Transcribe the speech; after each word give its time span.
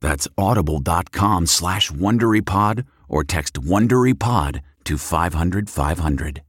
That's 0.00 0.28
audible.com 0.36 1.46
slash 1.46 1.90
WonderyPod 1.90 2.86
or 3.08 3.24
text 3.24 3.54
WonderyPod 3.54 4.60
to 4.84 4.98
500 4.98 5.70
500. 5.70 6.42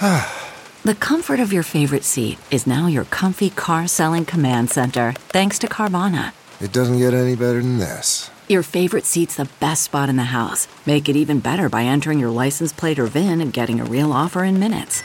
the 0.82 0.94
comfort 0.98 1.40
of 1.40 1.52
your 1.52 1.62
favorite 1.62 2.04
seat 2.04 2.38
is 2.50 2.66
now 2.66 2.86
your 2.86 3.04
comfy 3.04 3.50
car 3.50 3.86
selling 3.86 4.24
command 4.24 4.70
center 4.70 5.12
thanks 5.28 5.58
to 5.60 5.66
Carvana. 5.66 6.32
It 6.60 6.72
doesn't 6.72 6.98
get 6.98 7.14
any 7.14 7.34
better 7.36 7.60
than 7.60 7.78
this. 7.78 8.30
Your 8.48 8.62
favorite 8.62 9.06
seat's 9.06 9.36
the 9.36 9.48
best 9.60 9.82
spot 9.82 10.08
in 10.08 10.16
the 10.16 10.24
house. 10.24 10.68
Make 10.86 11.08
it 11.08 11.16
even 11.16 11.40
better 11.40 11.68
by 11.68 11.84
entering 11.84 12.18
your 12.18 12.30
license 12.30 12.72
plate 12.72 12.98
or 12.98 13.06
VIN 13.06 13.40
and 13.40 13.52
getting 13.52 13.80
a 13.80 13.84
real 13.84 14.12
offer 14.12 14.44
in 14.44 14.58
minutes. 14.58 15.02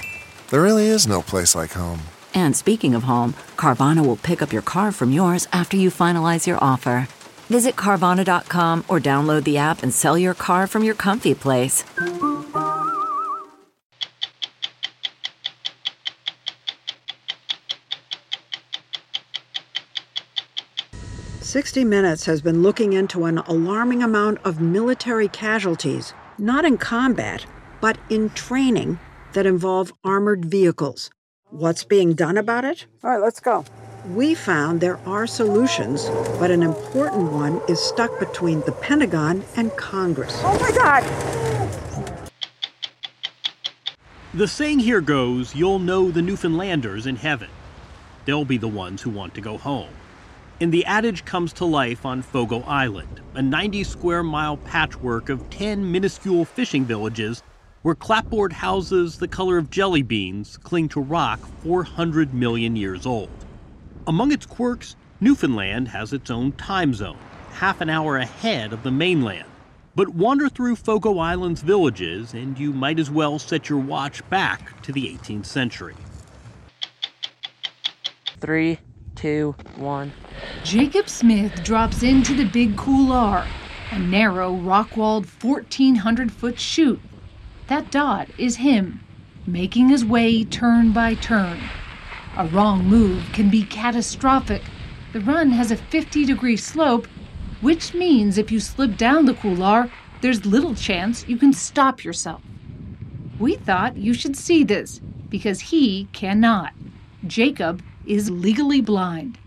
There 0.50 0.62
really 0.62 0.88
is 0.88 1.08
no 1.08 1.22
place 1.22 1.56
like 1.56 1.72
home. 1.72 2.02
And 2.33 2.56
speaking 2.56 2.95
of 2.95 3.03
home, 3.03 3.33
Carvana 3.56 4.06
will 4.06 4.17
pick 4.17 4.42
up 4.42 4.53
your 4.53 4.61
car 4.61 4.92
from 4.92 5.11
yours 5.11 5.47
after 5.52 5.78
you 5.78 5.89
finalize 5.89 6.47
your 6.47 6.64
offer. 6.64 7.08
Visit 7.50 7.75
Carvana.com 7.75 8.84
or 8.88 9.00
download 9.00 9.44
the 9.44 9.57
app 9.57 9.84
and 9.84 9.94
sell 9.94 10.18
your 10.18 10.34
car 10.34 10.68
from 10.68 10.84
your 10.84 10.96
comfy 10.96 11.34
place. 11.34 11.84
Sixty 21.40 21.85
Minutes 21.85 22.25
has 22.25 22.41
been 22.41 22.62
looking 22.62 22.91
into 22.91 23.24
an 23.24 23.38
alarming 23.38 24.03
amount 24.03 24.40
of 24.44 24.59
military 24.59 25.30
casualties, 25.30 26.13
not 26.38 26.66
in 26.66 26.78
combat, 26.78 27.46
but 27.80 27.97
in 28.09 28.30
training 28.31 29.00
that 29.31 29.46
involve 29.46 29.94
armored 30.03 30.44
vehicles. 30.44 31.09
What's 31.52 31.85
being 31.85 32.13
done 32.13 32.35
about 32.35 32.66
it? 32.66 32.88
All 33.02 33.09
right, 33.09 33.22
let's 33.22 33.40
go. 33.40 33.63
We 34.09 34.35
found 34.35 34.81
there 34.81 35.00
are 35.08 35.25
solutions, 35.25 36.09
but 36.40 36.52
an 36.52 36.62
important 36.62 37.31
one 37.31 37.62
is 37.69 37.80
stuck 37.80 38.19
between 38.19 38.59
the 38.62 38.74
Pentagon 38.74 39.46
and 39.56 39.72
Congress. 39.78 40.41
Oh 40.44 40.59
my 40.59 40.72
God! 40.72 41.03
The 44.34 44.47
saying 44.47 44.80
here 44.80 45.00
goes 45.00 45.56
you'll 45.56 45.80
know 45.80 46.12
the 46.12 46.22
Newfoundlanders 46.22 47.07
in 47.07 47.16
heaven. 47.16 47.50
They'll 48.25 48.44
be 48.44 48.57
the 48.57 48.68
ones 48.68 49.02
who 49.02 49.09
want 49.09 49.34
to 49.36 49.41
go 49.41 49.57
home. 49.57 49.90
And 50.59 50.74
the 50.74 50.86
adage 50.86 51.24
comes 51.24 51.53
to 51.53 51.66
life 51.66 52.06
on 52.06 52.24
Fogo 52.24 52.59
Island, 52.63 53.22
a 53.36 53.41
90 53.41 53.86
square 53.86 54.22
mile 54.22 54.57
patchwork 54.57 55.30
of 55.30 55.50
10 55.50 55.90
minuscule 55.90 56.44
fishing 56.44 56.84
villages 56.84 57.41
where 57.88 57.96
clapboard 57.96 58.52
houses 58.52 59.18
the 59.18 59.28
color 59.30 59.58
of 59.58 59.70
jelly 59.70 60.02
beans 60.02 60.58
cling 60.58 60.90
to 60.90 61.00
rock 61.00 61.40
400 61.64 62.34
million 62.34 62.75
years 62.75 63.06
old. 63.06 63.30
Among 64.08 64.34
its 64.34 64.46
quirks, 64.46 64.98
Newfoundland 65.22 65.88
has 65.88 66.12
its 66.12 66.30
own 66.30 66.52
time 66.52 66.94
zone, 66.94 67.18
half 67.53 67.80
an 67.80 67.90
hour 67.90 68.18
ahead 68.18 68.74
of 68.74 68.84
the 68.84 68.92
mainland. 68.92 69.46
But 69.96 70.09
wander 70.09 70.50
through 70.50 70.75
Fogo 70.75 71.18
Island's 71.18 71.62
villages, 71.62 72.34
and 72.34 72.59
you 72.59 72.74
might 72.74 73.00
as 73.00 73.09
well 73.09 73.40
set 73.40 73.70
your 73.70 73.80
watch 73.80 74.30
back 74.30 74.81
to 74.81 74.92
the 74.92 75.04
18th 75.04 75.46
century. 75.46 75.96
Three, 78.42 78.80
two, 79.16 79.56
one. 79.78 80.12
Jacob 80.66 81.08
Smith 81.08 81.64
drops 81.64 82.04
into 82.04 82.36
the 82.36 82.50
Big 82.50 82.75
Couloir, 82.75 83.48
a 83.92 84.00
narrow, 84.00 84.56
rock 84.56 84.98
walled 84.98 85.25
1,400 85.25 86.34
foot 86.34 86.59
chute 86.59 87.00
that 87.67 87.91
dot 87.91 88.29
is 88.38 88.57
him, 88.57 89.01
making 89.45 89.89
his 89.89 90.05
way 90.05 90.44
turn 90.44 90.94
by 90.94 91.16
turn. 91.16 91.59
A 92.38 92.47
wrong 92.47 92.85
move 92.85 93.23
can 93.33 93.50
be 93.50 93.63
catastrophic. 93.63 94.61
The 95.13 95.22
run 95.22 95.50
has 95.51 95.72
a 95.72 95.77
50 95.77 96.25
degree 96.25 96.57
slope, 96.57 97.07
which 97.61 97.94
means 97.94 98.38
if 98.38 98.51
you 98.51 98.59
slip 98.59 98.97
down 98.97 99.25
the 99.25 99.33
couloir, 99.33 99.91
there's 100.22 100.45
little 100.45 100.75
chance 100.75 101.27
you 101.27 101.38
can 101.38 101.53
stop 101.53 102.03
yourself. 102.03 102.41
We 103.39 103.56
thought 103.56 103.97
you 103.97 104.13
should 104.13 104.35
see 104.35 104.63
this 104.63 105.00
because 105.29 105.59
he 105.59 106.07
cannot. 106.13 106.73
Jacob 107.25 107.83
is 108.06 108.29
legally 108.29 108.81
blind. 108.81 109.38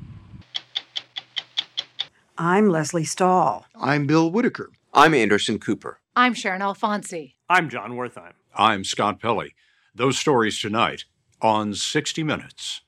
I'm 2.36 2.68
Lesley 2.68 3.04
Stahl. 3.04 3.66
I'm 3.74 4.06
Bill 4.06 4.30
Whitaker. 4.30 4.70
I'm 4.92 5.14
Anderson 5.14 5.58
Cooper. 5.58 5.99
I'm 6.20 6.34
Sharon 6.34 6.60
Alfonsi. 6.60 7.36
I'm 7.48 7.70
Jon 7.70 7.92
Wertheim. 7.92 8.34
I'm 8.54 8.84
Scott 8.84 9.22
Pelley. 9.22 9.54
Those 9.94 10.18
stories 10.18 10.60
tonight 10.60 11.06
on 11.40 11.72
60 11.72 12.22
Minutes. 12.24 12.82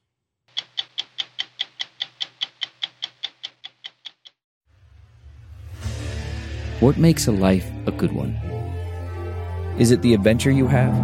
What 6.80 6.98
makes 6.98 7.26
a 7.26 7.32
life 7.32 7.66
a 7.86 7.90
good 7.90 8.12
one? 8.12 8.34
Is 9.78 9.92
it 9.92 10.02
the 10.02 10.12
adventure 10.12 10.50
you 10.50 10.66
have? 10.66 10.94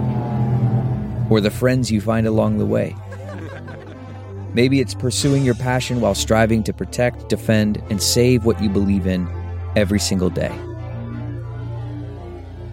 Or 1.32 1.40
the 1.40 1.50
friends 1.50 1.90
you 1.90 2.02
find 2.02 2.26
along 2.26 2.58
the 2.58 2.66
way? 2.66 2.94
Maybe 4.52 4.80
it's 4.80 4.92
pursuing 4.92 5.46
your 5.46 5.54
passion 5.54 6.02
while 6.02 6.14
striving 6.14 6.62
to 6.64 6.74
protect, 6.74 7.30
defend, 7.30 7.82
and 7.88 8.02
save 8.02 8.44
what 8.44 8.60
you 8.60 8.68
believe 8.68 9.06
in 9.06 9.26
every 9.76 9.98
single 9.98 10.28
day. 10.28 10.67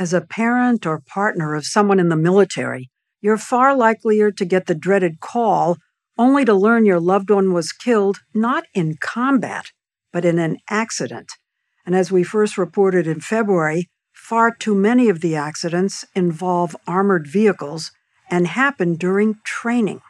As 0.00 0.14
a 0.14 0.22
parent 0.22 0.86
or 0.86 0.98
partner 0.98 1.54
of 1.54 1.66
someone 1.66 2.00
in 2.00 2.08
the 2.08 2.16
military, 2.16 2.88
you're 3.20 3.36
far 3.36 3.76
likelier 3.76 4.30
to 4.30 4.46
get 4.46 4.64
the 4.64 4.74
dreaded 4.74 5.20
call 5.20 5.76
only 6.16 6.42
to 6.46 6.54
learn 6.54 6.86
your 6.86 6.98
loved 6.98 7.28
one 7.28 7.52
was 7.52 7.72
killed 7.72 8.20
not 8.32 8.64
in 8.72 8.96
combat, 8.98 9.66
but 10.10 10.24
in 10.24 10.38
an 10.38 10.56
accident. 10.70 11.32
And 11.84 11.94
as 11.94 12.10
we 12.10 12.22
first 12.22 12.56
reported 12.56 13.06
in 13.06 13.20
February, 13.20 13.90
far 14.14 14.50
too 14.50 14.74
many 14.74 15.10
of 15.10 15.20
the 15.20 15.36
accidents 15.36 16.06
involve 16.14 16.74
armored 16.86 17.26
vehicles 17.26 17.92
and 18.30 18.46
happen 18.46 18.94
during 18.94 19.36
training. 19.44 20.00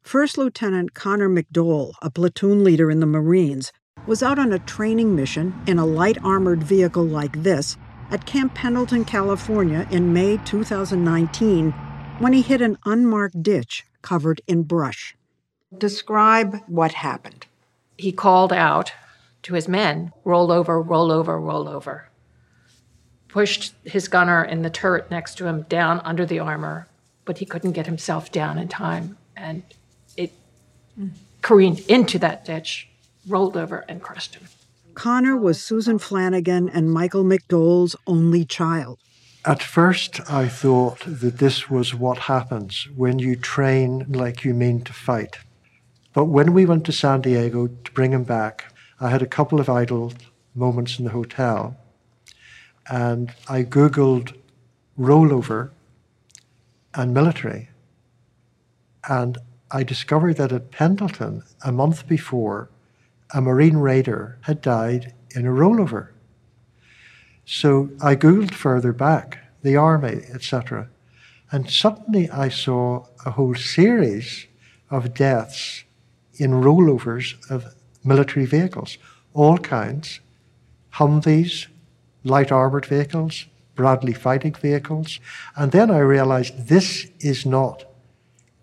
First 0.00 0.38
Lieutenant 0.38 0.94
Connor 0.94 1.28
McDowell, 1.28 1.92
a 2.00 2.10
platoon 2.10 2.64
leader 2.64 2.90
in 2.90 3.00
the 3.00 3.06
Marines, 3.06 3.70
was 4.06 4.22
out 4.22 4.38
on 4.38 4.50
a 4.50 4.58
training 4.58 5.14
mission 5.14 5.52
in 5.66 5.78
a 5.78 5.84
light 5.84 6.16
armored 6.24 6.64
vehicle 6.64 7.04
like 7.04 7.42
this 7.42 7.76
at 8.10 8.26
Camp 8.26 8.54
Pendleton, 8.54 9.04
California 9.04 9.86
in 9.90 10.12
May 10.12 10.36
2019 10.38 11.72
when 12.18 12.32
he 12.32 12.42
hit 12.42 12.60
an 12.60 12.76
unmarked 12.84 13.42
ditch 13.42 13.84
covered 14.02 14.40
in 14.46 14.62
brush. 14.62 15.16
Describe 15.76 16.58
what 16.66 16.92
happened. 16.92 17.46
He 17.96 18.12
called 18.12 18.52
out 18.52 18.92
to 19.42 19.54
his 19.54 19.68
men 19.68 20.12
roll 20.24 20.52
over, 20.52 20.80
roll 20.80 21.12
over, 21.12 21.40
roll 21.40 21.68
over. 21.68 22.08
Pushed 23.28 23.74
his 23.84 24.08
gunner 24.08 24.44
in 24.44 24.62
the 24.62 24.70
turret 24.70 25.10
next 25.10 25.36
to 25.36 25.46
him 25.46 25.62
down 25.62 26.00
under 26.00 26.26
the 26.26 26.40
armor, 26.40 26.88
but 27.24 27.38
he 27.38 27.46
couldn't 27.46 27.72
get 27.72 27.86
himself 27.86 28.32
down 28.32 28.58
in 28.58 28.68
time. 28.68 29.16
And 29.36 29.62
it 30.16 30.32
careened 31.40 31.80
into 31.88 32.18
that 32.18 32.44
ditch, 32.44 32.88
rolled 33.26 33.56
over, 33.56 33.84
and 33.88 34.02
crushed 34.02 34.34
him. 34.34 34.48
Connor 35.00 35.34
was 35.34 35.58
Susan 35.62 35.98
Flanagan 35.98 36.68
and 36.68 36.92
Michael 36.92 37.24
McDowell's 37.24 37.96
only 38.06 38.44
child. 38.44 38.98
At 39.46 39.62
first, 39.62 40.20
I 40.30 40.46
thought 40.46 41.00
that 41.06 41.38
this 41.38 41.70
was 41.70 41.94
what 41.94 42.18
happens 42.18 42.86
when 42.94 43.18
you 43.18 43.34
train 43.34 44.04
like 44.10 44.44
you 44.44 44.52
mean 44.52 44.82
to 44.82 44.92
fight. 44.92 45.38
But 46.12 46.26
when 46.26 46.52
we 46.52 46.66
went 46.66 46.84
to 46.84 46.92
San 46.92 47.22
Diego 47.22 47.68
to 47.68 47.92
bring 47.92 48.12
him 48.12 48.24
back, 48.24 48.74
I 49.00 49.08
had 49.08 49.22
a 49.22 49.26
couple 49.26 49.58
of 49.58 49.70
idle 49.70 50.12
moments 50.54 50.98
in 50.98 51.06
the 51.06 51.12
hotel, 51.12 51.78
and 52.86 53.32
I 53.48 53.62
Googled 53.62 54.36
rollover 54.98 55.70
and 56.94 57.14
military. 57.14 57.70
And 59.08 59.38
I 59.70 59.82
discovered 59.82 60.36
that 60.36 60.52
at 60.52 60.70
Pendleton, 60.70 61.42
a 61.64 61.72
month 61.72 62.06
before, 62.06 62.68
a 63.32 63.40
Marine 63.40 63.76
Raider 63.76 64.38
had 64.42 64.60
died 64.60 65.14
in 65.34 65.46
a 65.46 65.50
rollover. 65.50 66.08
So 67.44 67.90
I 68.02 68.16
Googled 68.16 68.54
further 68.54 68.92
back, 68.92 69.38
the 69.62 69.76
Army, 69.76 70.22
etc. 70.32 70.88
And 71.50 71.70
suddenly 71.70 72.30
I 72.30 72.48
saw 72.48 73.06
a 73.26 73.32
whole 73.32 73.54
series 73.54 74.46
of 74.90 75.14
deaths 75.14 75.84
in 76.36 76.52
rollovers 76.52 77.34
of 77.50 77.74
military 78.04 78.46
vehicles, 78.46 78.98
all 79.34 79.58
kinds 79.58 80.20
Humvees, 80.94 81.68
light 82.24 82.50
armored 82.50 82.86
vehicles, 82.86 83.46
Bradley 83.74 84.12
fighting 84.12 84.54
vehicles. 84.54 85.20
And 85.56 85.72
then 85.72 85.90
I 85.90 85.98
realized 85.98 86.68
this 86.68 87.06
is 87.20 87.46
not 87.46 87.84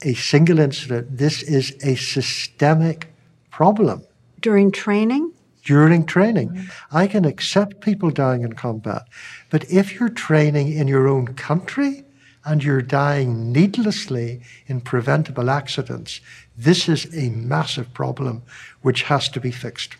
a 0.04 0.14
single 0.14 0.60
incident, 0.60 1.18
this 1.18 1.42
is 1.42 1.76
a 1.84 1.96
systemic 1.96 3.14
problem. 3.50 4.04
During 4.40 4.72
training? 4.72 5.34
During 5.64 6.06
training. 6.06 6.70
I 6.92 7.08
can 7.08 7.26
accept 7.26 7.82
people 7.82 8.12
dying 8.12 8.44
in 8.44 8.54
combat, 8.54 9.04
but 9.50 9.70
if 9.70 9.96
you're 9.96 10.10
training 10.10 10.72
in 10.72 10.88
your 10.88 11.08
own 11.08 11.34
country 11.34 12.06
and 12.46 12.64
you're 12.64 12.82
dying 12.82 13.52
needlessly 13.52 14.42
in 14.68 14.80
preventable 14.80 15.50
accidents, 15.50 16.22
this 16.56 16.88
is 16.88 17.14
a 17.14 17.30
massive 17.32 17.94
problem 17.94 18.44
which 18.82 19.04
has 19.04 19.28
to 19.30 19.42
be 19.42 19.52
fixed. 19.52 19.98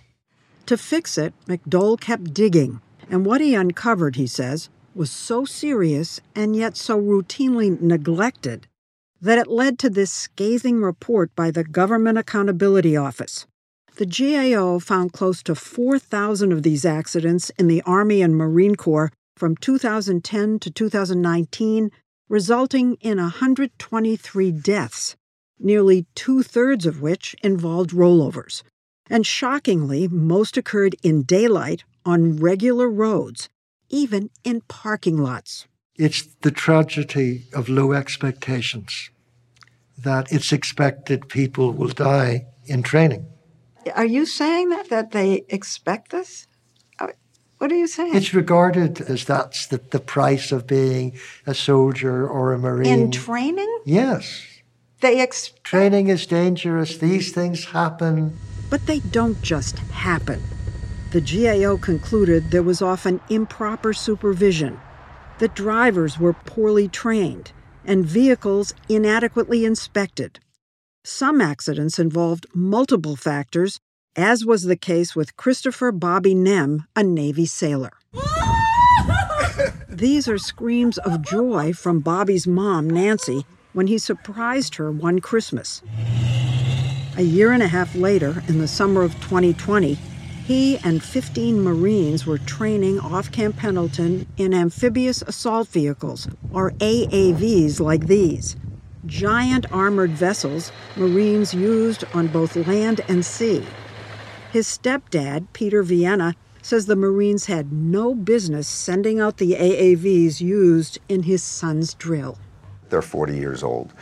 To 0.68 0.78
fix 0.78 1.18
it, 1.18 1.34
McDowell 1.48 2.00
kept 2.00 2.34
digging, 2.34 2.82
and 3.10 3.26
what 3.26 3.42
he 3.42 3.56
uncovered, 3.56 4.16
he 4.16 4.28
says, 4.28 4.70
was 4.96 5.12
so 5.12 5.46
serious 5.46 6.20
and 6.36 6.56
yet 6.56 6.78
so 6.78 7.00
routinely 7.00 7.80
neglected 7.80 8.68
that 9.22 9.38
it 9.38 9.48
led 9.48 9.80
to 9.80 9.90
this 9.90 10.12
scathing 10.12 10.82
report 10.82 11.36
by 11.36 11.52
the 11.52 11.64
Government 11.64 12.18
Accountability 12.18 12.96
Office. 12.96 13.46
The 13.98 14.06
GAO 14.06 14.78
found 14.78 15.12
close 15.12 15.42
to 15.42 15.56
4,000 15.56 16.52
of 16.52 16.62
these 16.62 16.86
accidents 16.86 17.50
in 17.58 17.68
the 17.68 17.82
Army 17.82 18.22
and 18.22 18.36
Marine 18.36 18.76
Corps 18.76 19.12
from 19.36 19.56
2010 19.56 20.60
to 20.60 20.70
2019, 20.70 21.90
resulting 22.30 22.98
in 23.02 23.18
123 23.18 24.52
deaths, 24.52 25.16
nearly 25.58 26.06
two 26.14 26.44
thirds 26.44 26.86
of 26.86 27.02
which 27.02 27.36
involved 27.42 27.90
rollovers. 27.90 28.62
And 29.10 29.26
shockingly, 29.26 30.08
most 30.08 30.58
occurred 30.58 30.96
in 31.02 31.24
daylight 31.24 31.84
on 32.06 32.38
regular 32.38 32.92
roads, 32.92 33.50
even 33.90 34.30
in 34.44 34.62
parking 34.68 35.18
lots. 35.18 35.66
It's 35.96 36.24
the 36.42 36.52
tragedy 36.52 37.46
of 37.52 37.68
low 37.68 37.94
expectations 37.94 39.10
that 39.98 40.32
it's 40.32 40.52
expected 40.52 41.30
people 41.30 41.72
will 41.72 41.88
die 41.88 42.46
in 42.68 42.84
training. 42.84 43.26
Are 43.96 44.06
you 44.06 44.26
saying 44.26 44.70
that 44.70 44.90
that 44.90 45.12
they 45.12 45.44
expect 45.50 46.12
this? 46.12 46.48
Uh, 47.00 47.08
What 47.58 47.72
are 47.72 47.76
you 47.76 47.88
saying? 47.88 48.16
It's 48.16 48.34
regarded 48.34 49.02
as 49.02 49.26
that's 49.26 49.68
the, 49.68 49.78
the 49.92 50.00
price 50.00 50.52
of 50.52 50.68
being 50.68 51.18
a 51.46 51.54
soldier 51.54 52.28
or 52.28 52.54
a 52.54 52.58
marine. 52.60 52.88
in 52.88 53.12
training? 53.12 53.80
yes. 53.86 54.44
They 55.00 55.20
ex- 55.20 55.54
Training 55.64 56.08
is 56.08 56.26
dangerous. 56.26 56.98
These 56.98 57.32
things 57.32 57.66
happen. 57.66 58.36
But 58.70 58.88
they 58.88 59.00
don't 59.00 59.40
just 59.44 59.78
happen. 59.78 60.42
The 61.12 61.22
GAO 61.22 61.78
concluded 61.78 62.50
there 62.50 62.64
was 62.64 62.82
often 62.82 63.22
improper 63.30 63.94
supervision, 63.94 64.80
that 65.38 65.54
drivers 65.54 66.18
were 66.20 66.34
poorly 66.34 66.88
trained, 66.88 67.52
and 67.86 68.06
vehicles 68.06 68.74
inadequately 68.90 69.66
inspected. 69.66 70.40
Some 71.10 71.40
accidents 71.40 72.00
involved 72.00 72.48
multiple 72.54 73.16
factors, 73.16 73.80
as 74.18 74.44
was 74.46 74.64
the 74.64 74.76
case 74.76 75.16
with 75.16 75.38
Christopher 75.38 75.94
Bobby 75.94 76.36
Gnem, 76.36 76.80
a 76.98 77.02
Navy 77.02 77.46
sailor. 77.46 77.92
These 79.90 80.28
are 80.28 80.38
screams 80.38 80.98
of 80.98 81.22
joy 81.22 81.72
from 81.72 82.02
Bobby's 82.02 82.46
mom, 82.46 82.90
Nancy, 82.90 83.46
when 83.72 83.88
he 83.88 83.98
surprised 83.98 84.76
her 84.76 84.92
one 84.92 85.20
Christmas. 85.20 85.82
A 87.16 87.24
year 87.24 87.54
and 87.54 87.64
a 87.64 87.70
half 87.70 87.96
later, 87.96 88.44
in 88.50 88.60
the 88.60 88.68
summer 88.68 89.02
of 89.02 89.14
2020, 89.22 89.94
he 90.44 90.78
and 90.80 91.02
15 91.02 91.64
Marines 91.64 92.26
were 92.26 92.38
training 92.40 93.00
off 93.00 93.32
Camp 93.32 93.56
Pendleton 93.56 94.28
in 94.36 94.54
amphibious 94.54 95.22
assault 95.22 95.70
vehicles, 95.70 96.28
or 96.52 96.72
AAVs 96.72 97.80
like 97.80 98.08
these. 98.08 98.58
Giant 99.08 99.72
armored 99.72 100.12
vessels 100.12 100.72
Marines 100.98 101.54
used 101.54 102.04
on 102.14 102.28
both 102.28 102.56
land 102.68 103.02
and 103.08 103.26
sea. 103.26 103.66
His 104.52 104.68
stepdad, 104.68 105.48
Peter 105.54 105.82
Vienna, 105.82 106.36
says 106.62 106.86
the 106.86 106.96
Marines 106.98 107.46
had 107.46 107.72
no 107.72 108.14
business 108.14 108.68
sending 108.68 109.22
out 109.22 109.38
the 109.38 109.54
AAVs 109.54 110.42
used 110.42 111.00
in 111.08 111.24
his 111.24 111.42
son's 111.42 111.94
drill. 111.94 112.38
They're 112.90 113.02
40 113.02 113.38
years 113.38 113.64
old, 113.64 113.94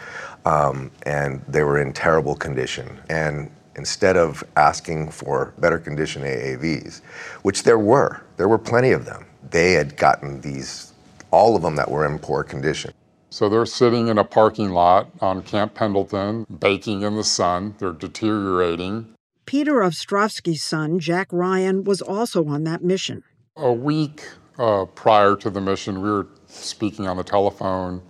um, 0.45 0.89
and 1.03 1.43
they 1.47 1.63
were 1.63 1.79
in 1.79 1.93
terrible 1.93 2.35
condition. 2.35 2.99
And 3.09 3.51
instead 3.75 4.17
of 4.17 4.43
asking 4.55 5.11
for 5.11 5.53
better 5.59 5.77
condition 5.77 6.23
AAVs, 6.23 7.01
which 7.43 7.63
there 7.63 7.79
were, 7.79 8.21
there 8.37 8.47
were 8.47 8.57
plenty 8.57 8.91
of 8.91 9.05
them, 9.05 9.25
they 9.51 9.73
had 9.73 9.97
gotten 9.97 10.41
these, 10.41 10.93
all 11.29 11.55
of 11.55 11.61
them 11.61 11.75
that 11.75 11.89
were 11.89 12.07
in 12.07 12.17
poor 12.17 12.43
condition. 12.43 12.91
So 13.29 13.49
they're 13.49 13.65
sitting 13.65 14.07
in 14.07 14.17
a 14.17 14.23
parking 14.23 14.71
lot 14.71 15.09
on 15.19 15.41
Camp 15.41 15.73
Pendleton, 15.73 16.45
baking 16.59 17.01
in 17.01 17.15
the 17.15 17.23
sun. 17.23 17.75
They're 17.79 17.91
deteriorating. 17.91 19.13
Peter 19.45 19.73
Ostrovsky's 19.73 20.63
son, 20.63 20.99
Jack 20.99 21.27
Ryan, 21.31 21.83
was 21.83 22.01
also 22.01 22.47
on 22.47 22.63
that 22.63 22.83
mission. 22.83 23.23
A 23.57 23.71
week 23.71 24.23
uh, 24.57 24.85
prior 24.85 25.35
to 25.35 25.49
the 25.49 25.61
mission, 25.61 26.01
we 26.01 26.09
were 26.09 26.27
speaking 26.47 27.07
on 27.07 27.17
the 27.17 27.23
telephone, 27.23 28.01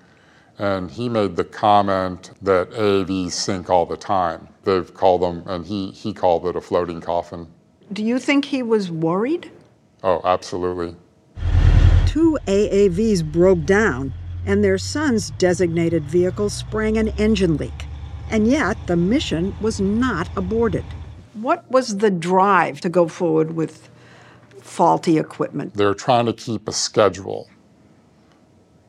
and 0.57 0.89
he 0.89 1.10
made 1.10 1.36
the 1.36 1.43
comment 1.43 2.31
that 2.41 2.69
AAVs 2.72 3.31
sink 3.31 3.69
all 3.69 3.86
the 3.86 3.98
time. 3.98 4.48
They've 4.63 4.93
called 4.93 5.22
them, 5.22 5.43
and 5.45 5.65
he, 5.65 5.91
he 5.91 6.13
called 6.13 6.45
it 6.48 6.55
a 6.55 6.62
floating 6.62 7.01
coffin. 7.01 7.48
Do 7.91 8.03
you 8.03 8.17
think 8.17 8.45
he 8.45 8.63
was 8.63 8.89
worried? 8.89 9.51
Oh, 10.03 10.22
absolutely. 10.24 10.95
Two 12.07 12.38
AAVs 12.48 13.29
broke 13.29 13.65
down, 13.65 14.13
and 14.45 14.63
their 14.63 14.77
son's 14.77 15.31
designated 15.31 16.03
vehicle 16.03 16.49
sprang 16.49 16.97
an 16.97 17.09
engine 17.17 17.57
leak. 17.57 17.85
And 18.29 18.47
yet, 18.47 18.77
the 18.87 18.95
mission 18.95 19.55
was 19.61 19.79
not 19.79 20.29
aborted. 20.35 20.85
What 21.33 21.69
was 21.71 21.97
the 21.97 22.09
drive 22.09 22.81
to 22.81 22.89
go 22.89 23.07
forward 23.07 23.55
with 23.55 23.89
faulty 24.61 25.17
equipment? 25.17 25.73
They're 25.73 25.93
trying 25.93 26.25
to 26.25 26.33
keep 26.33 26.67
a 26.67 26.71
schedule, 26.71 27.49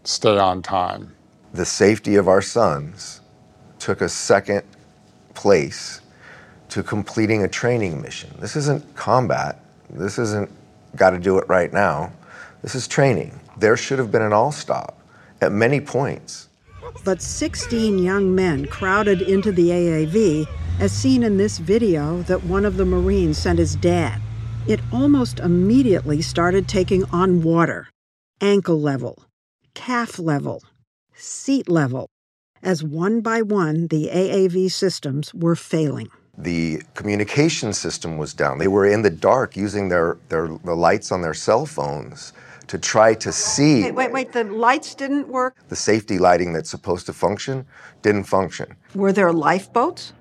stay 0.05 0.39
on 0.39 0.63
time. 0.63 1.15
The 1.53 1.65
safety 1.65 2.17
of 2.17 2.29
our 2.29 2.43
sons 2.43 3.21
took 3.79 4.01
a 4.01 4.09
second 4.09 4.63
place 5.35 6.01
to 6.69 6.83
completing 6.83 7.45
a 7.45 7.49
training 7.49 8.01
mission. 8.01 8.31
This 8.39 8.57
isn't 8.57 8.95
combat. 8.95 9.65
This 9.91 10.19
isn't 10.19 10.51
got 10.97 11.11
to 11.11 11.19
do 11.19 11.39
it 11.39 11.49
right 11.49 11.73
now. 11.73 12.13
This 12.63 12.75
is 12.75 12.89
training. 12.89 13.39
There 13.59 13.77
should 13.77 13.99
have 13.99 14.11
been 14.11 14.23
an 14.23 14.33
all 14.33 14.53
stop 14.53 14.99
at 15.41 15.53
many 15.53 15.81
points. 15.81 16.49
But 17.05 17.23
16 17.23 17.99
young 17.99 18.35
men 18.35 18.67
crowded 18.67 19.23
into 19.23 19.53
the 19.53 19.71
AAV, 19.71 20.47
as 20.81 20.93
seen 20.93 21.23
in 21.23 21.37
this 21.37 21.59
video 21.59 22.23
that 22.23 22.45
one 22.45 22.65
of 22.65 22.77
the 22.77 22.85
Marines 22.85 23.39
sent 23.39 23.59
his 23.59 23.77
dad. 23.77 24.21
It 24.67 24.81
almost 24.93 25.39
immediately 25.39 26.21
started 26.23 26.69
taking 26.69 27.05
on 27.07 27.43
water 27.43 27.89
ankle 28.41 28.81
level, 28.81 29.25
calf 29.75 30.19
level, 30.19 30.63
seat 31.15 31.69
level, 31.69 32.09
as 32.63 32.83
one 32.83 33.21
by 33.21 33.41
one 33.41 33.87
the 33.89 34.11
AAV 34.13 34.71
systems 34.71 35.33
were 35.33 35.57
failing. 35.57 36.09
The 36.37 36.83
communication 36.95 37.73
system 37.73 38.19
was 38.19 38.35
down. 38.35 38.59
They 38.59 38.69
were 38.69 38.87
in 38.87 39.03
the 39.03 39.11
dark 39.11 39.57
using 39.57 39.89
their, 39.89 40.19
their 40.29 40.49
the 40.49 40.75
lights 40.75 41.11
on 41.11 41.23
their 41.23 41.33
cell 41.33 41.65
phones 41.65 42.35
to 42.69 42.79
try 42.79 43.15
to 43.15 43.33
see. 43.33 43.83
Wait, 43.83 43.95
wait, 43.95 44.13
wait, 44.13 44.33
the 44.33 44.45
lights 44.45 44.95
didn't 44.95 45.29
work? 45.29 45.57
The 45.69 45.77
safety 45.77 46.19
lighting 46.19 46.53
that's 46.53 46.71
supposed 46.71 47.07
to 47.07 47.13
function 47.13 47.67
didn't 48.03 48.25
function. 48.25 48.77
Were 48.95 49.13
there 49.13 49.33
lifeboats? 49.33 50.13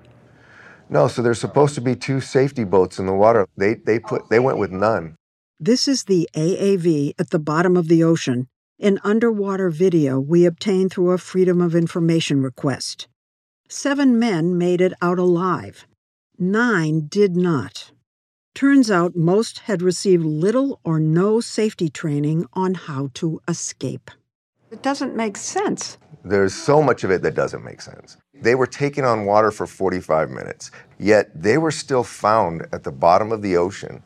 No, 0.88 1.08
so 1.08 1.22
there's 1.22 1.40
supposed 1.40 1.74
to 1.74 1.80
be 1.80 1.96
two 1.96 2.20
safety 2.20 2.64
boats 2.64 2.98
in 2.98 3.06
the 3.06 3.12
water. 3.12 3.46
They 3.56 3.74
they 3.74 3.98
put 3.98 4.28
they 4.30 4.38
went 4.38 4.58
with 4.58 4.70
none. 4.70 5.16
This 5.58 5.88
is 5.88 6.04
the 6.04 6.28
AAV 6.34 7.14
at 7.18 7.30
the 7.30 7.38
bottom 7.38 7.76
of 7.76 7.88
the 7.88 8.04
ocean, 8.04 8.46
an 8.78 9.00
underwater 9.02 9.70
video 9.70 10.20
we 10.20 10.44
obtained 10.44 10.92
through 10.92 11.10
a 11.10 11.18
Freedom 11.18 11.60
of 11.60 11.74
Information 11.74 12.42
request. 12.42 13.08
Seven 13.68 14.18
men 14.18 14.56
made 14.56 14.80
it 14.80 14.92
out 15.02 15.18
alive. 15.18 15.86
Nine 16.38 17.08
did 17.08 17.36
not. 17.36 17.90
Turns 18.56 18.90
out 18.90 19.14
most 19.14 19.58
had 19.58 19.82
received 19.82 20.24
little 20.24 20.80
or 20.82 20.98
no 20.98 21.40
safety 21.40 21.90
training 21.90 22.46
on 22.54 22.72
how 22.72 23.10
to 23.12 23.38
escape. 23.46 24.10
It 24.70 24.82
doesn't 24.82 25.14
make 25.14 25.36
sense. 25.36 25.98
There's 26.24 26.54
so 26.54 26.82
much 26.82 27.04
of 27.04 27.10
it 27.10 27.20
that 27.20 27.34
doesn't 27.34 27.62
make 27.62 27.82
sense. 27.82 28.16
They 28.32 28.54
were 28.54 28.66
taking 28.66 29.04
on 29.04 29.26
water 29.26 29.50
for 29.50 29.66
45 29.66 30.30
minutes, 30.30 30.70
yet 30.98 31.30
they 31.34 31.58
were 31.58 31.70
still 31.70 32.02
found 32.02 32.66
at 32.72 32.82
the 32.82 32.90
bottom 32.90 33.30
of 33.30 33.42
the 33.42 33.58
ocean 33.58 34.02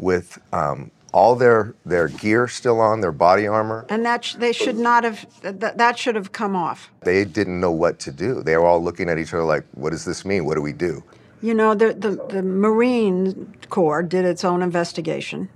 with 0.00 0.36
um, 0.52 0.90
all 1.14 1.36
their, 1.36 1.76
their 1.86 2.08
gear 2.08 2.48
still 2.48 2.80
on, 2.80 3.02
their 3.02 3.12
body 3.12 3.46
armor. 3.46 3.86
And 3.88 4.04
that 4.04 4.24
sh- 4.24 4.34
they 4.34 4.52
should 4.52 4.78
not 4.78 5.04
have, 5.04 5.24
th- 5.42 5.76
that 5.76 5.96
should 5.96 6.16
have 6.16 6.32
come 6.32 6.56
off. 6.56 6.90
They 7.02 7.24
didn't 7.24 7.60
know 7.60 7.70
what 7.70 8.00
to 8.00 8.10
do. 8.10 8.42
They 8.42 8.56
were 8.56 8.66
all 8.66 8.82
looking 8.82 9.08
at 9.08 9.18
each 9.20 9.32
other 9.32 9.44
like, 9.44 9.64
what 9.74 9.90
does 9.90 10.04
this 10.04 10.24
mean? 10.24 10.44
What 10.44 10.56
do 10.56 10.60
we 10.60 10.72
do? 10.72 11.04
You 11.42 11.54
know, 11.54 11.74
the, 11.74 11.92
the, 11.92 12.10
the 12.28 12.42
Marine 12.42 13.52
Corps 13.68 14.02
did 14.02 14.24
its 14.24 14.44
own 14.44 14.62
investigation, 14.62 15.48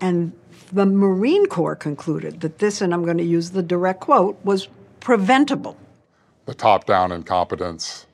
and 0.00 0.32
the 0.72 0.86
Marine 0.86 1.46
Corps 1.46 1.74
concluded 1.74 2.40
that 2.42 2.60
this, 2.60 2.80
and 2.80 2.94
I'm 2.94 3.04
going 3.04 3.18
to 3.18 3.24
use 3.24 3.50
the 3.50 3.62
direct 3.62 4.00
quote, 4.00 4.38
was 4.44 4.68
preventable. 5.00 5.76
The 6.46 6.54
top 6.54 6.86
down 6.86 7.10
incompetence, 7.10 8.06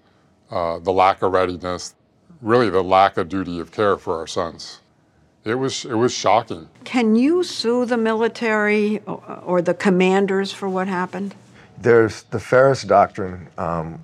uh, 0.51 0.79
the 0.79 0.93
lack 0.93 1.21
of 1.21 1.33
readiness, 1.33 1.95
really 2.41 2.71
the 2.71 2.83
lack 2.83 3.19
of 3.19 3.29
duty 3.29 3.61
of 3.61 3.73
care 3.73 3.99
for 3.99 4.17
our 4.19 4.27
sons. 4.27 4.81
It 5.45 5.57
was, 5.57 5.85
it 5.85 5.95
was 5.95 6.15
shocking. 6.15 6.69
Can 6.85 7.15
you 7.15 7.45
sue 7.45 7.85
the 7.85 7.97
military 7.97 9.01
or, 9.01 9.43
or 9.45 9.63
the 9.63 9.75
commanders 9.75 10.51
for 10.51 10.69
what 10.69 10.89
happened? 10.89 11.35
There's 11.79 12.23
the 12.25 12.41
Feres 12.41 12.83
Doctrine 12.83 13.49
um, 13.59 14.03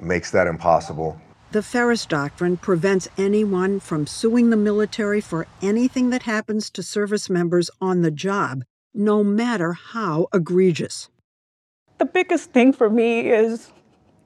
makes 0.00 0.32
that 0.32 0.46
impossible. 0.46 1.20
The 1.56 1.62
Feres 1.62 2.04
Doctrine 2.04 2.58
prevents 2.58 3.08
anyone 3.16 3.80
from 3.80 4.06
suing 4.06 4.50
the 4.50 4.58
military 4.58 5.22
for 5.22 5.46
anything 5.62 6.10
that 6.10 6.24
happens 6.24 6.68
to 6.68 6.82
service 6.82 7.30
members 7.30 7.70
on 7.80 8.02
the 8.02 8.10
job, 8.10 8.62
no 8.92 9.24
matter 9.24 9.72
how 9.72 10.28
egregious. 10.34 11.08
The 11.96 12.04
biggest 12.04 12.50
thing 12.52 12.74
for 12.74 12.90
me 12.90 13.30
is 13.30 13.72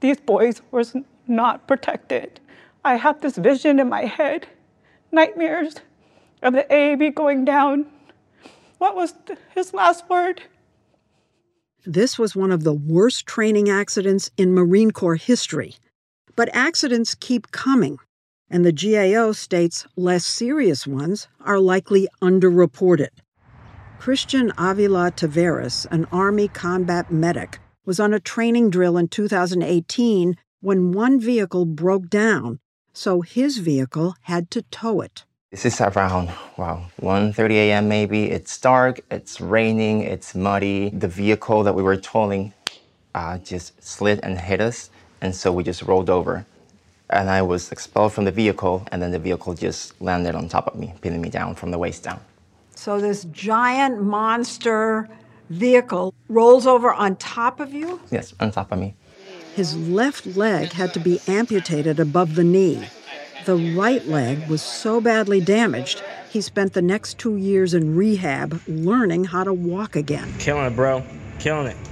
these 0.00 0.18
boys 0.18 0.60
were 0.72 0.82
not 1.28 1.68
protected. 1.68 2.40
I 2.84 2.96
have 2.96 3.20
this 3.20 3.36
vision 3.36 3.78
in 3.78 3.88
my 3.88 4.06
head, 4.06 4.48
nightmares 5.12 5.76
of 6.42 6.54
the 6.54 6.66
AAV 6.68 7.14
going 7.14 7.44
down. 7.44 7.86
What 8.78 8.96
was 8.96 9.14
his 9.54 9.72
last 9.72 10.10
word? 10.10 10.42
This 11.86 12.18
was 12.18 12.34
one 12.34 12.50
of 12.50 12.64
the 12.64 12.74
worst 12.74 13.24
training 13.24 13.70
accidents 13.70 14.32
in 14.36 14.52
Marine 14.52 14.90
Corps 14.90 15.14
history. 15.14 15.76
But 16.36 16.48
accidents 16.52 17.14
keep 17.14 17.50
coming, 17.50 17.98
and 18.48 18.64
the 18.64 18.72
GAO 18.72 19.32
states 19.32 19.86
less 19.96 20.24
serious 20.24 20.86
ones 20.86 21.28
are 21.40 21.60
likely 21.60 22.08
underreported. 22.22 23.10
Christian 23.98 24.52
Avila 24.56 25.12
Taveras, 25.12 25.86
an 25.90 26.06
Army 26.10 26.48
combat 26.48 27.12
medic, 27.12 27.58
was 27.84 28.00
on 28.00 28.14
a 28.14 28.20
training 28.20 28.70
drill 28.70 28.96
in 28.96 29.08
2018 29.08 30.36
when 30.60 30.92
one 30.92 31.20
vehicle 31.20 31.64
broke 31.64 32.08
down, 32.08 32.60
so 32.92 33.20
his 33.20 33.58
vehicle 33.58 34.14
had 34.22 34.50
to 34.50 34.62
tow 34.62 35.00
it. 35.00 35.24
This 35.50 35.66
is 35.66 35.80
around 35.80 36.30
wow 36.56 36.86
1:30 37.02 37.50
a.m. 37.54 37.88
maybe. 37.88 38.30
It's 38.30 38.56
dark. 38.58 39.00
It's 39.10 39.40
raining. 39.40 40.02
It's 40.02 40.34
muddy. 40.34 40.90
The 40.90 41.08
vehicle 41.08 41.64
that 41.64 41.74
we 41.74 41.82
were 41.82 41.96
towing 41.96 42.52
uh, 43.14 43.38
just 43.38 43.82
slid 43.82 44.20
and 44.22 44.38
hit 44.38 44.60
us, 44.60 44.90
and 45.20 45.34
so 45.34 45.52
we 45.52 45.62
just 45.62 45.82
rolled 45.82 46.10
over. 46.10 46.46
And 47.10 47.28
I 47.28 47.42
was 47.42 47.72
expelled 47.72 48.12
from 48.12 48.24
the 48.24 48.30
vehicle, 48.30 48.86
and 48.92 49.02
then 49.02 49.10
the 49.10 49.18
vehicle 49.18 49.54
just 49.54 50.00
landed 50.00 50.34
on 50.34 50.48
top 50.48 50.68
of 50.68 50.76
me, 50.76 50.94
pinning 51.00 51.20
me 51.20 51.28
down 51.28 51.54
from 51.54 51.70
the 51.70 51.78
waist 51.78 52.04
down. 52.04 52.20
So 52.74 53.00
this 53.00 53.24
giant 53.24 54.00
monster 54.00 55.08
vehicle 55.50 56.14
rolls 56.28 56.66
over 56.66 56.92
on 56.92 57.16
top 57.16 57.60
of 57.60 57.74
you? 57.74 58.00
Yes, 58.10 58.32
on 58.40 58.52
top 58.52 58.72
of 58.72 58.78
me. 58.78 58.94
His 59.56 59.76
left 59.76 60.24
leg 60.24 60.72
had 60.72 60.94
to 60.94 61.00
be 61.00 61.20
amputated 61.26 61.98
above 61.98 62.36
the 62.36 62.44
knee. 62.44 62.88
The 63.44 63.56
right 63.56 64.06
leg 64.06 64.48
was 64.48 64.62
so 64.62 65.00
badly 65.00 65.40
damaged, 65.40 66.02
he 66.30 66.40
spent 66.40 66.74
the 66.74 66.82
next 66.82 67.18
two 67.18 67.36
years 67.36 67.74
in 67.74 67.96
rehab 67.96 68.60
learning 68.68 69.24
how 69.24 69.42
to 69.42 69.52
walk 69.52 69.96
again. 69.96 70.32
Killing 70.38 70.66
it, 70.66 70.76
bro. 70.76 71.02
Killing 71.40 71.66
it. 71.66 71.89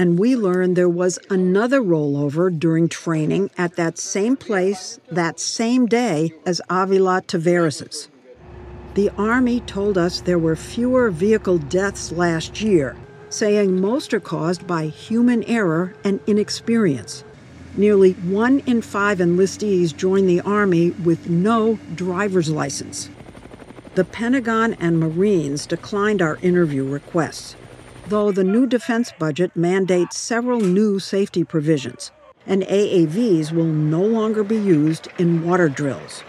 And 0.00 0.18
we 0.18 0.34
learned 0.34 0.76
there 0.76 0.88
was 0.88 1.18
another 1.28 1.82
rollover 1.82 2.48
during 2.58 2.88
training 2.88 3.50
at 3.58 3.76
that 3.76 3.98
same 3.98 4.34
place 4.34 4.98
that 5.10 5.38
same 5.38 5.84
day 5.84 6.32
as 6.46 6.62
Avila 6.70 7.20
Taveras'. 7.20 8.08
The 8.94 9.10
Army 9.18 9.60
told 9.60 9.98
us 9.98 10.22
there 10.22 10.38
were 10.38 10.56
fewer 10.56 11.10
vehicle 11.10 11.58
deaths 11.58 12.12
last 12.12 12.62
year, 12.62 12.96
saying 13.28 13.78
most 13.78 14.14
are 14.14 14.20
caused 14.20 14.66
by 14.66 14.86
human 14.86 15.44
error 15.44 15.92
and 16.02 16.18
inexperience. 16.26 17.22
Nearly 17.76 18.12
one 18.12 18.60
in 18.60 18.80
five 18.80 19.18
enlistees 19.18 19.94
join 19.94 20.24
the 20.24 20.40
Army 20.40 20.92
with 20.92 21.28
no 21.28 21.78
driver's 21.94 22.48
license. 22.48 23.10
The 23.96 24.04
Pentagon 24.04 24.78
and 24.80 24.98
Marines 24.98 25.66
declined 25.66 26.22
our 26.22 26.38
interview 26.40 26.88
requests, 26.88 27.54
though 28.10 28.32
the 28.32 28.42
new 28.42 28.66
defense 28.66 29.12
budget 29.20 29.54
mandates 29.54 30.18
several 30.18 30.60
new 30.60 30.98
safety 30.98 31.44
provisions, 31.44 32.10
and 32.44 32.62
AAVs 32.64 33.52
will 33.52 33.64
no 33.64 34.02
longer 34.02 34.42
be 34.42 34.56
used 34.56 35.06
in 35.18 35.44
water 35.44 35.68
drills. 35.68 36.24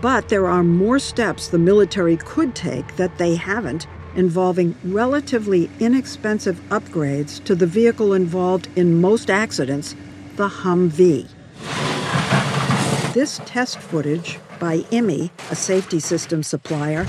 But 0.00 0.28
there 0.28 0.46
are 0.46 0.62
more 0.62 1.00
steps 1.00 1.48
the 1.48 1.58
military 1.58 2.16
could 2.16 2.54
take 2.54 2.94
that 2.94 3.18
they 3.18 3.34
haven't, 3.34 3.88
involving 4.14 4.76
relatively 4.84 5.68
inexpensive 5.80 6.60
upgrades 6.68 7.42
to 7.44 7.56
the 7.56 7.66
vehicle 7.66 8.12
involved 8.12 8.68
in 8.76 9.00
most 9.00 9.30
accidents, 9.30 9.96
the 10.36 10.48
Humvee. 10.48 11.26
This 13.14 13.40
test 13.46 13.80
footage 13.80 14.38
by 14.60 14.78
IMI, 14.92 15.30
a 15.50 15.56
safety 15.56 15.98
system 15.98 16.44
supplier, 16.44 17.04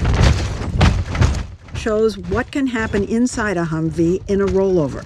shows 1.79 2.17
what 2.17 2.51
can 2.51 2.67
happen 2.67 3.05
inside 3.05 3.55
a 3.55 3.63
Humvee 3.63 4.21
in 4.29 4.41
a 4.41 4.45
rollover. 4.45 5.05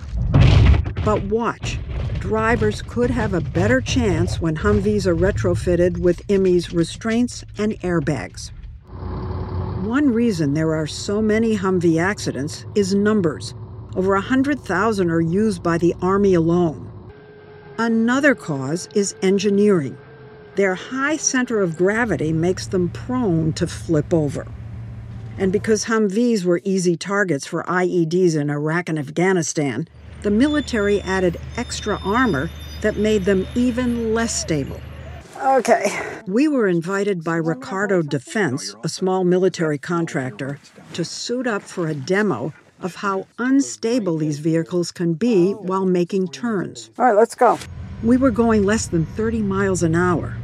But 1.05 1.21
watch. 1.25 1.77
Drivers 2.19 2.81
could 2.81 3.11
have 3.11 3.33
a 3.35 3.41
better 3.41 3.79
chance 3.79 4.41
when 4.41 4.55
Humvees 4.55 5.05
are 5.05 5.15
retrofitted 5.15 5.99
with 5.99 6.27
IME's 6.27 6.73
restraints 6.73 7.43
and 7.59 7.73
airbags. 7.81 8.51
One 9.85 10.11
reason 10.11 10.53
there 10.55 10.73
are 10.73 10.87
so 10.87 11.21
many 11.21 11.57
Humvee 11.57 12.01
accidents 12.01 12.65
is 12.73 12.95
numbers. 12.95 13.53
Over 13.95 14.13
100,000 14.13 15.11
are 15.11 15.21
used 15.21 15.61
by 15.61 15.77
the 15.77 15.93
Army 16.01 16.33
alone. 16.33 16.89
Another 17.77 18.33
cause 18.33 18.89
is 18.95 19.15
engineering. 19.21 19.97
Their 20.55 20.73
high 20.73 21.17
center 21.17 21.61
of 21.61 21.77
gravity 21.77 22.33
makes 22.33 22.65
them 22.65 22.89
prone 22.89 23.53
to 23.53 23.67
flip 23.67 24.11
over. 24.13 24.47
And 25.37 25.51
because 25.51 25.85
Humvees 25.85 26.43
were 26.43 26.61
easy 26.63 26.95
targets 26.95 27.47
for 27.47 27.63
IEDs 27.63 28.35
in 28.35 28.49
Iraq 28.49 28.89
and 28.89 28.99
Afghanistan, 28.99 29.87
the 30.21 30.31
military 30.31 31.01
added 31.01 31.39
extra 31.57 31.99
armor 32.03 32.49
that 32.81 32.97
made 32.97 33.25
them 33.25 33.47
even 33.55 34.13
less 34.13 34.39
stable. 34.39 34.79
Okay. 35.41 35.91
We 36.27 36.47
were 36.47 36.67
invited 36.67 37.23
by 37.23 37.35
Ricardo 37.35 38.01
Defense, 38.01 38.75
a 38.83 38.89
small 38.89 39.23
military 39.23 39.77
contractor, 39.77 40.59
to 40.93 41.03
suit 41.03 41.47
up 41.47 41.63
for 41.63 41.87
a 41.87 41.95
demo 41.95 42.53
of 42.81 42.95
how 42.95 43.27
unstable 43.39 44.17
these 44.17 44.39
vehicles 44.39 44.91
can 44.91 45.13
be 45.13 45.51
while 45.53 45.85
making 45.85 46.27
turns. 46.29 46.91
All 46.97 47.05
right, 47.05 47.15
let's 47.15 47.35
go. 47.35 47.57
We 48.03 48.17
were 48.17 48.31
going 48.31 48.63
less 48.63 48.87
than 48.87 49.05
30 49.05 49.41
miles 49.41 49.83
an 49.83 49.95
hour. 49.95 50.37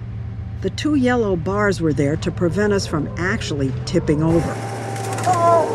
The 0.62 0.70
two 0.72 0.96
yellow 0.96 1.36
bars 1.36 1.80
were 1.80 1.94
there 1.94 2.18
to 2.18 2.32
prevent 2.32 2.74
us 2.74 2.86
from 2.88 3.08
actually 3.18 3.72
tipping 3.86 4.22
over. 4.22 4.79
Oh, 5.26 5.68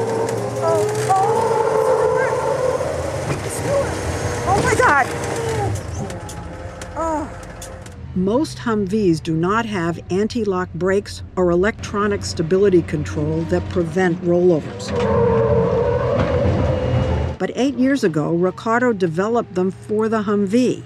oh, 0.63 0.87
oh. 1.11 1.45
oh 4.49 4.63
my 4.63 4.75
God! 4.75 5.07
Oh. 6.97 7.31
Most 8.15 8.59
Humvees 8.59 9.23
do 9.23 9.35
not 9.35 9.67
have 9.67 9.99
anti 10.11 10.45
lock 10.45 10.73
brakes 10.75 11.23
or 11.37 11.51
electronic 11.51 12.25
stability 12.25 12.83
control 12.83 13.43
that 13.45 13.69
prevent 13.71 14.21
rollovers. 14.23 14.91
But 17.39 17.51
eight 17.57 17.75
years 17.75 18.05
ago, 18.05 18.33
Ricardo 18.33 18.93
developed 18.93 19.55
them 19.55 19.71
for 19.71 20.09
the 20.09 20.23
Humvee. 20.23 20.85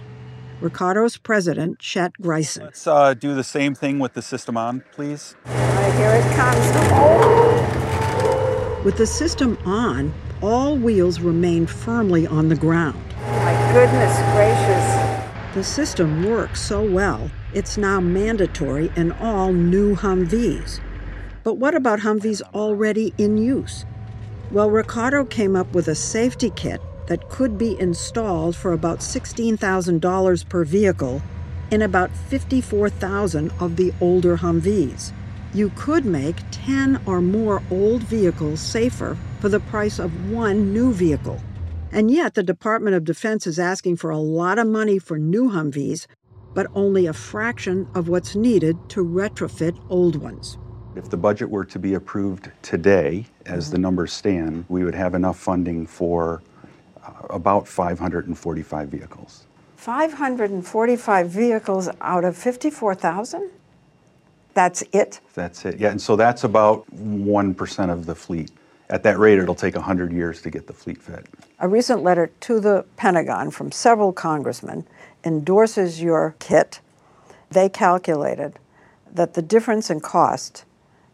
Ricardo's 0.61 1.17
president, 1.17 1.79
Chet 1.79 2.15
Gryczan. 2.21 2.63
Let's 2.63 2.87
uh, 2.87 3.15
do 3.15 3.35
the 3.35 3.45
same 3.45 3.75
thing 3.75 3.99
with 3.99 4.15
the 4.15 4.23
system 4.23 4.57
on, 4.57 4.83
please. 4.93 5.37
Here 5.47 6.15
it 6.15 6.37
comes. 6.37 7.78
With 8.85 8.97
the 8.97 9.07
system 9.07 9.59
on, 9.65 10.15
all 10.41 10.77
wheels 10.77 11.19
remain 11.19 11.67
firmly 11.67 12.29
on 12.29 12.49
the 12.49 12.55
ground. 12.55 13.03
My 13.27 13.73
goodness 13.73 14.17
gracious. 14.33 15.55
The 15.55 15.65
system 15.65 16.25
works 16.25 16.61
so 16.61 16.89
well, 16.89 17.29
it's 17.53 17.77
now 17.77 17.99
mandatory 17.99 18.93
in 18.95 19.11
all 19.13 19.53
new 19.53 19.97
Humvees. 19.97 20.81
But 21.43 21.55
what 21.55 21.75
about 21.75 22.01
Humvees 22.01 22.41
already 22.55 23.13
in 23.19 23.37
use? 23.37 23.85
Well, 24.53 24.71
Ricardo 24.71 25.25
came 25.25 25.57
up 25.57 25.75
with 25.75 25.89
a 25.89 25.97
safety 25.97 26.51
kit 26.51 26.81
that 27.09 27.29
could 27.29 27.59
be 27.59 27.79
installed 27.81 28.55
for 28.55 28.73
about 28.73 29.01
$16,000 29.01 30.49
per 30.49 30.65
vehicle 30.65 31.21
in 31.73 31.83
about 31.83 32.13
54,000 32.13 33.51
of 33.59 33.75
the 33.75 33.93
older 34.01 34.37
Humvees. 34.37 35.13
You 35.55 35.73
could 35.77 36.05
make 36.05 36.37
10 36.51 37.01
or 37.07 37.23
more 37.23 37.63
old 37.71 38.03
vehicles 38.03 38.61
safer 38.61 39.17
for 39.41 39.49
the 39.49 39.61
price 39.61 39.99
of 39.99 40.31
one 40.31 40.75
new 40.75 40.93
vehicle. 40.93 41.41
And 41.91 42.11
yet, 42.11 42.35
the 42.35 42.43
Department 42.43 42.97
of 42.97 43.05
Defense 43.05 43.47
is 43.47 43.59
asking 43.59 43.97
for 43.97 44.11
a 44.11 44.19
lot 44.19 44.59
of 44.59 44.67
money 44.67 44.99
for 44.99 45.17
new 45.19 45.49
Humvees, 45.49 46.07
but 46.53 46.67
only 46.75 47.07
a 47.07 47.15
fraction 47.15 47.89
of 47.95 48.09
what's 48.09 48.37
needed 48.37 48.77
to 48.91 49.03
retrofit 49.03 49.79
old 49.89 50.17
ones. 50.17 50.59
If 50.97 51.09
the 51.09 51.17
budget 51.17 51.49
were 51.49 51.65
to 51.65 51.79
be 51.79 51.95
approved 51.95 52.51
today, 52.61 53.25
as 53.47 53.71
the 53.71 53.79
numbers 53.79 54.13
stand, 54.13 54.67
we 54.69 54.85
would 54.85 54.95
have 54.95 55.15
enough 55.15 55.39
funding 55.39 55.87
for 55.87 56.43
uh, 57.03 57.11
about 57.31 57.67
545 57.67 58.89
vehicles. 58.89 59.47
545 59.77 61.31
vehicles 61.31 61.89
out 62.03 62.25
of 62.25 62.37
54,000? 62.37 63.51
That's 64.59 64.83
it? 64.91 65.21
That's 65.35 65.65
it. 65.67 65.79
Yeah, 65.79 65.93
and 65.93 66.03
so 66.03 66.17
that's 66.17 66.43
about 66.43 66.85
1% 66.93 67.91
of 67.93 68.07
the 68.07 68.15
fleet. 68.17 68.51
At 68.91 69.05
that 69.05 69.17
rate, 69.17 69.39
it'll 69.39 69.55
take 69.55 69.77
100 69.77 70.13
years 70.13 70.43
to 70.43 70.51
get 70.51 70.67
the 70.67 70.73
fleet 70.73 71.01
fit. 71.01 71.27
A 71.61 71.69
recent 71.69 72.03
letter 72.03 72.33
to 72.41 72.59
the 72.59 72.85
Pentagon 72.97 73.53
from 73.53 73.71
several 73.71 74.13
congressmen 74.13 74.85
endorses 75.23 76.03
your 76.03 76.35
kit. 76.41 76.81
They 77.53 77.69
calculated 77.69 78.59
that 79.13 79.35
the 79.35 79.43
difference 79.43 79.91
in 79.91 80.01
cost 80.01 80.65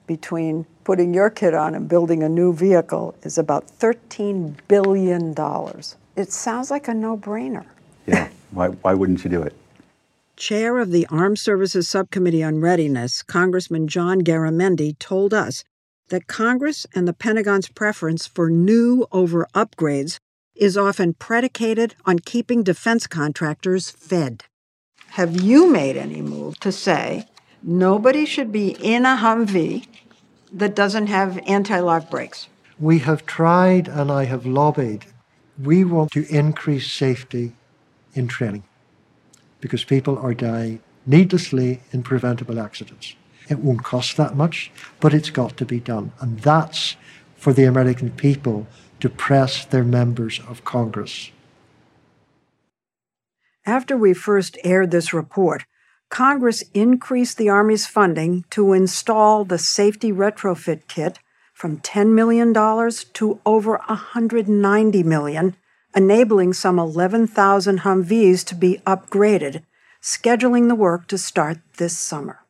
between 0.06 0.64
putting 0.84 1.12
your 1.12 1.28
kit 1.28 1.52
on 1.52 1.74
and 1.74 1.86
building 1.86 2.22
a 2.22 2.30
new 2.30 2.54
vehicle 2.54 3.14
is 3.24 3.36
about 3.36 3.66
$13 3.78 4.54
billion. 4.68 5.34
It 6.16 6.32
sounds 6.32 6.70
like 6.70 6.88
a 6.88 6.94
no 6.94 7.18
brainer. 7.18 7.66
Yeah, 8.06 8.30
why, 8.52 8.68
why 8.68 8.94
wouldn't 8.94 9.22
you 9.22 9.28
do 9.28 9.42
it? 9.42 9.54
Chair 10.36 10.78
of 10.78 10.90
the 10.90 11.06
Armed 11.06 11.38
Services 11.38 11.88
Subcommittee 11.88 12.42
on 12.42 12.60
Readiness, 12.60 13.22
Congressman 13.22 13.86
John 13.86 14.20
Garamendi, 14.20 14.98
told 14.98 15.32
us 15.32 15.62
that 16.08 16.26
Congress 16.26 16.86
and 16.94 17.06
the 17.06 17.12
Pentagon's 17.12 17.68
preference 17.68 18.26
for 18.26 18.50
new 18.50 19.06
over 19.12 19.46
upgrades 19.54 20.18
is 20.56 20.76
often 20.76 21.14
predicated 21.14 21.94
on 22.04 22.18
keeping 22.18 22.64
defense 22.64 23.06
contractors 23.06 23.90
fed. 23.90 24.44
Have 25.10 25.40
you 25.40 25.70
made 25.70 25.96
any 25.96 26.20
move 26.20 26.58
to 26.60 26.72
say 26.72 27.28
nobody 27.62 28.26
should 28.26 28.50
be 28.50 28.76
in 28.80 29.06
a 29.06 29.16
Humvee 29.16 29.86
that 30.52 30.74
doesn't 30.74 31.06
have 31.06 31.38
anti 31.46 31.78
lock 31.78 32.10
brakes? 32.10 32.48
We 32.80 32.98
have 33.00 33.24
tried 33.24 33.86
and 33.86 34.10
I 34.10 34.24
have 34.24 34.46
lobbied. 34.46 35.06
We 35.62 35.84
want 35.84 36.10
to 36.12 36.26
increase 36.28 36.90
safety 36.90 37.52
in 38.14 38.26
training 38.26 38.64
because 39.64 39.82
people 39.82 40.18
are 40.18 40.34
dying 40.34 40.78
needlessly 41.06 41.80
in 41.90 42.02
preventable 42.02 42.60
accidents. 42.60 43.16
It 43.48 43.60
won't 43.60 43.82
cost 43.82 44.18
that 44.18 44.36
much, 44.36 44.70
but 45.00 45.14
it's 45.14 45.30
got 45.30 45.56
to 45.56 45.64
be 45.64 45.80
done. 45.80 46.12
And 46.20 46.40
that's 46.40 46.96
for 47.34 47.54
the 47.54 47.64
American 47.64 48.10
people 48.10 48.66
to 49.00 49.08
press 49.08 49.64
their 49.64 49.82
members 49.82 50.38
of 50.46 50.66
Congress. 50.66 51.30
After 53.64 53.96
we 53.96 54.12
first 54.12 54.58
aired 54.64 54.90
this 54.90 55.14
report, 55.14 55.64
Congress 56.10 56.62
increased 56.74 57.38
the 57.38 57.48
Army's 57.48 57.86
funding 57.86 58.44
to 58.50 58.74
install 58.74 59.46
the 59.46 59.56
safety 59.58 60.12
retrofit 60.12 60.82
kit 60.88 61.20
from 61.54 61.78
$10 61.78 62.08
million 62.12 62.52
to 62.52 63.40
over 63.46 63.78
$190 63.78 65.04
million, 65.06 65.56
enabling 65.94 66.52
some 66.52 66.78
11,000 66.78 67.80
Humvees 67.80 68.44
to 68.46 68.54
be 68.54 68.80
upgraded, 68.86 69.62
scheduling 70.02 70.68
the 70.68 70.74
work 70.74 71.06
to 71.08 71.18
start 71.18 71.58
this 71.76 71.96
summer. 71.96 72.40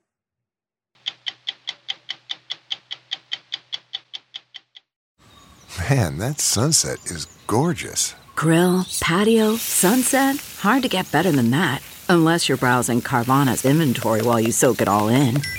Man, 5.91 6.19
that 6.19 6.41
sunset 6.41 6.99
is 7.07 7.27
gorgeous. 7.47 8.15
Grill, 8.37 8.87
patio, 9.01 9.57
sunset. 9.57 10.37
Hard 10.61 10.83
to 10.83 10.89
get 10.89 11.11
better 11.13 11.31
than 11.31 11.51
that. 11.51 11.83
Unless 12.09 12.49
you're 12.49 12.59
browsing 12.59 13.01
Carvana's 13.01 13.65
inventory 13.65 14.23
while 14.23 14.41
you 14.41 14.53
soak 14.53 14.81
it 14.81 14.89
all 14.89 15.09
in. 15.09 15.41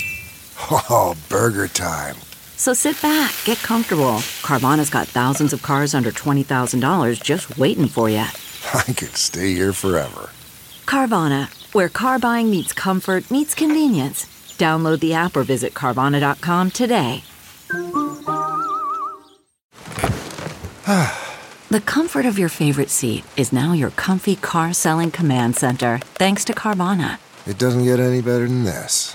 Oh, 0.88 1.14
burger 1.28 1.68
time. 1.68 2.16
So 2.56 2.72
sit 2.72 3.00
back, 3.02 3.34
get 3.44 3.58
comfortable. 3.58 4.18
Carvana's 4.42 4.90
got 4.90 5.06
thousands 5.06 5.52
of 5.52 5.62
cars 5.62 5.94
under 5.94 6.10
$20,000 6.10 7.22
just 7.22 7.58
waiting 7.58 7.86
for 7.86 8.08
you. 8.08 8.16
I 8.74 8.82
could 8.82 9.14
stay 9.16 9.52
here 9.52 9.72
forever. 9.72 10.30
Carvana, 10.86 11.48
where 11.74 11.88
car 11.88 12.18
buying 12.18 12.50
meets 12.50 12.72
comfort, 12.72 13.30
meets 13.30 13.54
convenience. 13.54 14.24
Download 14.56 15.00
the 15.00 15.12
app 15.14 15.36
or 15.36 15.42
visit 15.42 15.74
Carvana.com 15.74 16.70
today. 16.70 17.22
the 21.68 21.80
comfort 21.84 22.24
of 22.24 22.38
your 22.38 22.48
favorite 22.48 22.90
seat 22.90 23.24
is 23.36 23.52
now 23.52 23.72
your 23.74 23.90
comfy 23.90 24.36
car 24.36 24.72
selling 24.72 25.10
command 25.10 25.56
center, 25.56 25.98
thanks 26.14 26.44
to 26.44 26.54
Carvana. 26.54 27.18
It 27.46 27.58
doesn't 27.58 27.84
get 27.84 28.00
any 28.00 28.22
better 28.22 28.48
than 28.48 28.64
this. 28.64 29.14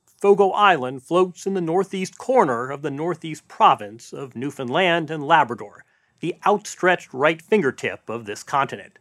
Fogo 0.21 0.51
Island 0.51 1.01
floats 1.01 1.47
in 1.47 1.55
the 1.55 1.61
northeast 1.61 2.19
corner 2.19 2.69
of 2.69 2.83
the 2.83 2.91
northeast 2.91 3.47
province 3.47 4.13
of 4.13 4.35
Newfoundland 4.35 5.09
and 5.09 5.25
Labrador, 5.25 5.83
the 6.19 6.35
outstretched 6.45 7.11
right 7.11 7.41
fingertip 7.41 8.07
of 8.07 8.25
this 8.25 8.43
continent. 8.43 8.99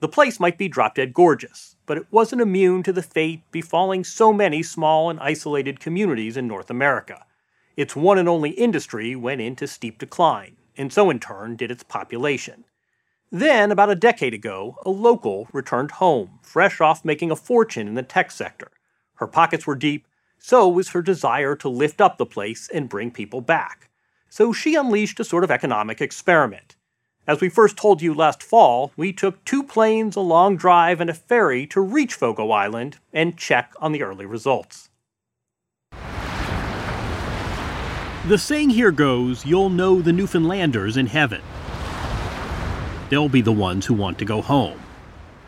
The 0.00 0.08
place 0.08 0.38
might 0.38 0.58
be 0.58 0.68
drop 0.68 0.96
dead 0.96 1.14
gorgeous, 1.14 1.76
but 1.86 1.96
it 1.96 2.06
wasn't 2.10 2.42
immune 2.42 2.82
to 2.82 2.92
the 2.92 3.00
fate 3.00 3.50
befalling 3.50 4.04
so 4.04 4.30
many 4.30 4.62
small 4.62 5.08
and 5.08 5.18
isolated 5.20 5.80
communities 5.80 6.36
in 6.36 6.46
North 6.46 6.68
America. 6.68 7.24
Its 7.74 7.96
one 7.96 8.18
and 8.18 8.28
only 8.28 8.50
industry 8.50 9.16
went 9.16 9.40
into 9.40 9.66
steep 9.66 9.96
decline, 9.96 10.58
and 10.76 10.92
so 10.92 11.08
in 11.08 11.18
turn 11.18 11.56
did 11.56 11.70
its 11.70 11.82
population. 11.82 12.64
Then, 13.32 13.72
about 13.72 13.88
a 13.88 13.94
decade 13.94 14.34
ago, 14.34 14.76
a 14.84 14.90
local 14.90 15.48
returned 15.50 15.92
home, 15.92 16.40
fresh 16.42 16.78
off 16.78 17.06
making 17.06 17.30
a 17.30 17.36
fortune 17.36 17.88
in 17.88 17.94
the 17.94 18.02
tech 18.02 18.30
sector. 18.30 18.70
Her 19.14 19.26
pockets 19.26 19.66
were 19.66 19.74
deep, 19.74 20.06
so 20.38 20.68
was 20.68 20.90
her 20.90 21.02
desire 21.02 21.54
to 21.56 21.68
lift 21.68 22.00
up 22.00 22.16
the 22.16 22.26
place 22.26 22.68
and 22.72 22.88
bring 22.88 23.10
people 23.10 23.40
back. 23.40 23.88
So 24.28 24.52
she 24.52 24.74
unleashed 24.74 25.20
a 25.20 25.24
sort 25.24 25.44
of 25.44 25.50
economic 25.50 26.00
experiment. 26.00 26.76
As 27.26 27.40
we 27.40 27.48
first 27.50 27.76
told 27.76 28.00
you 28.00 28.14
last 28.14 28.42
fall, 28.42 28.92
we 28.96 29.12
took 29.12 29.44
two 29.44 29.62
planes, 29.62 30.16
a 30.16 30.20
long 30.20 30.56
drive, 30.56 31.00
and 31.00 31.10
a 31.10 31.14
ferry 31.14 31.66
to 31.66 31.80
reach 31.80 32.14
Fogo 32.14 32.50
Island 32.50 32.98
and 33.12 33.36
check 33.36 33.74
on 33.80 33.92
the 33.92 34.02
early 34.02 34.24
results. 34.24 34.88
The 38.28 38.38
saying 38.38 38.70
here 38.70 38.90
goes 38.90 39.44
you'll 39.44 39.70
know 39.70 40.00
the 40.00 40.12
Newfoundlanders 40.12 40.96
in 40.96 41.06
heaven. 41.06 41.42
They'll 43.10 43.28
be 43.28 43.40
the 43.40 43.52
ones 43.52 43.86
who 43.86 43.94
want 43.94 44.18
to 44.18 44.24
go 44.24 44.42
home. 44.42 44.80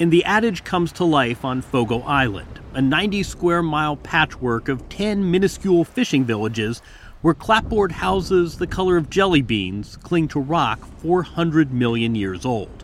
And 0.01 0.11
the 0.11 0.25
adage 0.25 0.65
comes 0.65 0.93
to 0.93 1.05
life 1.05 1.45
on 1.45 1.61
Fogo 1.61 2.01
Island, 2.01 2.59
a 2.73 2.81
90 2.81 3.23
square 3.23 3.63
mile 3.63 3.97
patchwork 3.97 4.71
of 4.71 4.89
10 4.89 5.31
minuscule 5.31 5.85
fishing 5.85 6.25
villages 6.25 6.81
where 7.21 7.35
clapboard 7.35 7.93
houses 7.93 8.57
the 8.57 8.67
color 8.67 8.97
of 8.97 9.11
jelly 9.11 9.43
beans 9.43 9.99
cling 9.99 10.27
to 10.29 10.41
rock 10.41 10.81
400 11.03 11.71
million 11.71 12.15
years 12.15 12.47
old. 12.47 12.83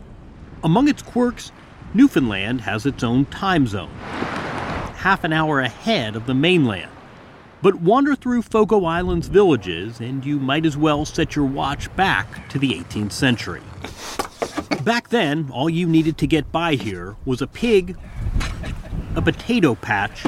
Among 0.63 0.87
its 0.87 1.01
quirks, 1.01 1.51
Newfoundland 1.91 2.61
has 2.61 2.85
its 2.85 3.03
own 3.03 3.25
time 3.25 3.65
zone, 3.65 3.89
half 4.97 5.23
an 5.23 5.33
hour 5.33 5.59
ahead 5.59 6.15
of 6.15 6.27
the 6.27 6.35
mainland. 6.35 6.91
But 7.63 7.81
wander 7.81 8.13
through 8.13 8.43
Fogo 8.43 8.85
Island's 8.85 9.27
villages, 9.27 9.99
and 9.99 10.23
you 10.23 10.39
might 10.39 10.67
as 10.67 10.77
well 10.77 11.03
set 11.03 11.35
your 11.35 11.45
watch 11.45 11.93
back 11.95 12.47
to 12.49 12.59
the 12.59 12.73
18th 12.73 13.11
century. 13.11 13.63
Back 14.83 15.09
then, 15.09 15.49
all 15.51 15.69
you 15.69 15.87
needed 15.87 16.17
to 16.19 16.27
get 16.27 16.51
by 16.51 16.75
here 16.75 17.15
was 17.25 17.41
a 17.41 17.47
pig, 17.47 17.97
a 19.15 19.21
potato 19.21 19.75
patch, 19.75 20.25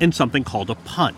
and 0.00 0.14
something 0.14 0.44
called 0.44 0.70
a 0.70 0.74
punt 0.74 1.16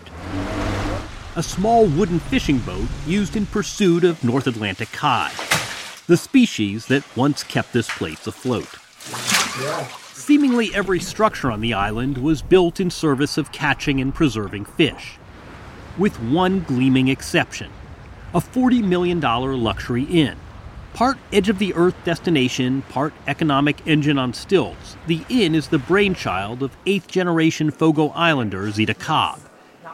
a 1.36 1.42
small 1.42 1.86
wooden 1.86 2.20
fishing 2.20 2.58
boat 2.58 2.86
used 3.06 3.34
in 3.34 3.44
pursuit 3.46 4.04
of 4.04 4.22
North 4.22 4.46
Atlantic 4.46 4.92
cod, 4.92 5.32
the 6.06 6.16
species 6.16 6.86
that 6.86 7.04
once 7.16 7.42
kept 7.42 7.72
this 7.72 7.90
place 7.90 8.26
afloat. 8.26 8.68
Seemingly 10.12 10.72
every 10.74 11.00
structure 11.00 11.50
on 11.50 11.60
the 11.60 11.74
island 11.74 12.18
was 12.18 12.40
built 12.40 12.78
in 12.78 12.88
service 12.88 13.36
of 13.36 13.50
catching 13.50 14.00
and 14.00 14.14
preserving 14.14 14.64
fish, 14.64 15.18
with 15.98 16.14
one 16.20 16.60
gleaming 16.60 17.08
exception 17.08 17.70
a 18.32 18.40
$40 18.40 18.82
million 18.82 19.20
luxury 19.20 20.02
inn. 20.04 20.36
Part 20.94 21.18
edge 21.32 21.48
of 21.48 21.58
the 21.58 21.74
earth 21.74 21.96
destination, 22.04 22.82
part 22.82 23.12
economic 23.26 23.86
engine 23.86 24.16
on 24.16 24.32
stilts, 24.32 24.96
the 25.06 25.22
inn 25.28 25.54
is 25.54 25.68
the 25.68 25.78
brainchild 25.78 26.62
of 26.62 26.76
eighth 26.86 27.08
generation 27.08 27.70
Fogo 27.70 28.08
Islander 28.10 28.70
Zita 28.70 28.94
Cobb 28.94 29.40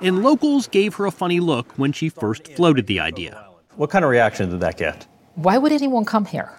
and 0.00 0.22
locals 0.22 0.66
gave 0.66 0.94
her 0.94 1.06
a 1.06 1.10
funny 1.10 1.40
look 1.40 1.72
when 1.76 1.92
she 1.92 2.08
first 2.08 2.48
floated 2.52 2.86
the 2.86 3.00
idea. 3.00 3.46
What 3.76 3.90
kind 3.90 4.04
of 4.04 4.10
reaction 4.10 4.50
did 4.50 4.60
that 4.60 4.76
get? 4.76 5.06
Why 5.34 5.58
would 5.58 5.72
anyone 5.72 6.04
come 6.04 6.24
here? 6.24 6.58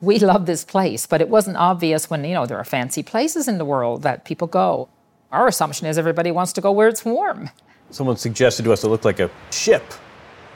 We 0.00 0.18
love 0.20 0.46
this 0.46 0.64
place, 0.64 1.06
but 1.06 1.20
it 1.20 1.28
wasn't 1.28 1.56
obvious 1.56 2.10
when, 2.10 2.24
you 2.24 2.34
know, 2.34 2.46
there 2.46 2.58
are 2.58 2.64
fancy 2.64 3.02
places 3.02 3.48
in 3.48 3.58
the 3.58 3.64
world 3.64 4.02
that 4.02 4.24
people 4.24 4.46
go. 4.46 4.88
Our 5.30 5.48
assumption 5.48 5.86
is 5.86 5.96
everybody 5.96 6.30
wants 6.30 6.52
to 6.54 6.60
go 6.60 6.70
where 6.72 6.88
it's 6.88 7.04
warm. 7.04 7.50
Someone 7.90 8.16
suggested 8.16 8.64
to 8.64 8.72
us 8.72 8.84
it 8.84 8.88
looked 8.88 9.04
like 9.04 9.20
a 9.20 9.30
ship. 9.50 9.82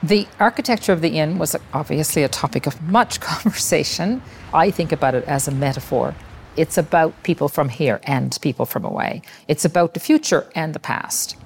The 0.06 0.28
architecture 0.38 0.92
of 0.92 1.00
the 1.00 1.18
inn 1.18 1.36
was 1.36 1.56
obviously 1.72 2.22
a 2.22 2.28
topic 2.28 2.68
of 2.68 2.80
much 2.80 3.18
conversation. 3.32 4.22
I 4.54 4.70
think 4.70 4.92
about 4.92 5.16
it 5.16 5.24
as 5.24 5.48
a 5.48 5.50
metaphor. 5.50 6.14
It's 6.56 6.78
about 6.78 7.24
people 7.24 7.48
from 7.48 7.68
here 7.68 7.98
and 8.04 8.38
people 8.40 8.66
from 8.66 8.84
away. 8.84 9.22
It's 9.48 9.64
about 9.64 9.94
the 9.94 10.00
future 10.00 10.46
and 10.54 10.74
the 10.74 10.78
past. 10.78 11.36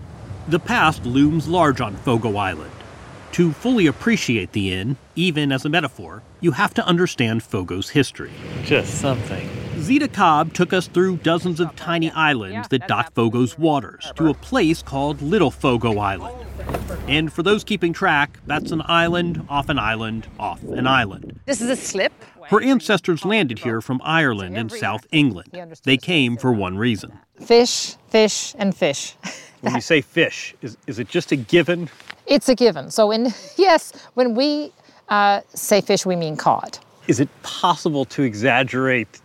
The 0.47 0.59
past 0.59 1.07
looms 1.07 1.49
large 1.49 1.81
on 1.81 1.97
Fogo 1.97 2.37
Island. 2.37 2.71
To 3.33 3.53
fully 3.53 3.87
appreciate 3.87 4.53
the 4.53 4.75
inn, 4.75 4.99
even 5.17 5.53
as 5.53 5.65
a 5.65 5.71
metaphor, 5.71 6.23
you 6.41 6.51
have 6.51 6.75
to 6.75 6.85
understand 6.85 7.43
Fogo's 7.43 7.89
history. 7.89 8.33
Just 8.63 9.01
something. 9.01 9.49
Zita 9.79 10.09
Cobb 10.09 10.53
took 10.53 10.75
us 10.75 10.87
through 10.87 11.17
dozens 11.19 11.61
of 11.61 11.75
tiny 11.77 12.11
islands 12.11 12.69
that 12.69 12.87
dot 12.87 13.15
Fogo's 13.15 13.57
waters 13.57 14.13
to 14.17 14.29
a 14.29 14.35
place 14.35 14.83
called 14.83 15.23
Little 15.23 15.51
Fogo 15.51 15.99
Island. 15.99 16.50
And 17.09 17.33
for 17.33 17.43
those 17.43 17.65
keeping 17.65 17.93
track, 17.93 18.39
that's 18.47 18.71
an 18.71 18.83
island 18.85 19.45
off 19.49 19.69
an 19.69 19.79
island 19.79 20.27
off 20.39 20.63
an 20.63 20.87
island. 20.87 21.41
This 21.47 21.61
is 21.61 21.69
a 21.69 21.77
slip. 21.77 22.13
Her 22.49 22.61
ancestors 22.61 23.25
landed 23.25 23.61
here 23.61 23.81
from 23.81 24.01
Ireland 24.05 24.57
and 24.57 24.71
South 24.73 25.07
England. 25.13 25.57
They 25.85 25.97
came 25.97 26.37
for 26.37 26.53
one 26.53 26.77
reason 26.77 27.19
fish, 27.41 27.97
fish, 28.09 28.55
and 28.59 28.77
fish. 28.77 29.15
When 29.61 29.75
you 29.75 29.81
say 29.81 30.01
fish, 30.01 30.55
is, 30.63 30.77
is 30.87 30.99
it 30.99 31.09
just 31.09 31.33
a 31.33 31.37
given? 31.37 31.91
It's 32.27 32.49
a 32.49 32.55
given. 32.55 32.91
So, 32.91 33.11
in 33.11 33.33
yes, 33.57 33.93
when 34.15 34.35
we 34.35 34.73
uh, 35.09 35.43
say 35.53 35.81
fish, 35.81 36.07
we 36.07 36.17
mean 36.17 36.37
cod. 36.37 36.79
Is 37.09 37.21
it 37.21 37.29
possible 37.43 38.05
to 38.07 38.23
exaggerate 38.23 39.21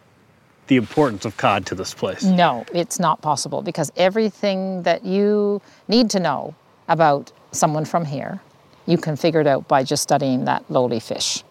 the 0.67 0.75
importance 0.75 1.23
of 1.25 1.37
cod 1.37 1.65
to 1.67 1.75
this 1.75 1.93
place? 1.93 2.23
No, 2.23 2.65
it's 2.73 2.99
not 2.99 3.21
possible 3.21 3.61
because 3.61 3.91
everything 3.95 4.83
that 4.83 5.05
you 5.05 5.61
need 5.87 6.09
to 6.09 6.19
know 6.19 6.55
about 6.87 7.31
someone 7.51 7.85
from 7.85 8.05
here, 8.05 8.41
you 8.85 8.97
can 8.97 9.15
figure 9.15 9.41
it 9.41 9.47
out 9.47 9.67
by 9.67 9.83
just 9.83 10.03
studying 10.03 10.45
that 10.45 10.63
lowly 10.69 10.99
fish. 10.99 11.43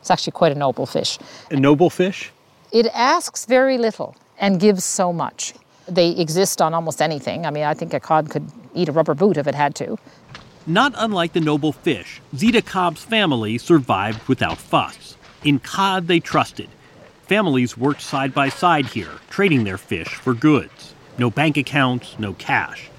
It's 0.00 0.10
actually 0.10 0.32
quite 0.32 0.52
a 0.52 0.54
noble 0.54 0.86
fish. 0.86 1.18
A 1.50 1.56
noble 1.56 1.90
fish? 1.90 2.32
It 2.72 2.86
asks 2.94 3.46
very 3.46 3.78
little 3.78 4.16
and 4.38 4.58
gives 4.58 4.84
so 4.84 5.12
much. 5.12 5.54
They 5.86 6.10
exist 6.10 6.62
on 6.62 6.72
almost 6.72 7.02
anything. 7.02 7.46
I 7.46 7.50
mean, 7.50 7.64
I 7.64 7.74
think 7.74 7.92
a 7.94 8.00
cod 8.00 8.30
could 8.30 8.50
eat 8.74 8.88
a 8.88 8.92
rubber 8.92 9.14
boot 9.14 9.36
if 9.36 9.46
it 9.46 9.54
had 9.54 9.74
to. 9.76 9.98
Not 10.66 10.92
unlike 10.96 11.32
the 11.32 11.40
noble 11.40 11.72
fish, 11.72 12.20
Zita 12.36 12.62
Cobb's 12.62 13.02
family 13.02 13.58
survived 13.58 14.26
without 14.28 14.58
fuss. 14.58 15.16
In 15.42 15.58
cod, 15.58 16.06
they 16.06 16.20
trusted. 16.20 16.68
Families 17.26 17.76
worked 17.76 18.02
side 18.02 18.34
by 18.34 18.48
side 18.48 18.86
here, 18.86 19.12
trading 19.30 19.64
their 19.64 19.78
fish 19.78 20.08
for 20.08 20.34
goods. 20.34 20.94
No 21.18 21.30
bank 21.30 21.56
accounts, 21.56 22.18
no 22.18 22.34
cash. 22.34 22.90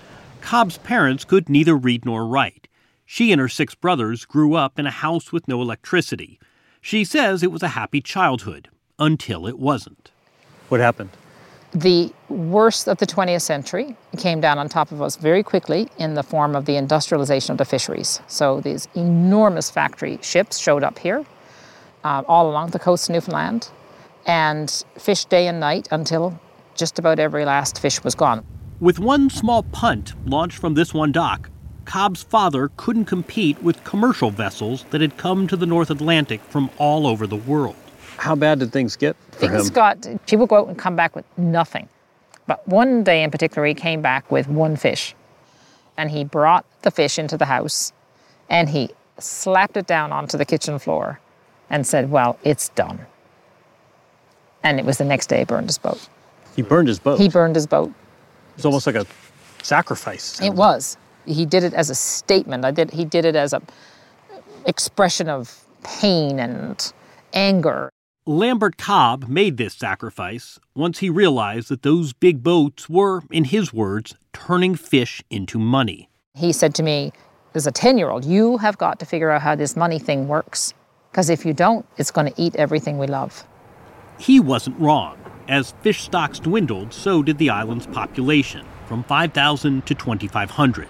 Cobb's 0.42 0.78
parents 0.80 1.24
could 1.24 1.50
neither 1.50 1.76
read 1.76 2.06
nor 2.06 2.26
write. 2.26 2.68
She 3.06 3.32
and 3.32 3.40
her 3.40 3.48
six 3.48 3.76
brothers 3.76 4.26
grew 4.26 4.56
up 4.56 4.80
in 4.80 4.86
a 4.86 4.92
house 4.92 5.32
with 5.32 5.48
no 5.48 5.62
electricity. 5.62 6.40
She 6.82 7.04
says 7.04 7.44
it 7.44 7.52
was 7.52 7.64
a 7.64 7.70
happy 7.70 8.02
childhood, 8.02 8.70
until 9.00 9.48
it 9.48 9.60
wasn't. 9.60 10.12
What 10.70 10.80
happened? 10.80 11.10
The 11.74 12.12
worst 12.28 12.88
of 12.90 12.98
the 12.98 13.06
20th 13.06 13.44
century 13.44 13.96
came 14.18 14.42
down 14.42 14.58
on 14.58 14.68
top 14.68 14.92
of 14.92 15.02
us 15.02 15.16
very 15.16 15.44
quickly 15.44 15.88
in 15.98 16.16
the 16.16 16.24
form 16.24 16.56
of 16.56 16.66
the 16.66 16.76
industrialization 16.76 17.54
of 17.54 17.58
the 17.58 17.66
fisheries. 17.66 18.20
So 18.28 18.60
these 18.60 18.88
enormous 18.96 19.70
factory 19.70 20.20
ships 20.22 20.58
showed 20.58 20.84
up 20.84 21.00
here, 21.00 21.26
uh, 22.04 22.24
all 22.28 22.50
along 22.50 22.72
the 22.72 22.80
coast 22.80 23.10
of 23.10 23.14
Newfoundland, 23.14 23.70
and 24.26 24.84
fished 24.98 25.30
day 25.30 25.48
and 25.48 25.60
night 25.60 25.88
until 25.92 26.40
just 26.76 27.00
about 27.00 27.20
every 27.20 27.46
last 27.46 27.80
fish 27.80 28.04
was 28.04 28.16
gone. 28.16 28.44
With 28.82 28.98
one 28.98 29.30
small 29.30 29.62
punt 29.62 30.16
launched 30.26 30.58
from 30.58 30.74
this 30.74 30.92
one 30.92 31.12
dock, 31.12 31.52
Cobb's 31.86 32.24
father 32.24 32.72
couldn't 32.78 33.06
compete 33.06 33.62
with 33.62 33.84
commercial 33.84 34.32
vessels 34.32 34.86
that 34.90 35.02
had 35.02 35.18
come 35.18 35.46
to 35.50 35.56
the 35.56 35.68
North 35.68 35.92
Atlantic 35.92 36.42
from 36.42 36.72
all 36.80 37.06
over 37.06 37.28
the 37.28 37.36
world. 37.36 37.76
How 38.18 38.34
bad 38.34 38.58
did 38.58 38.72
things 38.72 38.96
get 38.96 39.16
for 39.34 39.48
Things 39.48 39.68
him? 39.68 39.74
got, 39.76 40.08
people 40.26 40.48
go 40.48 40.56
out 40.56 40.68
and 40.68 40.80
come 40.80 40.96
back 40.96 41.16
with 41.16 41.26
nothing. 41.38 41.90
But 42.48 42.68
one 42.68 43.04
day 43.04 43.22
in 43.22 43.30
particular, 43.30 43.68
he 43.68 43.76
came 43.76 44.02
back 44.02 44.32
with 44.32 44.48
one 44.48 44.76
fish. 44.76 45.14
And 45.96 46.10
he 46.10 46.24
brought 46.24 46.66
the 46.82 46.90
fish 46.90 47.20
into 47.20 47.38
the 47.38 47.46
house 47.46 47.94
and 48.50 48.68
he 48.68 48.90
slapped 49.20 49.78
it 49.78 49.86
down 49.86 50.12
onto 50.12 50.40
the 50.40 50.46
kitchen 50.46 50.80
floor 50.80 51.20
and 51.70 51.86
said, 51.86 52.10
Well, 52.10 52.40
it's 52.44 52.70
done. 52.70 53.06
And 54.64 54.80
it 54.80 54.86
was 54.86 54.98
the 54.98 55.06
next 55.06 55.28
day 55.28 55.40
he 55.40 55.46
burned 55.46 55.68
his 55.68 55.78
boat. 55.78 56.10
He 56.56 56.64
burned 56.64 56.88
his 56.88 56.98
boat. 56.98 57.20
He 57.20 57.30
burned 57.30 57.56
his 57.56 57.68
boat. 57.68 57.94
It 58.62 58.66
was 58.68 58.86
almost 58.86 58.88
like 58.88 58.96
a 58.96 59.06
sacrifice. 59.64 60.40
It 60.42 60.54
was. 60.54 60.98
He 61.26 61.46
did 61.46 61.64
it 61.64 61.74
as 61.74 61.90
a 61.90 61.96
statement. 61.96 62.66
I 62.66 62.72
did. 62.72 62.92
He 62.92 63.06
did 63.06 63.26
it 63.26 63.36
as 63.36 63.54
a 63.54 63.62
expression 64.66 65.30
of 65.30 65.66
pain 65.84 66.40
and 66.40 66.94
anger. 67.34 67.90
Lambert 68.28 68.78
Cobb 68.78 69.28
made 69.28 69.58
this 69.58 69.74
sacrifice 69.74 70.60
once 70.76 71.00
he 71.00 71.10
realized 71.10 71.70
that 71.70 71.82
those 71.82 72.14
big 72.14 72.44
boats 72.44 72.88
were, 72.88 73.24
in 73.32 73.46
his 73.46 73.74
words, 73.74 74.16
turning 74.32 74.76
fish 74.76 75.24
into 75.32 75.58
money. 75.58 76.08
He 76.36 76.52
said 76.52 76.76
to 76.76 76.84
me, 76.84 77.14
as 77.56 77.66
a 77.66 77.72
10 77.72 77.98
year 77.98 78.10
old, 78.10 78.24
you 78.24 78.58
have 78.58 78.78
got 78.78 79.00
to 79.00 79.06
figure 79.06 79.32
out 79.32 79.42
how 79.42 79.56
this 79.56 79.76
money 79.76 79.98
thing 79.98 80.28
works. 80.28 80.74
Because 81.12 81.30
if 81.30 81.46
you 81.46 81.54
don't, 81.54 81.86
it's 81.98 82.12
going 82.12 82.32
to 82.32 82.42
eat 82.42 82.56
everything 82.56 82.98
we 82.98 83.08
love. 83.08 83.44
He 84.20 84.40
wasn't 84.40 84.80
wrong. 84.80 85.18
As 85.52 85.74
fish 85.82 86.02
stocks 86.02 86.40
dwindled, 86.40 86.94
so 86.94 87.22
did 87.22 87.38
the 87.38 87.50
island's 87.50 87.86
population, 87.86 88.66
from 88.88 89.04
5,000 89.04 89.86
to 89.86 89.94
2,500. 89.94 90.88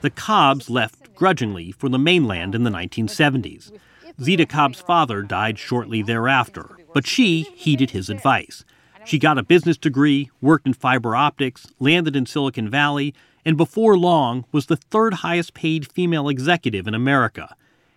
The 0.00 0.08
Cobbs 0.08 0.70
left 0.70 1.14
grudgingly 1.14 1.72
for 1.72 1.90
the 1.90 1.98
mainland 1.98 2.54
in 2.54 2.62
the 2.62 2.70
1970s. 2.70 3.70
Zita 4.18 4.46
Cobb's 4.46 4.80
father 4.80 5.20
died 5.20 5.58
shortly 5.58 6.00
thereafter, 6.00 6.78
but 6.94 7.06
she 7.06 7.42
heeded 7.54 7.90
his 7.90 8.08
advice. 8.08 8.64
She 9.04 9.18
got 9.18 9.36
a 9.36 9.42
business 9.42 9.76
degree, 9.76 10.30
worked 10.40 10.66
in 10.66 10.72
fiber 10.72 11.14
optics, 11.14 11.66
landed 11.78 12.16
in 12.16 12.24
Silicon 12.24 12.70
Valley, 12.70 13.12
and 13.44 13.58
before 13.58 13.98
long 13.98 14.46
was 14.52 14.66
the 14.66 14.76
third 14.76 15.14
highest 15.20 15.52
paid 15.52 15.92
female 15.92 16.30
executive 16.30 16.88
in 16.88 16.94
America. 16.94 17.54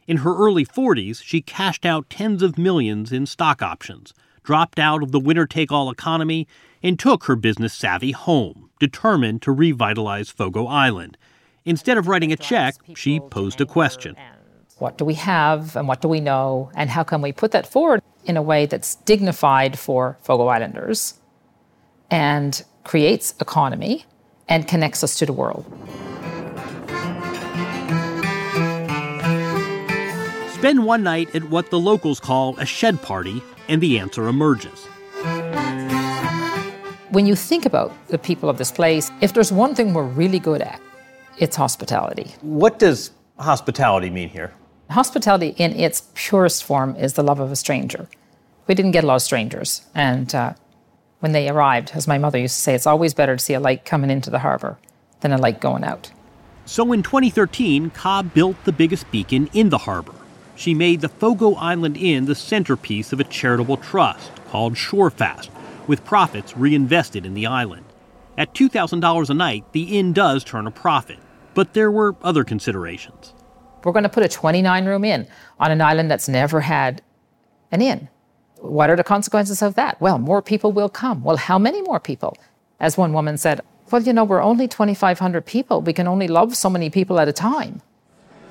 In 0.07 0.17
her 0.17 0.35
early 0.35 0.65
40s, 0.65 1.23
she 1.23 1.41
cashed 1.41 1.85
out 1.85 2.09
tens 2.09 2.43
of 2.43 2.57
millions 2.57 3.13
in 3.13 3.25
stock 3.25 3.61
options, 3.61 4.13
dropped 4.43 4.79
out 4.79 5.03
of 5.03 5.11
the 5.11 5.19
winner 5.19 5.45
take 5.45 5.71
all 5.71 5.89
economy, 5.89 6.47
and 6.83 6.97
took 6.97 7.25
her 7.25 7.35
business 7.35 7.73
savvy 7.73 8.11
home, 8.11 8.69
determined 8.79 9.41
to 9.43 9.51
revitalize 9.51 10.29
Fogo 10.29 10.65
Island. 10.67 11.17
Instead 11.63 11.97
of 11.97 12.07
writing 12.07 12.31
a 12.31 12.35
check, 12.35 12.75
she 12.95 13.19
posed 13.19 13.61
a 13.61 13.65
question. 13.65 14.15
What 14.79 14.97
do 14.97 15.05
we 15.05 15.13
have 15.13 15.75
and 15.75 15.87
what 15.87 16.01
do 16.01 16.07
we 16.07 16.19
know? 16.19 16.71
And 16.75 16.89
how 16.89 17.03
can 17.03 17.21
we 17.21 17.31
put 17.31 17.51
that 17.51 17.67
forward 17.67 18.01
in 18.25 18.35
a 18.35 18.41
way 18.41 18.65
that's 18.65 18.95
dignified 18.95 19.77
for 19.77 20.17
Fogo 20.23 20.47
Islanders 20.47 21.19
and 22.09 22.63
creates 22.83 23.35
economy 23.39 24.05
and 24.49 24.67
connects 24.67 25.03
us 25.03 25.19
to 25.19 25.25
the 25.27 25.33
world? 25.33 25.65
Spend 30.53 30.85
one 30.85 31.03
night 31.03 31.35
at 31.35 31.43
what 31.49 31.69
the 31.69 31.79
locals 31.79 32.19
call 32.19 32.57
a 32.57 32.65
shed 32.65 33.01
party, 33.01 33.41
and 33.71 33.79
the 33.81 33.97
answer 33.97 34.27
emerges. 34.27 34.85
When 37.09 37.25
you 37.25 37.35
think 37.35 37.65
about 37.65 37.91
the 38.09 38.17
people 38.17 38.49
of 38.49 38.57
this 38.57 38.71
place, 38.71 39.09
if 39.21 39.33
there's 39.33 39.51
one 39.51 39.75
thing 39.75 39.93
we're 39.93 40.03
really 40.03 40.39
good 40.39 40.61
at, 40.61 40.81
it's 41.37 41.55
hospitality. 41.55 42.35
What 42.41 42.79
does 42.79 43.11
hospitality 43.39 44.09
mean 44.09 44.27
here? 44.27 44.53
Hospitality, 44.89 45.55
in 45.57 45.71
its 45.71 46.09
purest 46.15 46.65
form, 46.65 46.97
is 46.97 47.13
the 47.13 47.23
love 47.23 47.39
of 47.39 47.49
a 47.49 47.55
stranger. 47.55 48.09
We 48.67 48.75
didn't 48.75 48.91
get 48.91 49.05
a 49.05 49.07
lot 49.07 49.15
of 49.15 49.21
strangers, 49.21 49.83
and 49.95 50.35
uh, 50.35 50.53
when 51.19 51.31
they 51.31 51.47
arrived, 51.47 51.91
as 51.93 52.07
my 52.07 52.17
mother 52.17 52.37
used 52.37 52.55
to 52.55 52.61
say, 52.61 52.75
it's 52.75 52.87
always 52.87 53.13
better 53.13 53.37
to 53.37 53.43
see 53.43 53.53
a 53.53 53.59
light 53.59 53.85
coming 53.85 54.09
into 54.09 54.29
the 54.29 54.39
harbor 54.39 54.77
than 55.21 55.31
a 55.31 55.37
light 55.37 55.61
going 55.61 55.85
out. 55.85 56.11
So 56.65 56.91
in 56.91 57.03
2013, 57.03 57.91
Cobb 57.91 58.33
built 58.33 58.57
the 58.65 58.73
biggest 58.73 59.09
beacon 59.11 59.49
in 59.53 59.69
the 59.69 59.77
harbor. 59.77 60.13
She 60.55 60.73
made 60.73 61.01
the 61.01 61.09
Fogo 61.09 61.55
Island 61.55 61.97
Inn 61.97 62.25
the 62.25 62.35
centerpiece 62.35 63.13
of 63.13 63.19
a 63.19 63.23
charitable 63.23 63.77
trust 63.77 64.31
called 64.49 64.75
Shorefast, 64.75 65.49
with 65.87 66.05
profits 66.05 66.55
reinvested 66.55 67.25
in 67.25 67.33
the 67.33 67.47
island. 67.47 67.85
At 68.37 68.53
$2,000 68.53 69.29
a 69.29 69.33
night, 69.33 69.65
the 69.71 69.97
inn 69.97 70.13
does 70.13 70.43
turn 70.43 70.67
a 70.67 70.71
profit, 70.71 71.19
but 71.53 71.73
there 71.73 71.91
were 71.91 72.15
other 72.21 72.43
considerations. 72.43 73.33
We're 73.83 73.91
going 73.91 74.03
to 74.03 74.09
put 74.09 74.23
a 74.23 74.29
29 74.29 74.85
room 74.85 75.03
inn 75.03 75.27
on 75.59 75.71
an 75.71 75.81
island 75.81 76.11
that's 76.11 76.29
never 76.29 76.61
had 76.61 77.01
an 77.71 77.81
inn. 77.81 78.09
What 78.57 78.89
are 78.89 78.95
the 78.95 79.03
consequences 79.03 79.61
of 79.61 79.75
that? 79.75 79.99
Well, 79.99 80.19
more 80.19 80.41
people 80.41 80.71
will 80.71 80.89
come. 80.89 81.23
Well, 81.23 81.37
how 81.37 81.57
many 81.57 81.81
more 81.81 81.99
people? 81.99 82.37
As 82.79 82.97
one 82.97 83.13
woman 83.13 83.37
said, 83.37 83.61
well, 83.91 84.01
you 84.01 84.13
know, 84.13 84.23
we're 84.23 84.41
only 84.41 84.67
2,500 84.67 85.45
people. 85.45 85.81
We 85.81 85.93
can 85.93 86.07
only 86.07 86.27
love 86.27 86.55
so 86.55 86.69
many 86.69 86.89
people 86.89 87.19
at 87.19 87.27
a 87.27 87.33
time. 87.33 87.81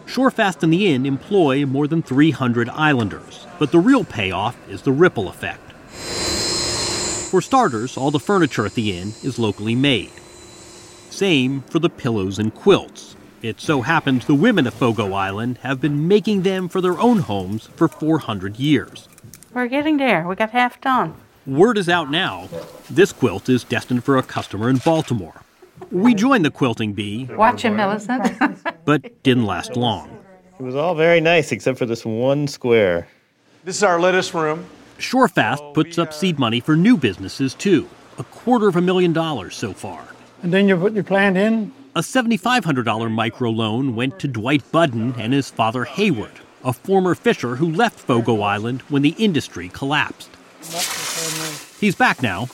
Shorefast 0.07 0.63
and 0.63 0.73
the 0.73 0.93
inn 0.93 1.07
employ 1.07 1.65
more 1.67 1.87
than 1.87 2.03
300 2.03 2.69
islanders, 2.71 3.47
but 3.59 3.71
the 3.71 3.79
real 3.79 4.05
payoff 4.05 4.57
is 4.69 4.83
the 4.83 4.93
ripple 4.93 5.29
effect. 5.29 5.73
For 7.31 7.41
starters, 7.41 7.97
all 7.97 8.11
the 8.11 8.19
furniture 8.19 8.67
at 8.67 8.75
the 8.75 8.99
inn 8.99 9.13
is 9.23 9.39
locally 9.39 9.77
made. 9.77 10.11
Same 11.11 11.63
for 11.63 11.79
the 11.79 11.89
pillows 11.89 12.39
and 12.39 12.53
quilts. 12.55 13.15
It 13.43 13.61
so 13.61 13.83
happens 13.83 14.27
the 14.27 14.35
women 14.35 14.67
of 14.67 14.75
Fogo 14.75 15.13
Island 15.13 15.59
have 15.59 15.81
been 15.81 16.09
making 16.09 16.43
them 16.43 16.69
for 16.69 16.81
their 16.81 16.99
own 16.99 17.21
homes 17.21 17.69
for 17.77 17.89
400 17.89 18.59
years. 18.59 19.09
We're 19.55 19.69
getting 19.69 19.97
there. 19.97 20.27
We 20.27 20.35
got 20.35 20.51
half 20.51 20.81
done. 20.81 21.15
Word 21.47 21.79
is 21.79 21.89
out 21.89 22.11
now. 22.11 22.49
This 22.91 23.13
quilt 23.13 23.49
is 23.49 23.65
destined 23.65 24.05
for 24.05 24.19
a 24.19 24.23
customer 24.23 24.69
in 24.69 24.77
Baltimore. 24.79 25.43
We 25.91 26.15
joined 26.15 26.45
the 26.45 26.51
quilting 26.51 26.93
bee. 26.93 27.25
Watch 27.25 27.63
him, 27.63 27.77
Millicent. 27.77 28.37
but 28.85 29.23
didn't 29.23 29.47
last 29.47 29.77
long. 29.77 30.17
It 30.59 30.63
was 30.63 30.75
all 30.75 30.95
very 30.95 31.21
nice 31.21 31.53
except 31.53 31.79
for 31.79 31.87
this 31.87 32.05
one 32.05 32.47
square. 32.47 33.09
This 33.65 33.77
is 33.77 33.83
our 33.83 33.99
lettuce 34.01 34.35
room. 34.35 34.67
Shorefast 34.99 35.59
oh, 35.61 35.73
puts 35.73 35.99
up 35.99 36.09
uh, 36.09 36.13
seed 36.13 36.39
money 36.39 36.61
for 36.61 36.77
new 36.77 36.97
businesses 36.97 37.55
too. 37.55 37.89
A 38.19 38.25
quarter 38.25 38.69
of 38.69 38.77
a 38.77 38.83
million 38.83 39.13
dollars 39.13 39.57
so 39.57 39.73
far. 39.73 40.07
And 40.43 40.53
then 40.53 40.69
you 40.69 40.77
put 40.77 40.93
your 40.93 41.05
plant 41.05 41.37
in? 41.37 41.73
A 41.97 42.01
$7,500 42.01 42.85
microloan 42.85 43.95
went 43.95 44.19
to 44.21 44.29
Dwight 44.29 44.71
Budden 44.71 45.15
and 45.19 45.33
his 45.33 45.51
father 45.51 45.85
Hayward, 45.85 46.41
a 46.63 46.73
former 46.73 47.15
fisher 47.15 47.57
who 47.57 47.69
left 47.71 47.99
Fogo 47.99 48.43
Island 48.43 48.83
when 48.83 49.03
the 49.03 49.15
industry 49.19 49.69
collapsed. 49.71 50.31
He's 51.81 51.97
back 51.97 52.23
now 52.23 52.49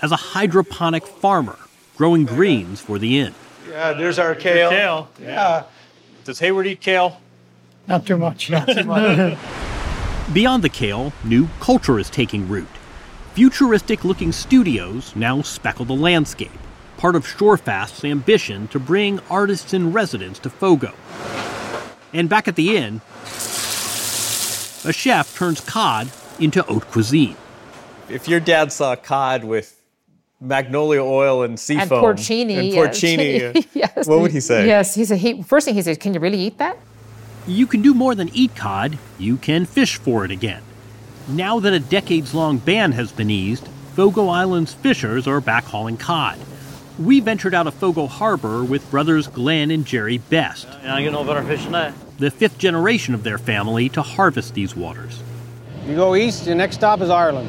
as 0.00 0.12
a 0.12 0.16
hydroponic 0.16 1.06
farmer, 1.06 1.58
growing 1.96 2.24
greens 2.24 2.80
for 2.80 2.98
the 2.98 3.18
inn. 3.18 3.34
Yeah, 3.68 3.92
there's 3.92 4.18
our 4.18 4.34
kale. 4.34 4.70
Kale. 4.70 5.08
Yeah. 5.20 5.64
Does 6.24 6.38
Hayward 6.38 6.66
eat 6.66 6.80
kale? 6.80 7.20
Not 7.86 8.06
too 8.06 8.16
much. 8.16 8.50
Not 8.50 8.68
too 8.68 8.84
much. 8.84 9.38
Beyond 10.32 10.64
the 10.64 10.68
kale, 10.68 11.12
new 11.24 11.48
culture 11.60 11.98
is 11.98 12.10
taking 12.10 12.48
root. 12.48 12.68
Futuristic 13.34 14.04
looking 14.04 14.32
studios 14.32 15.14
now 15.14 15.42
speckle 15.42 15.84
the 15.84 15.94
landscape, 15.94 16.50
part 16.96 17.14
of 17.14 17.26
Shorefast's 17.26 18.04
ambition 18.04 18.66
to 18.68 18.80
bring 18.80 19.20
artists 19.30 19.72
in 19.72 19.92
residence 19.92 20.38
to 20.40 20.50
Fogo. 20.50 20.94
And 22.12 22.28
back 22.28 22.48
at 22.48 22.56
the 22.56 22.76
inn, 22.76 23.02
a 24.84 24.92
chef 24.92 25.36
turns 25.36 25.60
cod 25.60 26.10
into 26.40 26.62
haute 26.62 26.86
cuisine. 26.90 27.36
If 28.08 28.26
your 28.26 28.40
dad 28.40 28.72
saw 28.72 28.96
cod 28.96 29.44
with 29.44 29.75
magnolia 30.40 31.02
oil 31.02 31.42
and 31.42 31.52
And 31.52 31.60
seafoam 31.60 32.02
porcini. 32.02 32.56
and 32.58 32.72
porcini, 32.72 33.66
yes. 33.74 34.06
what 34.06 34.20
would 34.20 34.32
he 34.32 34.40
say? 34.40 34.66
Yes, 34.66 34.94
he 34.94 35.04
said, 35.04 35.18
he, 35.18 35.42
first 35.42 35.64
thing 35.66 35.74
he 35.74 35.82
said, 35.82 35.98
can 36.00 36.14
you 36.14 36.20
really 36.20 36.38
eat 36.40 36.58
that? 36.58 36.76
You 37.46 37.66
can 37.66 37.80
do 37.80 37.94
more 37.94 38.14
than 38.14 38.28
eat 38.34 38.54
cod, 38.56 38.98
you 39.18 39.36
can 39.36 39.64
fish 39.64 39.96
for 39.96 40.24
it 40.24 40.30
again. 40.30 40.62
Now 41.28 41.58
that 41.60 41.72
a 41.72 41.80
decades 41.80 42.34
long 42.34 42.58
ban 42.58 42.92
has 42.92 43.12
been 43.12 43.30
eased, 43.30 43.66
Fogo 43.94 44.28
Island's 44.28 44.74
fishers 44.74 45.26
are 45.26 45.40
back 45.40 45.64
hauling 45.64 45.96
cod. 45.96 46.38
We 46.98 47.20
ventured 47.20 47.54
out 47.54 47.66
of 47.66 47.74
Fogo 47.74 48.06
Harbor 48.06 48.64
with 48.64 48.90
brothers 48.90 49.26
Glenn 49.28 49.70
and 49.70 49.84
Jerry 49.84 50.18
Best, 50.18 50.66
I 50.84 51.02
get 51.02 51.12
no 51.12 51.24
better 51.24 51.42
fish 51.42 51.62
than 51.64 51.72
that. 51.72 51.94
the 52.18 52.30
fifth 52.30 52.58
generation 52.58 53.14
of 53.14 53.22
their 53.22 53.38
family 53.38 53.88
to 53.90 54.02
harvest 54.02 54.54
these 54.54 54.74
waters. 54.76 55.20
You 55.86 55.94
go 55.94 56.14
east, 56.16 56.46
your 56.46 56.56
next 56.56 56.76
stop 56.76 57.00
is 57.00 57.10
Ireland. 57.10 57.48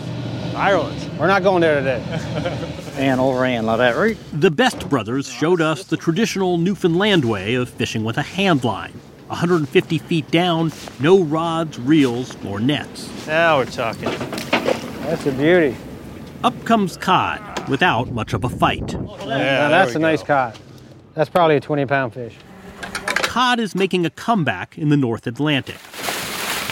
Ireland. 0.57 1.19
We're 1.19 1.27
not 1.27 1.43
going 1.43 1.61
there 1.61 1.79
today. 1.79 2.73
And 2.97 3.21
over 3.21 3.45
and 3.45 3.67
like 3.67 3.77
that, 3.77 3.95
right? 3.95 4.17
The 4.33 4.49
Best 4.49 4.89
brothers 4.89 5.31
showed 5.31 5.61
us 5.61 5.83
the 5.83 5.97
traditional 5.97 6.57
Newfoundland 6.57 7.25
way 7.25 7.53
of 7.53 7.69
fishing 7.69 8.03
with 8.03 8.17
a 8.17 8.23
hand 8.23 8.63
line. 8.63 8.99
150 9.27 9.99
feet 9.99 10.31
down, 10.31 10.71
no 10.99 11.21
rods, 11.21 11.77
reels, 11.77 12.35
or 12.43 12.59
nets. 12.59 13.07
Now 13.27 13.59
we're 13.59 13.65
talking. 13.65 14.09
That's 15.03 15.27
a 15.27 15.31
beauty. 15.31 15.77
Up 16.43 16.55
comes 16.65 16.97
cod 16.97 17.69
without 17.69 18.09
much 18.09 18.33
of 18.33 18.43
a 18.43 18.49
fight. 18.49 18.93
now 18.93 19.69
that's 19.69 19.93
a 19.93 19.99
nice 19.99 20.23
cod. 20.23 20.57
That's 21.13 21.29
probably 21.29 21.57
a 21.57 21.59
20 21.61 21.85
pound 21.85 22.13
fish. 22.15 22.35
Cod 22.81 23.59
is 23.59 23.75
making 23.75 24.07
a 24.07 24.09
comeback 24.09 24.75
in 24.75 24.89
the 24.89 24.97
North 24.97 25.27
Atlantic. 25.27 25.77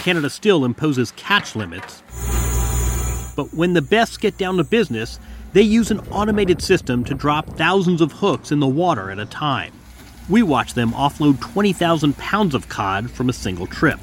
Canada 0.02 0.28
still 0.28 0.64
imposes 0.64 1.12
catch 1.12 1.54
limits. 1.54 2.02
But 3.36 3.54
when 3.54 3.74
the 3.74 3.82
best 3.82 4.20
get 4.20 4.36
down 4.36 4.56
to 4.56 4.64
business, 4.64 5.20
they 5.52 5.62
use 5.62 5.90
an 5.90 6.00
automated 6.10 6.60
system 6.60 7.04
to 7.04 7.14
drop 7.14 7.56
thousands 7.56 8.00
of 8.00 8.12
hooks 8.12 8.50
in 8.50 8.58
the 8.60 8.66
water 8.66 9.10
at 9.10 9.18
a 9.18 9.26
time. 9.26 9.72
We 10.28 10.42
watch 10.42 10.74
them 10.74 10.92
offload 10.92 11.40
20,000 11.40 12.18
pounds 12.18 12.54
of 12.54 12.68
cod 12.68 13.10
from 13.10 13.28
a 13.28 13.32
single 13.32 13.66
trip. 13.66 14.00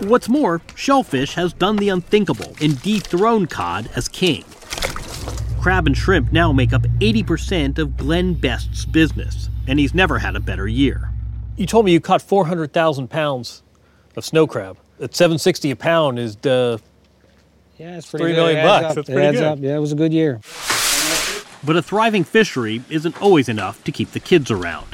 What's 0.00 0.28
more, 0.28 0.60
Shellfish 0.74 1.34
has 1.34 1.52
done 1.52 1.76
the 1.76 1.88
unthinkable 1.88 2.54
and 2.60 2.80
dethroned 2.82 3.48
cod 3.48 3.88
as 3.96 4.08
king. 4.08 4.44
Crab 5.60 5.86
and 5.86 5.96
shrimp 5.96 6.32
now 6.32 6.52
make 6.52 6.72
up 6.72 6.82
80% 6.82 7.78
of 7.78 7.96
Glenn 7.96 8.34
Best's 8.34 8.84
business, 8.84 9.48
and 9.68 9.78
he's 9.78 9.94
never 9.94 10.18
had 10.18 10.34
a 10.34 10.40
better 10.40 10.66
year. 10.66 11.10
You 11.56 11.66
told 11.66 11.86
me 11.86 11.92
you 11.92 12.00
caught 12.00 12.20
400,000 12.20 13.08
pounds 13.08 13.62
of 14.16 14.24
snow 14.24 14.46
crab. 14.46 14.76
At 15.00 15.14
760 15.14 15.70
a 15.70 15.76
pound 15.76 16.18
is 16.18 16.36
uh, 16.44 16.78
Yeah, 17.82 17.96
it's 17.96 18.08
Three 18.08 18.32
million 18.32 18.60
It 18.60 18.62
bucks. 18.62 18.84
up. 18.84 18.94
That's 18.94 19.08
it 19.08 19.12
pretty 19.12 19.26
adds 19.26 19.38
good. 19.38 19.44
up. 19.44 19.58
Yeah, 19.60 19.74
it 19.74 19.80
was 19.80 19.90
a 19.90 19.96
good 19.96 20.12
year. 20.12 20.40
But 21.64 21.74
a 21.76 21.82
thriving 21.82 22.22
fishery 22.22 22.80
isn't 22.88 23.20
always 23.20 23.48
enough 23.48 23.82
to 23.82 23.90
keep 23.90 24.12
the 24.12 24.20
kids 24.20 24.52
around. 24.52 24.86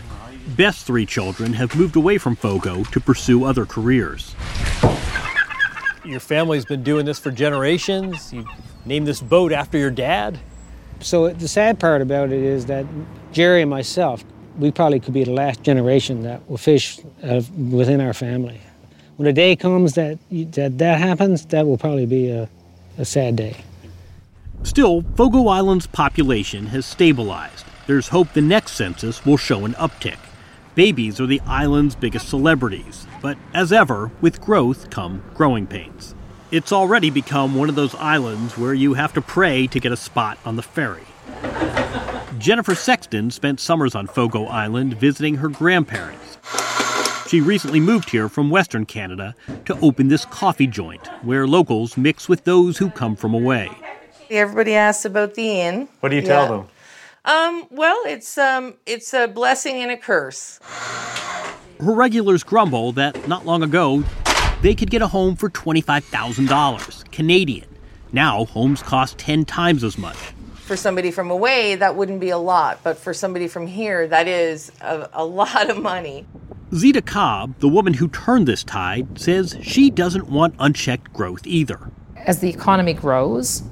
Best's 0.57 0.85
three 0.85 1.05
children 1.05 1.53
have 1.53 1.75
moved 1.77 1.97
away 1.97 2.17
from 2.17 2.35
Fogo 2.35 2.85
to 2.85 2.99
pursue 2.99 3.45
other 3.45 3.67
careers. 3.67 4.35
Your 6.03 6.19
family's 6.19 6.65
been 6.65 6.83
doing 6.83 7.05
this 7.05 7.19
for 7.19 7.31
generations. 7.31 8.33
You 8.33 8.47
named 8.87 9.07
this 9.07 9.21
boat 9.21 9.53
after 9.53 9.77
your 9.77 9.91
dad. 9.91 10.39
So 11.01 11.29
the 11.29 11.47
sad 11.49 11.79
part 11.79 12.01
about 12.01 12.33
it 12.33 12.43
is 12.43 12.65
that 12.67 12.87
Jerry 13.33 13.61
and 13.61 13.69
myself, 13.71 14.25
we 14.59 14.71
probably 14.71 15.01
could 15.01 15.13
be 15.13 15.25
the 15.25 15.33
last 15.33 15.63
generation 15.63 16.23
that 16.23 16.49
will 16.49 16.57
fish 16.57 16.99
uh, 17.23 17.43
within 17.71 18.01
our 18.01 18.15
family. 18.15 18.63
When 19.17 19.27
the 19.27 19.35
day 19.35 19.57
comes 19.57 19.93
that 19.95 20.19
that, 20.31 20.79
that 20.79 20.99
happens, 20.99 21.45
that 21.47 21.67
will 21.67 21.77
probably 21.77 22.07
be 22.07 22.31
a, 22.31 22.49
a 22.99 23.05
sad 23.05 23.37
day. 23.37 23.65
Still, 24.65 25.03
Fogo 25.17 25.49
Island's 25.49 25.87
population 25.87 26.67
has 26.67 26.85
stabilized. 26.85 27.65
There's 27.87 28.09
hope 28.09 28.33
the 28.33 28.43
next 28.43 28.73
census 28.73 29.25
will 29.25 29.37
show 29.37 29.65
an 29.65 29.73
uptick. 29.75 30.19
Babies 30.75 31.21
are 31.21 31.27
the 31.27 31.41
island's 31.47 31.97
biggest 31.97 32.29
celebrities, 32.29 33.07
but 33.23 33.39
as 33.55 33.73
ever, 33.73 34.11
with 34.21 34.41
growth 34.41 34.91
come 34.91 35.23
growing 35.35 35.67
pains. 35.67 36.15
It's 36.51 36.73
already 36.73 37.11
become 37.11 37.55
one 37.55 37.69
of 37.69 37.75
those 37.75 37.95
islands 37.95 38.57
where 38.59 38.75
you 38.75 38.95
have 38.95 39.13
to 39.15 39.21
pray 39.21 39.67
to 39.69 39.81
get 39.81 39.93
a 39.93 39.97
spot 39.97 40.39
on 40.45 40.57
the 40.57 40.63
ferry. 40.63 41.05
Jennifer 42.39 42.75
Sexton 42.75 43.31
spent 43.31 43.61
summers 43.61 43.95
on 43.95 44.07
Fogo 44.07 44.45
Island 44.45 44.95
visiting 44.95 45.37
her 45.37 45.49
grandparents. 45.49 46.39
She 47.29 47.43
recently 47.43 47.79
moved 47.79 48.09
here 48.09 48.27
from 48.31 48.49
Western 48.49 48.87
Canada 48.87 49.35
to 49.67 49.79
open 49.81 50.09
this 50.09 50.25
coffee 50.25 50.67
joint 50.67 51.07
where 51.23 51.47
locals 51.47 51.99
mix 51.99 52.27
with 52.27 52.45
those 52.45 52.79
who 52.79 52.89
come 52.89 53.17
from 53.17 53.35
away. 53.35 53.71
Everybody 54.31 54.75
asks 54.75 55.05
about 55.05 55.35
the 55.35 55.61
inn. 55.61 55.89
What 56.01 56.09
do 56.09 56.17
you 56.17 56.23
tell 56.23 56.49
them? 56.49 56.69
Um, 57.27 57.67
well, 57.71 58.01
it's 58.07 58.39
um, 58.39 58.77
it's 58.87 59.13
a 59.13 59.29
blessing 59.29 59.83
and 59.83 59.91
a 59.91 59.99
curse. 59.99 60.59
Her 61.79 61.93
regulars 61.93 62.43
grumble 62.43 62.93
that 62.93 63.29
not 63.29 63.45
long 63.45 63.63
ago 63.63 64.05
they 64.63 64.75
could 64.75 64.91
get 64.91 65.03
a 65.03 65.09
home 65.09 65.37
for 65.37 65.51
$25,000 65.51 67.13
Canadian. 67.13 67.69
Now 68.11 68.47
homes 68.47 68.83
cost 68.83 69.19
10 69.19 69.45
times 69.45 69.85
as 69.85 69.99
much. 69.99 70.17
For 70.69 70.77
somebody 70.77 71.11
from 71.11 71.31
away, 71.31 71.77
that 71.77 71.97
wouldn't 71.97 72.21
be 72.21 72.29
a 72.29 72.37
lot, 72.37 72.81
but 72.83 72.99
for 72.99 73.15
somebody 73.15 73.49
from 73.49 73.67
here, 73.67 74.07
that 74.07 74.29
is 74.29 74.71
a, 74.83 75.09
a 75.15 75.25
lot 75.41 75.71
of 75.71 75.81
money. 75.81 76.27
Zita 76.75 77.01
Cobb, 77.01 77.59
the 77.61 77.69
woman 77.69 77.95
who 77.95 78.07
turned 78.09 78.47
this 78.47 78.65
tide, 78.65 79.19
says 79.19 79.57
she 79.63 79.89
doesn't 79.89 80.29
want 80.29 80.55
unchecked 80.59 81.11
growth 81.15 81.47
either. 81.47 81.91
As 82.19 82.41
the 82.41 82.51
economy 82.51 82.93
grows, 82.93 83.63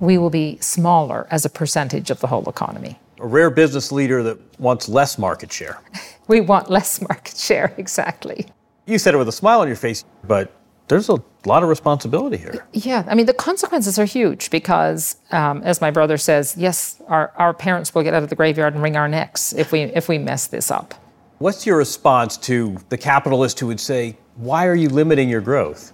we 0.00 0.18
will 0.18 0.28
be 0.28 0.58
smaller 0.58 1.26
as 1.30 1.46
a 1.46 1.48
percentage 1.48 2.10
of 2.10 2.20
the 2.20 2.26
whole 2.26 2.46
economy. 2.46 2.98
A 3.20 3.26
rare 3.26 3.48
business 3.48 3.90
leader 3.90 4.22
that 4.24 4.38
wants 4.60 4.86
less 4.86 5.16
market 5.16 5.50
share. 5.50 5.80
We 6.26 6.42
want 6.42 6.68
less 6.68 7.00
market 7.00 7.38
share, 7.38 7.74
exactly. 7.78 8.46
You 8.86 8.98
said 8.98 9.14
it 9.14 9.16
with 9.16 9.28
a 9.28 9.32
smile 9.32 9.60
on 9.60 9.66
your 9.66 9.76
face, 9.76 10.04
but 10.26 10.52
there's 10.88 11.08
a 11.08 11.18
lot 11.46 11.62
of 11.62 11.68
responsibility 11.68 12.36
here. 12.36 12.66
Yeah, 12.72 13.04
I 13.08 13.14
mean, 13.14 13.26
the 13.26 13.34
consequences 13.34 13.98
are 13.98 14.04
huge 14.04 14.50
because, 14.50 15.16
um, 15.30 15.62
as 15.62 15.80
my 15.80 15.90
brother 15.90 16.18
says, 16.18 16.54
yes, 16.58 17.00
our, 17.08 17.32
our 17.36 17.54
parents 17.54 17.94
will 17.94 18.02
get 18.02 18.14
out 18.14 18.22
of 18.22 18.28
the 18.28 18.36
graveyard 18.36 18.74
and 18.74 18.82
wring 18.82 18.96
our 18.96 19.08
necks 19.08 19.52
if 19.54 19.72
we, 19.72 19.82
if 19.82 20.08
we 20.08 20.18
mess 20.18 20.46
this 20.46 20.70
up. 20.70 20.94
What's 21.38 21.66
your 21.66 21.78
response 21.78 22.36
to 22.38 22.76
the 22.90 22.98
capitalist 22.98 23.58
who 23.60 23.66
would 23.66 23.80
say, 23.80 24.16
Why 24.36 24.66
are 24.66 24.74
you 24.74 24.88
limiting 24.88 25.28
your 25.28 25.40
growth? 25.40 25.92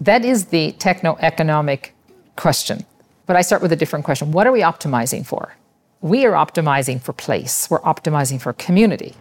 That 0.00 0.24
is 0.24 0.46
the 0.46 0.72
techno-economic 0.72 1.94
question. 2.36 2.84
But 3.26 3.36
I 3.36 3.42
start 3.42 3.60
with 3.60 3.72
a 3.72 3.76
different 3.76 4.04
question. 4.04 4.30
What 4.30 4.46
are 4.46 4.52
we 4.52 4.60
optimizing 4.60 5.26
for? 5.26 5.54
We 6.00 6.24
are 6.24 6.32
optimizing 6.32 7.00
for 7.02 7.12
place. 7.12 7.68
We're 7.68 7.80
optimizing 7.80 8.40
for 8.40 8.52
community. 8.52 9.14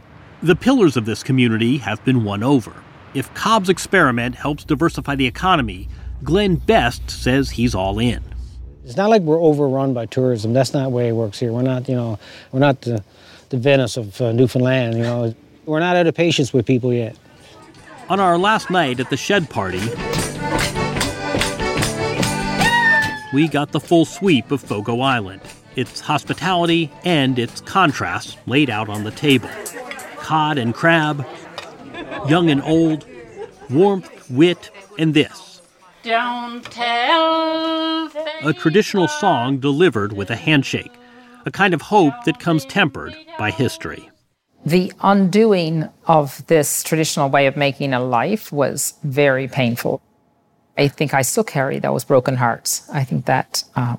The 0.43 0.55
pillars 0.55 0.95
of 0.95 1.05
this 1.05 1.23
community 1.23 1.77
have 1.79 2.03
been 2.05 2.23
won 2.23 2.43
over. 2.43 2.71
If 3.17 3.33
Cobb's 3.33 3.67
experiment 3.67 4.35
helps 4.35 4.63
diversify 4.63 5.15
the 5.15 5.25
economy, 5.25 5.89
Glenn 6.23 6.57
Best 6.57 7.09
says 7.09 7.49
he's 7.49 7.73
all 7.73 7.97
in. 7.97 8.23
It's 8.85 8.95
not 8.95 9.09
like 9.09 9.23
we're 9.23 9.41
overrun 9.41 9.95
by 9.95 10.05
tourism. 10.05 10.53
That's 10.53 10.71
not 10.71 10.83
the 10.83 10.89
way 10.89 11.07
it 11.07 11.13
works 11.13 11.39
here. 11.39 11.51
We're 11.51 11.63
not, 11.63 11.89
you 11.89 11.95
know, 11.95 12.19
we're 12.51 12.59
not 12.59 12.81
the, 12.81 13.03
the 13.49 13.57
Venice 13.57 13.97
of 13.97 14.21
uh, 14.21 14.33
Newfoundland. 14.33 14.97
You 14.97 15.01
know, 15.01 15.35
we're 15.65 15.79
not 15.79 15.95
out 15.95 16.05
of 16.05 16.13
patience 16.13 16.53
with 16.53 16.67
people 16.67 16.93
yet. 16.93 17.17
On 18.07 18.19
our 18.19 18.37
last 18.37 18.69
night 18.69 18.99
at 18.99 19.09
the 19.09 19.17
shed 19.17 19.49
party, 19.49 19.79
we 23.33 23.47
got 23.47 23.71
the 23.71 23.79
full 23.79 24.05
sweep 24.05 24.51
of 24.51 24.61
Fogo 24.61 24.99
Island, 24.99 25.41
its 25.75 26.01
hospitality 26.01 26.91
and 27.03 27.39
its 27.39 27.61
contrasts 27.61 28.37
laid 28.45 28.69
out 28.69 28.89
on 28.89 29.05
the 29.05 29.11
table. 29.11 29.49
Cod 30.17 30.59
and 30.59 30.75
crab, 30.75 31.25
young 32.27 32.49
and 32.49 32.61
old, 32.63 33.05
warmth, 33.69 34.29
wit, 34.29 34.69
and 34.97 35.13
this 35.13 35.61
Don't 36.03 36.63
tell. 36.65 38.09
a 38.43 38.53
traditional 38.53 39.07
song 39.07 39.59
delivered 39.59 40.13
with 40.13 40.29
a 40.29 40.35
handshake, 40.35 40.91
a 41.45 41.51
kind 41.51 41.73
of 41.73 41.81
hope 41.81 42.13
that 42.25 42.39
comes 42.39 42.65
tempered 42.65 43.15
by 43.37 43.51
history. 43.51 44.09
The 44.65 44.91
undoing 45.01 45.87
of 46.07 46.45
this 46.47 46.83
traditional 46.83 47.29
way 47.29 47.47
of 47.47 47.55
making 47.55 47.93
a 47.93 48.03
life 48.03 48.51
was 48.51 48.95
very 49.03 49.47
painful. 49.47 50.01
I 50.77 50.87
think 50.89 51.13
I 51.13 51.21
still 51.21 51.43
carry 51.43 51.79
those 51.79 52.03
broken 52.03 52.35
hearts. 52.35 52.89
I 52.91 53.03
think 53.03 53.25
that 53.25 53.63
uh, 53.75 53.95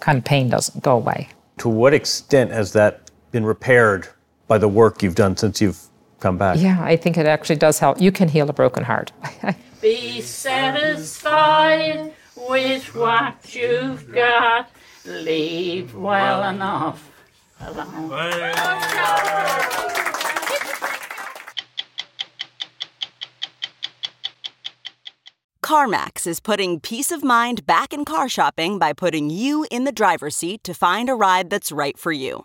kind 0.00 0.18
of 0.18 0.24
pain 0.24 0.48
doesn't 0.48 0.82
go 0.82 0.96
away. 0.96 1.28
To 1.58 1.68
what 1.68 1.94
extent 1.94 2.50
has 2.50 2.72
that 2.74 3.10
been 3.32 3.44
repaired 3.44 4.08
by 4.46 4.58
the 4.58 4.68
work 4.68 5.02
you've 5.02 5.14
done 5.14 5.36
since 5.36 5.60
you've 5.60 5.89
come 6.20 6.38
back? 6.38 6.58
Yeah, 6.58 6.78
I 6.80 6.96
think 6.96 7.16
it 7.18 7.26
actually 7.26 7.56
does 7.56 7.78
help. 7.78 8.00
You 8.00 8.12
can 8.12 8.28
heal 8.28 8.48
a 8.48 8.52
broken 8.52 8.84
heart. 8.84 9.12
Be 9.80 10.20
satisfied 10.20 12.12
with 12.36 12.94
what 12.94 13.54
you've 13.54 14.12
got. 14.12 14.70
Leave 15.04 15.94
well 15.94 16.48
enough 16.48 17.10
alone. 17.60 18.10
CarMax 25.62 26.26
is 26.26 26.40
putting 26.40 26.80
peace 26.80 27.12
of 27.12 27.22
mind 27.22 27.64
back 27.64 27.92
in 27.92 28.04
car 28.04 28.28
shopping 28.28 28.78
by 28.78 28.92
putting 28.92 29.30
you 29.30 29.66
in 29.70 29.84
the 29.84 29.92
driver's 29.92 30.34
seat 30.34 30.64
to 30.64 30.74
find 30.74 31.08
a 31.08 31.14
ride 31.14 31.48
that's 31.48 31.70
right 31.70 31.96
for 31.96 32.10
you. 32.10 32.44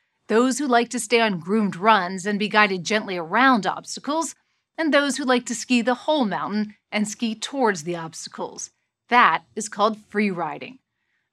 those 0.31 0.59
who 0.59 0.65
like 0.65 0.87
to 0.87 0.97
stay 0.97 1.19
on 1.19 1.39
groomed 1.39 1.75
runs 1.75 2.25
and 2.25 2.39
be 2.39 2.47
guided 2.47 2.85
gently 2.85 3.17
around 3.17 3.67
obstacles, 3.67 4.33
and 4.77 4.93
those 4.93 5.17
who 5.17 5.25
like 5.25 5.45
to 5.45 5.53
ski 5.53 5.81
the 5.81 5.93
whole 5.93 6.23
mountain 6.23 6.73
and 6.89 7.05
ski 7.05 7.35
towards 7.35 7.83
the 7.83 7.97
obstacles. 7.97 8.69
That 9.09 9.43
is 9.57 9.67
called 9.67 9.97
free 10.07 10.31
riding. 10.31 10.79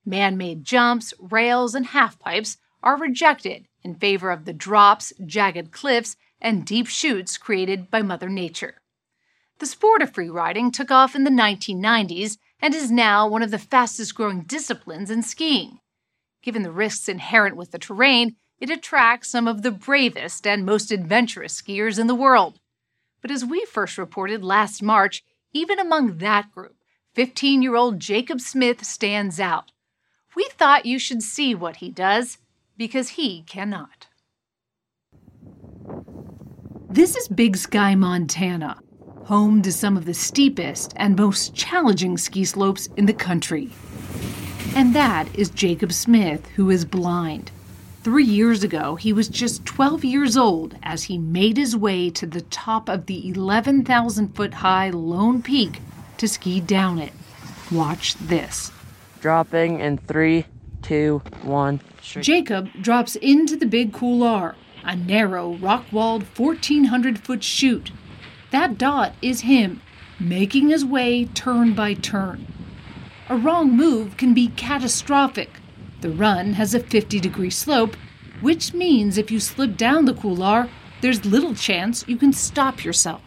Man 0.04 0.36
made 0.36 0.64
jumps, 0.64 1.14
rails, 1.20 1.76
and 1.76 1.86
half 1.86 2.18
pipes 2.18 2.56
are 2.82 2.98
rejected 2.98 3.68
in 3.84 3.94
favor 3.94 4.32
of 4.32 4.46
the 4.46 4.52
drops, 4.52 5.12
jagged 5.24 5.70
cliffs, 5.70 6.16
and 6.40 6.66
deep 6.66 6.88
chutes 6.88 7.38
created 7.38 7.92
by 7.92 8.02
Mother 8.02 8.28
Nature. 8.28 8.80
The 9.60 9.66
sport 9.66 10.02
of 10.02 10.12
free 10.12 10.28
riding 10.28 10.72
took 10.72 10.90
off 10.90 11.14
in 11.14 11.22
the 11.22 11.30
1990s 11.30 12.36
and 12.60 12.74
is 12.74 12.90
now 12.90 13.28
one 13.28 13.44
of 13.44 13.52
the 13.52 13.58
fastest 13.58 14.16
growing 14.16 14.40
disciplines 14.40 15.08
in 15.08 15.22
skiing. 15.22 15.78
Given 16.42 16.64
the 16.64 16.72
risks 16.72 17.08
inherent 17.08 17.54
with 17.54 17.70
the 17.70 17.78
terrain, 17.78 18.34
It 18.60 18.70
attracts 18.70 19.28
some 19.28 19.46
of 19.46 19.62
the 19.62 19.70
bravest 19.70 20.46
and 20.46 20.66
most 20.66 20.90
adventurous 20.90 21.60
skiers 21.60 21.98
in 21.98 22.08
the 22.08 22.14
world. 22.14 22.58
But 23.20 23.30
as 23.30 23.44
we 23.44 23.64
first 23.64 23.98
reported 23.98 24.42
last 24.42 24.82
March, 24.82 25.22
even 25.52 25.78
among 25.78 26.18
that 26.18 26.50
group, 26.52 26.76
15 27.14 27.62
year 27.62 27.76
old 27.76 28.00
Jacob 28.00 28.40
Smith 28.40 28.84
stands 28.84 29.40
out. 29.40 29.72
We 30.34 30.48
thought 30.50 30.86
you 30.86 30.98
should 30.98 31.22
see 31.22 31.54
what 31.54 31.76
he 31.76 31.90
does 31.90 32.38
because 32.76 33.10
he 33.10 33.42
cannot. 33.42 34.06
This 36.90 37.16
is 37.16 37.28
Big 37.28 37.56
Sky, 37.56 37.94
Montana, 37.94 38.78
home 39.24 39.62
to 39.62 39.72
some 39.72 39.96
of 39.96 40.04
the 40.04 40.14
steepest 40.14 40.94
and 40.96 41.16
most 41.16 41.54
challenging 41.54 42.16
ski 42.16 42.44
slopes 42.44 42.88
in 42.96 43.06
the 43.06 43.12
country. 43.12 43.70
And 44.74 44.94
that 44.94 45.28
is 45.34 45.50
Jacob 45.50 45.92
Smith, 45.92 46.46
who 46.50 46.70
is 46.70 46.84
blind. 46.84 47.50
Three 48.08 48.24
years 48.24 48.64
ago, 48.64 48.94
he 48.94 49.12
was 49.12 49.28
just 49.28 49.66
12 49.66 50.02
years 50.02 50.34
old 50.34 50.78
as 50.82 51.02
he 51.02 51.18
made 51.18 51.58
his 51.58 51.76
way 51.76 52.08
to 52.08 52.24
the 52.24 52.40
top 52.40 52.88
of 52.88 53.04
the 53.04 53.28
11,000 53.28 54.34
foot 54.34 54.54
high 54.54 54.88
Lone 54.88 55.42
Peak 55.42 55.82
to 56.16 56.26
ski 56.26 56.58
down 56.58 56.98
it. 56.98 57.12
Watch 57.70 58.14
this. 58.14 58.72
Dropping 59.20 59.80
in 59.80 59.98
three, 59.98 60.46
two, 60.80 61.20
one. 61.42 61.82
Jacob 62.00 62.70
drops 62.80 63.14
into 63.16 63.56
the 63.56 63.66
Big 63.66 63.92
Couloir, 63.92 64.54
a 64.84 64.96
narrow, 64.96 65.56
rock 65.56 65.84
walled 65.92 66.22
1,400 66.22 67.18
foot 67.18 67.44
chute. 67.44 67.90
That 68.52 68.78
dot 68.78 69.12
is 69.20 69.42
him, 69.42 69.82
making 70.18 70.70
his 70.70 70.82
way 70.82 71.26
turn 71.26 71.74
by 71.74 71.92
turn. 71.92 72.46
A 73.28 73.36
wrong 73.36 73.76
move 73.76 74.16
can 74.16 74.32
be 74.32 74.48
catastrophic. 74.48 75.57
The 76.00 76.10
run 76.10 76.52
has 76.52 76.74
a 76.74 76.80
50 76.80 77.18
degree 77.18 77.50
slope, 77.50 77.96
which 78.40 78.72
means 78.72 79.18
if 79.18 79.30
you 79.30 79.40
slip 79.40 79.76
down 79.76 80.04
the 80.04 80.14
couloir, 80.14 80.68
there's 81.00 81.24
little 81.24 81.54
chance 81.54 82.04
you 82.06 82.16
can 82.16 82.32
stop 82.32 82.84
yourself. 82.84 83.22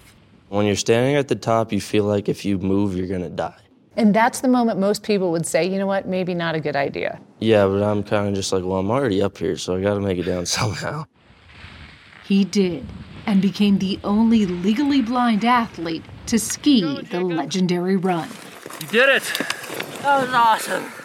When 0.47 0.65
you're 0.65 0.75
standing 0.75 1.15
at 1.15 1.27
the 1.27 1.35
top, 1.35 1.71
you 1.71 1.81
feel 1.81 2.05
like 2.05 2.29
if 2.29 2.45
you 2.45 2.57
move, 2.57 2.95
you're 2.95 3.07
going 3.07 3.21
to 3.21 3.29
die. 3.29 3.57
And 3.97 4.13
that's 4.13 4.39
the 4.39 4.47
moment 4.47 4.79
most 4.79 5.03
people 5.03 5.31
would 5.31 5.45
say, 5.45 5.65
you 5.67 5.77
know 5.77 5.85
what, 5.87 6.07
maybe 6.07 6.33
not 6.33 6.55
a 6.55 6.61
good 6.61 6.77
idea. 6.77 7.19
Yeah, 7.39 7.67
but 7.67 7.83
I'm 7.83 8.03
kind 8.03 8.29
of 8.29 8.35
just 8.35 8.53
like, 8.53 8.63
well, 8.63 8.77
I'm 8.77 8.89
already 8.89 9.21
up 9.21 9.37
here, 9.37 9.57
so 9.57 9.75
I 9.75 9.81
got 9.81 9.95
to 9.95 9.99
make 9.99 10.17
it 10.17 10.23
down 10.23 10.45
somehow. 10.45 11.05
He 12.25 12.45
did, 12.45 12.87
and 13.25 13.41
became 13.41 13.79
the 13.79 13.99
only 14.05 14.45
legally 14.45 15.01
blind 15.01 15.43
athlete 15.43 16.03
to 16.27 16.39
ski 16.39 17.01
the 17.11 17.19
legendary 17.19 17.97
run. 17.97 18.29
You 18.79 18.87
did 18.87 19.09
it! 19.09 19.23
That 20.01 20.21
was 20.21 20.33
awesome. 20.33 21.00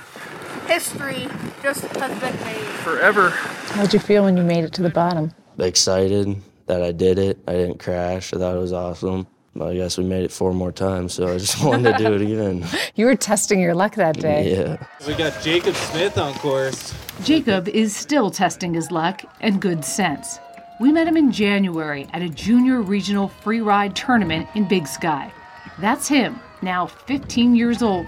History 0.67 1.29
just 1.63 1.83
has 1.85 2.21
been 2.21 2.41
made. 2.45 2.67
Forever. 2.85 3.31
How'd 3.31 3.93
you 3.93 3.99
feel 4.01 4.25
when 4.25 4.37
you 4.37 4.43
made 4.43 4.65
it 4.65 4.73
to 4.75 4.83
the 4.83 4.91
bottom? 4.91 5.33
Excited 5.59 6.41
that 6.67 6.83
I 6.83 6.93
did 6.93 7.19
it. 7.19 7.39
I 7.47 7.53
didn't 7.53 7.79
crash. 7.79 8.33
I 8.33 8.39
thought 8.39 8.57
it 8.57 8.61
was 8.61 8.73
awesome. 8.73 9.27
But 9.55 9.69
I 9.69 9.75
guess 9.75 9.97
we 9.97 10.05
made 10.05 10.23
it 10.23 10.31
four 10.31 10.53
more 10.53 10.71
times, 10.71 11.15
so 11.15 11.33
I 11.33 11.39
just 11.39 11.65
wanted 11.65 11.97
to 11.97 12.05
do 12.05 12.13
it 12.15 12.21
again. 12.21 12.67
You 12.95 13.07
were 13.07 13.17
testing 13.17 13.59
your 13.61 13.75
luck 13.75 13.95
that 13.95 14.19
day. 14.19 14.53
Yeah. 14.55 14.87
We 15.07 15.15
got 15.15 15.41
Jacob 15.43 15.75
Smith 15.75 16.19
on 16.19 16.35
course. 16.35 16.95
Jacob 17.25 17.67
is 17.69 17.97
still 17.97 18.31
testing 18.31 18.75
his 18.75 18.91
luck 18.91 19.23
and 19.41 19.61
good 19.61 19.85
sense. 19.85 20.39
We 20.79 20.93
met 20.93 21.09
him 21.09 21.17
in 21.17 21.33
January 21.33 22.07
at 22.13 22.21
a 22.21 22.29
junior 22.29 22.83
regional 22.83 23.29
free 23.29 23.63
ride 23.63 23.97
tournament 23.97 24.47
in 24.55 24.69
Big 24.69 24.87
Sky. 24.87 25.33
That's 25.79 26.07
him, 26.07 26.39
now 26.61 26.87
15 26.87 27.55
years 27.57 27.83
old, 27.83 28.07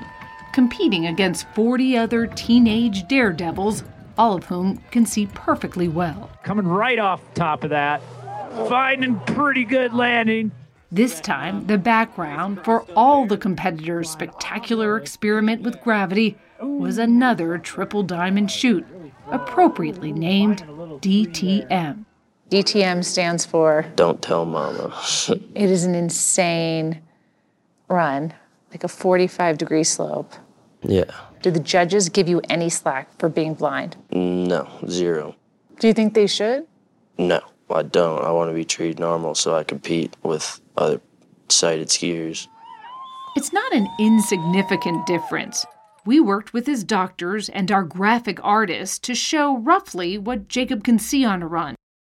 competing 0.58 1.06
against 1.06 1.46
40 1.54 1.96
other 1.96 2.26
teenage 2.26 3.06
daredevils, 3.06 3.84
all 4.18 4.34
of 4.34 4.46
whom 4.46 4.76
can 4.90 5.06
see 5.06 5.24
perfectly 5.26 5.86
well. 5.86 6.28
Coming 6.42 6.66
right 6.66 6.98
off 6.98 7.22
top 7.34 7.62
of 7.62 7.70
that. 7.70 8.02
Finding 8.68 9.20
pretty 9.20 9.64
good 9.64 9.94
landing. 9.94 10.50
This 10.90 11.20
time, 11.20 11.68
the 11.68 11.78
background 11.78 12.64
for 12.64 12.84
all 12.96 13.24
the 13.24 13.36
competitors' 13.36 14.10
spectacular 14.10 14.96
experiment 14.96 15.62
with 15.62 15.80
gravity 15.80 16.36
was 16.60 16.98
another 16.98 17.56
triple 17.58 18.02
diamond 18.02 18.50
chute, 18.50 18.84
appropriately 19.30 20.10
named 20.10 20.64
DTM. 20.66 22.04
DTM 22.50 23.04
stands 23.04 23.46
for 23.46 23.86
Don't 23.94 24.20
tell 24.20 24.44
mama. 24.44 24.92
it 25.28 25.70
is 25.70 25.84
an 25.84 25.94
insane 25.94 27.00
run, 27.86 28.34
like 28.72 28.82
a 28.82 28.88
45 28.88 29.56
degree 29.56 29.84
slope. 29.84 30.34
Yeah. 30.82 31.10
Do 31.42 31.50
the 31.50 31.60
judges 31.60 32.08
give 32.08 32.28
you 32.28 32.40
any 32.48 32.68
slack 32.68 33.08
for 33.18 33.28
being 33.28 33.54
blind? 33.54 33.96
No, 34.10 34.68
zero. 34.88 35.36
Do 35.78 35.86
you 35.86 35.94
think 35.94 36.14
they 36.14 36.26
should? 36.26 36.66
No, 37.16 37.40
I 37.70 37.82
don't. 37.82 38.24
I 38.24 38.30
want 38.32 38.50
to 38.50 38.54
be 38.54 38.64
treated 38.64 38.98
normal 38.98 39.34
so 39.34 39.54
I 39.54 39.64
compete 39.64 40.16
with 40.22 40.60
other 40.76 41.00
sighted 41.48 41.88
skiers. 41.88 42.48
It's 43.36 43.52
not 43.52 43.72
an 43.72 43.86
insignificant 44.00 45.06
difference. 45.06 45.64
We 46.04 46.20
worked 46.20 46.52
with 46.52 46.66
his 46.66 46.84
doctors 46.84 47.48
and 47.48 47.70
our 47.70 47.84
graphic 47.84 48.42
artist 48.42 49.04
to 49.04 49.14
show 49.14 49.58
roughly 49.58 50.18
what 50.18 50.48
Jacob 50.48 50.82
can 50.82 50.98
see 50.98 51.24
on 51.24 51.42
a 51.42 51.46
run. 51.46 51.74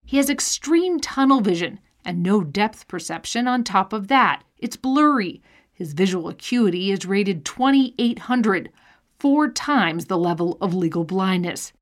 He 0.06 0.16
has 0.16 0.30
extreme 0.30 1.00
tunnel 1.00 1.40
vision 1.40 1.80
and 2.04 2.22
no 2.22 2.42
depth 2.42 2.88
perception 2.88 3.46
on 3.46 3.64
top 3.64 3.92
of 3.92 4.08
that. 4.08 4.44
It's 4.58 4.76
blurry. 4.76 5.42
His 5.80 5.94
visual 5.94 6.28
acuity 6.28 6.90
is 6.90 7.06
rated 7.06 7.42
2800, 7.46 8.70
four 9.18 9.48
times 9.50 10.04
the 10.04 10.18
level 10.18 10.58
of 10.60 10.74
legal 10.74 11.04
blindness. 11.04 11.72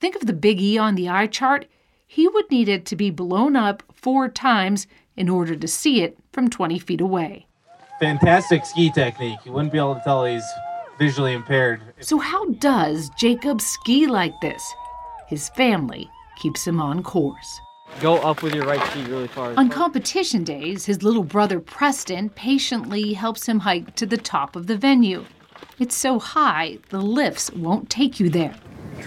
Think 0.00 0.14
of 0.14 0.26
the 0.26 0.32
big 0.32 0.60
E 0.60 0.78
on 0.78 0.94
the 0.94 1.08
eye 1.08 1.26
chart. 1.26 1.66
He 2.06 2.28
would 2.28 2.48
need 2.52 2.68
it 2.68 2.86
to 2.86 2.94
be 2.94 3.10
blown 3.10 3.56
up 3.56 3.82
four 3.92 4.28
times 4.28 4.86
in 5.16 5.28
order 5.28 5.56
to 5.56 5.66
see 5.66 6.02
it 6.02 6.16
from 6.32 6.50
20 6.50 6.78
feet 6.78 7.00
away. 7.00 7.48
Fantastic 7.98 8.64
ski 8.64 8.92
technique. 8.92 9.40
You 9.44 9.50
wouldn't 9.50 9.72
be 9.72 9.78
able 9.78 9.96
to 9.96 10.02
tell 10.04 10.24
he's 10.24 10.44
visually 10.96 11.32
impaired. 11.32 11.80
So, 11.98 12.18
how 12.18 12.48
does 12.60 13.10
Jacob 13.18 13.60
ski 13.60 14.06
like 14.06 14.40
this? 14.40 14.62
His 15.26 15.48
family 15.48 16.08
keeps 16.36 16.64
him 16.64 16.80
on 16.80 17.02
course. 17.02 17.60
Go 18.00 18.16
up 18.16 18.42
with 18.42 18.54
your 18.54 18.64
right 18.64 18.84
ski 18.90 19.04
really 19.04 19.28
far. 19.28 19.54
On 19.56 19.68
competition 19.68 20.44
days, 20.44 20.86
his 20.86 21.02
little 21.02 21.22
brother 21.24 21.60
Preston 21.60 22.30
patiently 22.30 23.12
helps 23.12 23.46
him 23.46 23.60
hike 23.60 23.94
to 23.96 24.06
the 24.06 24.16
top 24.16 24.56
of 24.56 24.66
the 24.66 24.76
venue. 24.76 25.24
It's 25.78 25.96
so 25.96 26.18
high, 26.18 26.78
the 26.90 27.00
lifts 27.00 27.50
won't 27.52 27.90
take 27.90 28.18
you 28.20 28.28
there. 28.28 28.54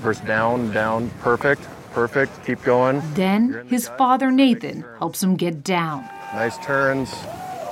First 0.01 0.25
down, 0.25 0.71
down, 0.71 1.09
perfect, 1.21 1.61
perfect. 1.91 2.45
Keep 2.45 2.63
going. 2.63 3.01
Then 3.13 3.65
his 3.69 3.87
father 3.97 4.31
Nathan 4.31 4.83
helps 4.97 5.21
him 5.23 5.35
get 5.35 5.63
down. 5.63 6.01
Nice 6.33 6.57
turns, 6.59 7.13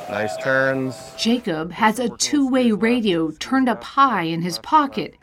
nice 0.10 0.36
turns. 0.38 0.96
Jacob 1.18 1.72
has 1.72 2.00
a 2.00 2.10
two 2.18 2.48
way 2.48 2.72
radio 2.72 3.32
turned 3.32 3.70
up 3.70 3.84
high 3.84 4.24
in 4.24 4.42
his 4.42 4.60
pocket. 4.60 5.16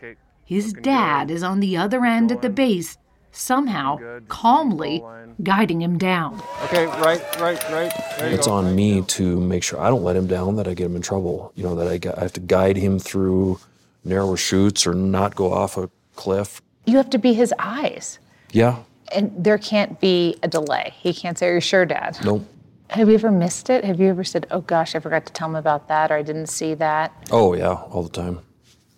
His 0.45 0.72
dad 0.72 1.30
is 1.30 1.43
on 1.43 1.61
the 1.61 1.76
other 1.76 2.05
end 2.05 2.32
at 2.32 2.43
the 2.43 2.51
base, 2.51 2.99
somehow, 3.33 3.99
calmly 4.28 5.03
guiding 5.43 5.81
him 5.81 5.99
down. 5.99 6.43
Okay, 6.64 6.87
right, 6.87 7.20
right, 7.41 7.62
right. 7.70 7.93
There 8.18 8.28
It's 8.33 8.47
go. 8.47 8.55
on 8.55 8.74
me 8.74 9.03
to 9.03 9.41
make 9.41 9.62
sure 9.62 9.81
I 9.81 9.89
don't 9.89 10.03
let 10.03 10.16
him 10.16 10.26
down, 10.26 10.57
that 10.57 10.66
I 10.68 10.74
get 10.74 10.87
him 10.87 10.97
in 10.97 11.03
trouble. 11.03 11.53
You 11.55 11.64
know, 11.64 11.74
that 11.76 11.89
I, 11.89 12.16
I 12.16 12.20
have 12.22 12.33
to 12.35 12.41
guide 12.41 12.76
him 12.76 12.99
through 12.99 13.59
narrower 14.05 14.37
chutes 14.37 14.87
or 14.87 14.95
not 14.95 15.35
go 15.35 15.53
off 15.53 15.76
a 15.76 15.91
cliff. 16.16 16.61
You 16.87 16.97
have 16.97 17.11
to 17.11 17.18
be 17.18 17.33
his 17.35 17.55
eyes. 17.59 18.18
Yeah, 18.53 18.78
And 19.14 19.33
there 19.37 19.59
can't 19.59 20.01
be 20.01 20.37
a 20.43 20.49
delay. 20.49 20.93
He 20.99 21.14
can't 21.14 21.39
say, 21.39 21.49
Are 21.49 21.55
you 21.55 21.61
sure, 21.61 21.87
Dad? 21.87 22.18
nope. 22.24 22.45
Have 22.89 23.09
you 23.09 23.14
ever 23.14 23.31
missed 23.31 23.70
it? 23.70 23.85
Have 23.85 24.01
you 24.01 24.09
ever 24.09 24.24
said, 24.24 24.47
Oh 24.51 24.62
gosh, 24.62 24.97
I 24.97 24.99
forgot 24.99 25.24
to 25.26 25.33
tell 25.33 25.47
him 25.49 25.55
about 25.55 25.87
that, 25.87 26.11
or 26.11 26.14
I 26.16 26.22
didn't 26.22 26.49
see 26.49 26.74
that? 26.74 27.12
Oh, 27.31 27.55
yeah, 27.55 27.74
all 27.74 28.03
the 28.03 28.09
time. 28.11 28.41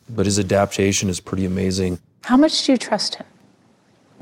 But 0.09 0.25
his 0.25 0.39
adaptation 0.39 1.11
is 1.11 1.21
pretty 1.21 1.45
amazing. 1.45 1.99
How 2.23 2.39
much 2.39 2.65
do 2.65 2.73
you 2.73 2.79
trust 2.79 3.17
him? 3.17 3.27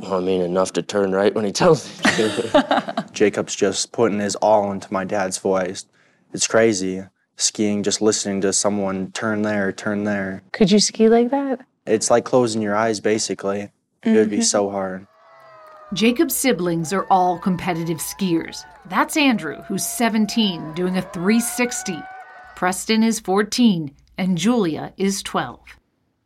Well, 0.01 0.15
I 0.15 0.21
mean, 0.21 0.41
enough 0.41 0.73
to 0.75 0.83
turn 0.83 1.13
right 1.13 1.35
when 1.35 1.45
he 1.45 1.53
tells 1.53 1.87
me 2.05 2.11
to. 2.13 3.05
Jacob's 3.13 3.55
just 3.55 3.93
putting 3.93 4.19
his 4.19 4.35
all 4.37 4.73
into 4.73 4.93
my 4.93 5.05
dad's 5.05 5.39
voice. 5.39 5.85
It's 6.33 6.47
crazy. 6.47 7.03
Skiing, 7.37 7.83
just 7.83 8.01
listening 8.01 8.41
to 8.43 8.53
someone 8.53 9.13
turn 9.13 9.43
there, 9.43 9.73
turn 9.73 10.05
there. 10.05 10.43
Could 10.53 10.71
you 10.71 10.79
ski 10.79 11.09
like 11.09 11.31
that? 11.31 11.61
It's 11.87 12.11
like 12.11 12.25
closing 12.25 12.63
your 12.63 12.77
eyes, 12.77 13.01
basically. 13.01 13.71
It 14.03 14.15
would 14.17 14.31
be 14.31 14.39
Mhm. 14.39 14.45
so 14.45 14.71
hard. 14.71 15.07
Jacob's 15.93 16.35
siblings 16.37 16.93
are 16.93 17.07
all 17.11 17.39
competitive 17.39 17.99
skiers. 17.99 18.65
That's 18.87 19.17
Andrew, 19.17 19.57
who's 19.69 19.85
17, 19.85 20.73
doing 20.75 20.97
a 20.97 21.03
360. 21.03 22.01
Preston 22.57 23.03
is 23.03 23.19
14, 23.21 23.95
and 24.17 24.39
Julia 24.39 24.93
is 24.97 25.23
12. 25.23 25.61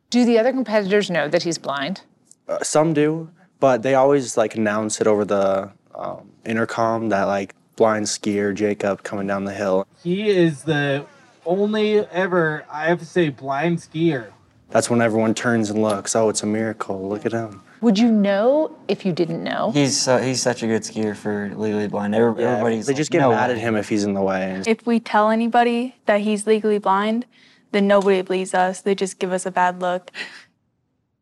Do 0.09 0.23
the 0.23 0.37
other 0.37 0.51
competitors 0.51 1.09
know 1.09 1.27
that 1.27 1.43
he's 1.43 1.57
blind? 1.57 2.01
Uh, 2.47 2.59
some 2.61 2.93
do, 2.93 3.29
but 3.65 3.81
they 3.81 3.95
always 3.95 4.37
like 4.37 4.53
announce 4.53 5.01
it 5.01 5.07
over 5.07 5.25
the 5.25 5.71
um, 5.95 6.29
intercom 6.45 7.09
that 7.09 7.23
like 7.23 7.55
blind 7.75 8.05
skier 8.05 8.53
Jacob 8.53 9.01
coming 9.01 9.25
down 9.25 9.43
the 9.45 9.53
hill. 9.55 9.87
He 10.03 10.29
is 10.29 10.61
the 10.65 11.03
only 11.47 11.97
ever, 12.09 12.63
I 12.71 12.85
have 12.89 12.99
to 12.99 13.07
say, 13.07 13.29
blind 13.29 13.79
skier. 13.79 14.27
That's 14.69 14.87
when 14.87 15.01
everyone 15.01 15.33
turns 15.33 15.71
and 15.71 15.81
looks. 15.81 16.15
Oh, 16.15 16.29
it's 16.29 16.43
a 16.43 16.45
miracle. 16.45 17.09
Look 17.09 17.25
at 17.25 17.31
him. 17.31 17.63
Would 17.81 17.97
you 17.97 18.11
know 18.11 18.77
if 18.87 19.03
you 19.03 19.11
didn't 19.11 19.43
know? 19.43 19.71
He's 19.71 19.99
so, 19.99 20.19
he's 20.19 20.43
such 20.43 20.61
a 20.61 20.67
good 20.67 20.83
skier 20.83 21.15
for 21.15 21.51
legally 21.55 21.87
blind. 21.87 22.13
Every, 22.13 22.43
Yeah, 22.43 22.51
everybody's 22.51 22.85
they 22.85 22.93
like, 22.93 22.97
just 22.97 23.09
get 23.09 23.21
"No 23.21 23.31
mad 23.31 23.49
way." 23.49 23.55
at 23.55 23.59
him 23.59 23.75
if 23.75 23.89
he's 23.89 24.03
in 24.03 24.13
the 24.13 24.21
way. 24.21 24.61
If 24.67 24.85
we 24.85 24.99
tell 24.99 25.31
anybody 25.31 25.95
that 26.05 26.21
he's 26.21 26.45
legally 26.45 26.77
blind, 26.77 27.25
then 27.71 27.87
nobody 27.87 28.21
believes 28.21 28.53
us. 28.53 28.81
They 28.81 28.93
just 28.93 29.17
give 29.17 29.31
us 29.31 29.43
a 29.47 29.51
bad 29.51 29.81
look. 29.81 30.11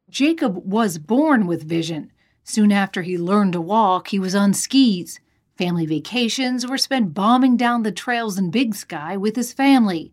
Jacob 0.10 0.58
was 0.66 0.98
born 0.98 1.48
with 1.48 1.64
vision. 1.64 2.12
Soon 2.44 2.72
after 2.72 3.02
he 3.02 3.18
learned 3.18 3.54
to 3.54 3.62
walk, 3.62 4.10
he 4.10 4.20
was 4.20 4.36
on 4.36 4.54
skis. 4.54 5.20
Family 5.58 5.86
vacations 5.86 6.68
were 6.68 6.78
spent 6.78 7.14
bombing 7.14 7.58
down 7.58 7.84
the 7.84 7.91
trails 7.91 8.38
in 8.38 8.52
Big 8.52 8.76
Sky 8.76 9.16
with 9.16 9.36
his 9.36 9.54
family. 9.54 10.12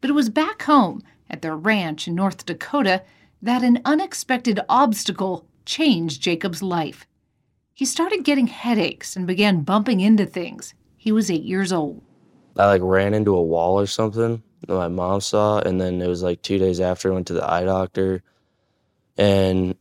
But 0.00 0.10
it 0.10 0.14
was 0.14 0.30
back 0.30 0.62
home 0.62 1.02
at 1.28 1.42
their 1.42 1.56
ranch 1.56 2.08
in 2.08 2.14
North 2.14 2.44
Dakota 2.46 3.02
that 3.42 3.62
an 3.62 3.80
unexpected 3.84 4.60
obstacle 4.68 5.46
changed 5.64 6.22
Jacob's 6.22 6.62
life. 6.62 7.06
He 7.72 7.84
started 7.84 8.24
getting 8.24 8.48
headaches 8.48 9.16
and 9.16 9.26
began 9.26 9.62
bumping 9.62 10.00
into 10.00 10.26
things. 10.26 10.74
He 10.96 11.12
was 11.12 11.30
eight 11.30 11.44
years 11.44 11.72
old. 11.72 12.02
I 12.56 12.66
like 12.66 12.82
ran 12.82 13.14
into 13.14 13.36
a 13.36 13.42
wall 13.42 13.78
or 13.78 13.86
something 13.86 14.42
that 14.66 14.74
my 14.74 14.88
mom 14.88 15.20
saw, 15.20 15.60
and 15.60 15.80
then 15.80 16.02
it 16.02 16.08
was 16.08 16.22
like 16.22 16.42
two 16.42 16.58
days 16.58 16.80
after 16.80 17.10
I 17.10 17.14
went 17.14 17.28
to 17.28 17.32
the 17.32 17.48
eye 17.48 17.64
doctor, 17.64 18.22
and 19.16 19.76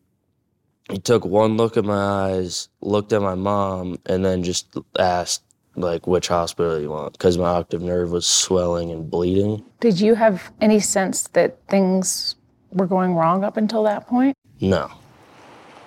he 0.90 0.98
took 0.98 1.24
one 1.26 1.58
look 1.58 1.78
at 1.78 1.86
my 1.86 2.32
eyes, 2.32 2.70
looked 2.82 3.14
at 3.14 3.22
my 3.22 3.36
mom, 3.36 4.00
and 4.06 4.26
then 4.26 4.44
just 4.44 4.76
asked 4.98 5.44
like 5.76 6.08
which 6.08 6.28
hospital 6.28 6.80
you 6.80 6.90
want 6.90 7.14
because 7.14 7.38
my 7.38 7.46
octave 7.50 7.82
nerve 7.82 8.12
was 8.12 8.26
swelling 8.26 8.92
and 8.92 9.10
bleeding. 9.10 9.64
Did 9.80 10.02
you 10.02 10.16
have 10.16 10.52
any 10.60 10.80
sense 10.80 11.24
that 11.30 11.58
things 11.68 12.36
were 12.72 12.88
going 12.88 13.16
wrong 13.16 13.44
up 13.44 13.56
until 13.56 13.84
that 13.84 14.08
point? 14.08 14.36
No, 14.60 14.92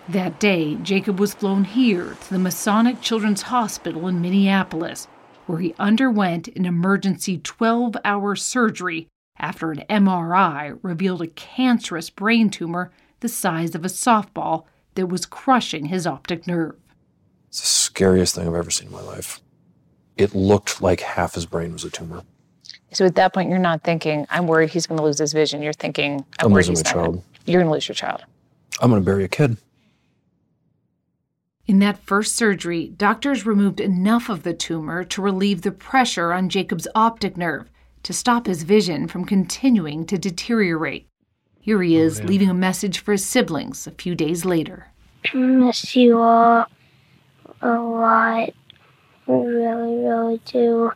That 0.09 0.41
day, 0.41 0.77
Jacob 0.77 1.21
was 1.21 1.35
flown 1.35 1.65
here 1.65 2.17
to 2.23 2.31
the 2.31 2.39
Masonic 2.39 3.01
Children's 3.03 3.43
Hospital 3.43 4.09
in 4.09 4.21
Minneapolis, 4.23 5.07
where 5.47 5.59
he 5.59 5.75
underwent 5.79 6.49
an 6.49 6.65
emergency 6.65 7.39
12 7.39 7.97
hour 8.05 8.35
surgery 8.35 9.09
after 9.39 9.73
an 9.73 9.85
MRI 9.91 10.79
revealed 10.83 11.23
a 11.23 11.27
cancerous 11.27 12.09
brain 12.09 12.49
tumor 12.49 12.91
the 13.21 13.29
size 13.29 13.75
of 13.75 13.85
a 13.85 13.89
softball 13.89 14.65
that 14.95 15.07
was 15.07 15.27
crushing 15.27 15.87
his 15.87 16.07
optic 16.07 16.47
nerve. 16.47 16.77
It's 17.49 17.61
the 17.61 17.67
scariest 17.67 18.35
thing 18.35 18.47
I've 18.49 18.55
ever 18.55 18.71
seen 18.71 18.89
in 18.89 18.93
my 18.93 19.03
life. 19.03 19.41
It 20.17 20.35
looked 20.35 20.81
like 20.83 21.01
half 21.01 21.35
his 21.35 21.47
brain 21.47 21.73
was 21.73 21.85
a 21.85 21.91
tumor. 21.91 22.23
So 22.93 23.07
at 23.07 23.15
that 23.15 23.33
point, 23.33 23.49
you're 23.49 23.59
not 23.59 23.83
thinking, 23.85 24.27
I'm 24.31 24.47
worried 24.47 24.71
he's 24.71 24.87
going 24.87 24.99
to 24.99 25.05
lose 25.05 25.19
his 25.19 25.33
vision. 25.33 25.63
You're 25.63 25.73
thinking, 25.73 26.25
I'm, 26.39 26.47
I'm 26.47 26.53
worried 26.53 26.69
losing 26.69 26.73
he's 26.77 26.85
my 26.85 26.91
not 26.91 26.95
gonna- 27.07 27.17
child. 27.19 27.25
You're 27.47 27.61
going 27.61 27.69
to 27.69 27.73
lose 27.73 27.89
your 27.89 27.95
child. 27.95 28.23
I'm 28.81 28.91
going 28.91 29.03
to 29.03 29.05
bury 29.05 29.25
a 29.25 29.29
kid. 29.29 29.57
In 31.67 31.79
that 31.79 31.99
first 31.99 32.37
surgery, 32.37 32.89
doctors 32.89 33.47
removed 33.47 33.81
enough 33.81 34.29
of 34.29 34.43
the 34.43 34.53
tumor 34.53 35.05
to 35.05 35.23
relieve 35.23 35.63
the 35.63 35.73
pressure 35.73 36.33
on 36.33 36.49
Jacob's 36.49 36.89
optic 36.95 37.37
nerve 37.37 37.71
to 38.03 38.13
stop 38.13 38.47
his 38.47 38.65
vision 38.65 39.07
from 39.07 39.25
continuing 39.25 40.05
to 40.07 40.19
deteriorate. 40.19 41.07
Here 41.63 41.81
he 41.81 41.97
oh, 41.97 42.03
is, 42.03 42.25
leaving 42.25 42.51
a 42.51 42.55
message 42.55 42.99
for 42.99 43.13
his 43.13 43.25
siblings 43.25 43.87
a 43.87 43.93
few 43.93 44.17
days 44.17 44.45
later. 44.45 44.89
miss 45.33 45.95
you 45.95 46.19
all 46.19 46.67
a 47.61 47.69
lot. 47.69 48.51
I 49.29 49.33
really, 49.33 50.05
really 50.05 50.41
do. 50.45 50.91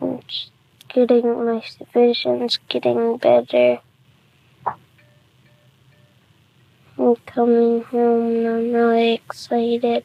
It's 0.00 0.50
getting 0.88 1.44
my 1.44 1.64
vision's 1.92 2.60
getting 2.68 3.16
better. 3.16 3.80
I'm 6.96 7.16
coming 7.26 7.82
home 7.82 8.28
and 8.28 8.46
I'm 8.46 8.72
really 8.72 9.14
excited. 9.14 10.04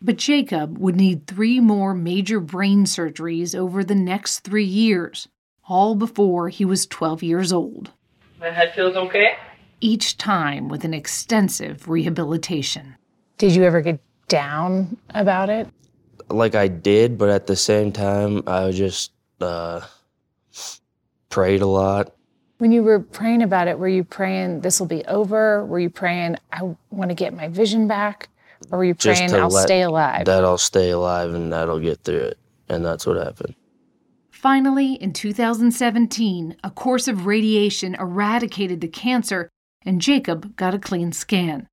But 0.00 0.16
Jacob 0.16 0.78
would 0.78 0.96
need 0.96 1.26
three 1.26 1.60
more 1.60 1.92
major 1.92 2.40
brain 2.40 2.84
surgeries 2.86 3.54
over 3.54 3.84
the 3.84 3.94
next 3.94 4.40
three 4.40 4.64
years, 4.64 5.28
all 5.68 5.94
before 5.94 6.48
he 6.48 6.64
was 6.64 6.86
12 6.86 7.22
years 7.22 7.52
old, 7.52 7.92
My 8.38 8.50
head 8.50 8.74
feels 8.74 8.96
okay. 8.96 9.36
each 9.80 10.18
time 10.18 10.68
with 10.68 10.84
an 10.84 10.94
extensive 10.94 11.88
rehabilitation. 11.88 12.96
Did 13.38 13.52
you 13.52 13.64
ever 13.64 13.80
get 13.80 14.00
down 14.28 14.96
about 15.14 15.50
it? 15.50 15.68
like 16.28 16.54
I 16.54 16.68
did, 16.68 17.18
but 17.18 17.28
at 17.28 17.46
the 17.46 17.56
same 17.56 17.92
time, 17.92 18.42
I 18.46 18.70
just 18.72 19.12
uh, 19.40 19.82
prayed 21.28 21.62
a 21.62 21.66
lot. 21.66 22.12
When 22.58 22.72
you 22.72 22.82
were 22.82 23.00
praying 23.00 23.42
about 23.42 23.68
it, 23.68 23.78
were 23.78 23.88
you 23.88 24.02
praying 24.02 24.62
this 24.62 24.80
will 24.80 24.86
be 24.86 25.04
over? 25.04 25.64
Were 25.66 25.78
you 25.78 25.90
praying 25.90 26.36
I 26.52 26.62
want 26.90 27.10
to 27.10 27.14
get 27.14 27.34
my 27.34 27.48
vision 27.48 27.86
back? 27.86 28.28
Or 28.70 28.78
were 28.78 28.84
you 28.84 28.94
praying 28.94 29.34
I'll 29.34 29.50
stay 29.50 29.82
alive? 29.82 30.24
That 30.24 30.44
I'll 30.44 30.56
stay 30.56 30.90
alive 30.90 31.34
and 31.34 31.52
that'll 31.52 31.80
get 31.80 32.02
through 32.02 32.20
it. 32.20 32.38
And 32.68 32.84
that's 32.84 33.06
what 33.06 33.18
happened. 33.18 33.54
Finally, 34.46 34.92
in 34.92 35.12
2017, 35.12 36.54
a 36.62 36.70
course 36.70 37.08
of 37.08 37.26
radiation 37.26 37.96
eradicated 37.96 38.80
the 38.80 38.86
cancer, 38.86 39.50
and 39.84 40.00
Jacob 40.00 40.54
got 40.54 40.72
a 40.72 40.78
clean 40.78 41.10
scan. 41.10 41.66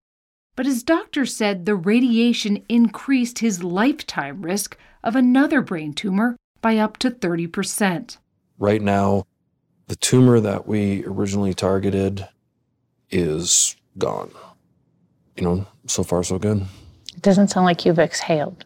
But 0.56 0.66
his 0.66 0.82
doctor 0.82 1.28
said 1.28 1.68
the 1.68 1.76
radiation 1.76 2.66
increased 2.68 3.38
his 3.38 3.64
lifetime 3.64 4.42
risk 4.42 4.76
of 5.04 5.16
another 5.16 5.62
brain 5.62 5.94
tumor 5.94 6.36
by 6.64 6.78
up 6.78 6.98
to 6.98 7.12
30%. 7.12 8.18
Right 8.58 8.82
now, 8.82 9.28
the 9.86 9.96
tumor 9.96 10.40
that 10.40 10.66
we 10.66 11.06
originally 11.06 11.54
targeted 11.54 12.28
is 13.12 13.76
gone. 14.00 14.32
You 15.38 15.44
know, 15.44 15.68
so 15.86 16.02
far 16.02 16.24
so 16.24 16.40
good. 16.40 16.64
It 17.16 17.22
doesn't 17.22 17.50
sound 17.50 17.68
like 17.68 17.86
you've 17.86 18.00
exhaled 18.00 18.66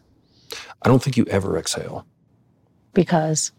I 0.80 0.88
don't 0.88 1.02
think 1.02 1.18
you 1.18 1.26
ever 1.26 1.58
exhale 1.58 2.06
because 2.94 3.52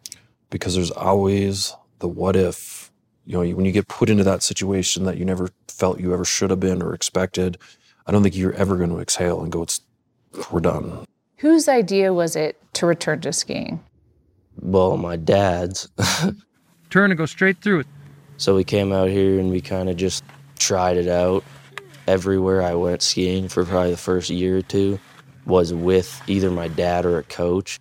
because 0.49 0.75
there's 0.75 0.91
always 0.91 1.75
the 1.99 2.07
what 2.07 2.35
if. 2.35 2.91
You 3.25 3.43
know, 3.43 3.55
when 3.55 3.65
you 3.65 3.71
get 3.71 3.87
put 3.87 4.09
into 4.09 4.23
that 4.23 4.41
situation 4.41 5.03
that 5.03 5.17
you 5.17 5.25
never 5.25 5.49
felt 5.67 5.99
you 5.99 6.13
ever 6.13 6.25
should 6.25 6.49
have 6.49 6.59
been 6.59 6.81
or 6.81 6.95
expected, 6.95 7.59
I 8.07 8.11
don't 8.11 8.23
think 8.23 8.35
you're 8.35 8.53
ever 8.53 8.75
going 8.75 8.89
to 8.89 8.99
exhale 8.99 9.41
and 9.43 9.51
go, 9.51 9.61
"It's 9.61 9.81
we're 10.51 10.61
done." 10.61 11.05
whose 11.39 11.69
idea 11.69 12.13
was 12.13 12.35
it 12.35 12.61
to 12.73 12.85
return 12.85 13.21
to 13.21 13.33
skiing? 13.33 13.79
Well, 14.61 14.97
my 14.97 15.15
dad's. 15.15 15.89
Turn 16.89 17.11
and 17.11 17.17
go 17.17 17.25
straight 17.25 17.61
through 17.61 17.81
it. 17.81 17.87
So 18.37 18.55
we 18.55 18.63
came 18.63 18.91
out 18.91 19.09
here 19.09 19.39
and 19.39 19.49
we 19.49 19.61
kind 19.61 19.89
of 19.89 19.97
just 19.97 20.23
tried 20.57 20.97
it 20.97 21.07
out. 21.07 21.43
Everywhere 22.07 22.61
I 22.61 22.75
went 22.75 23.01
skiing 23.01 23.47
for 23.47 23.65
probably 23.65 23.91
the 23.91 23.97
first 23.97 24.29
year 24.29 24.57
or 24.57 24.61
two 24.61 24.99
was 25.45 25.73
with 25.73 26.21
either 26.27 26.51
my 26.51 26.67
dad 26.67 27.05
or 27.05 27.17
a 27.17 27.23
coach. 27.23 27.79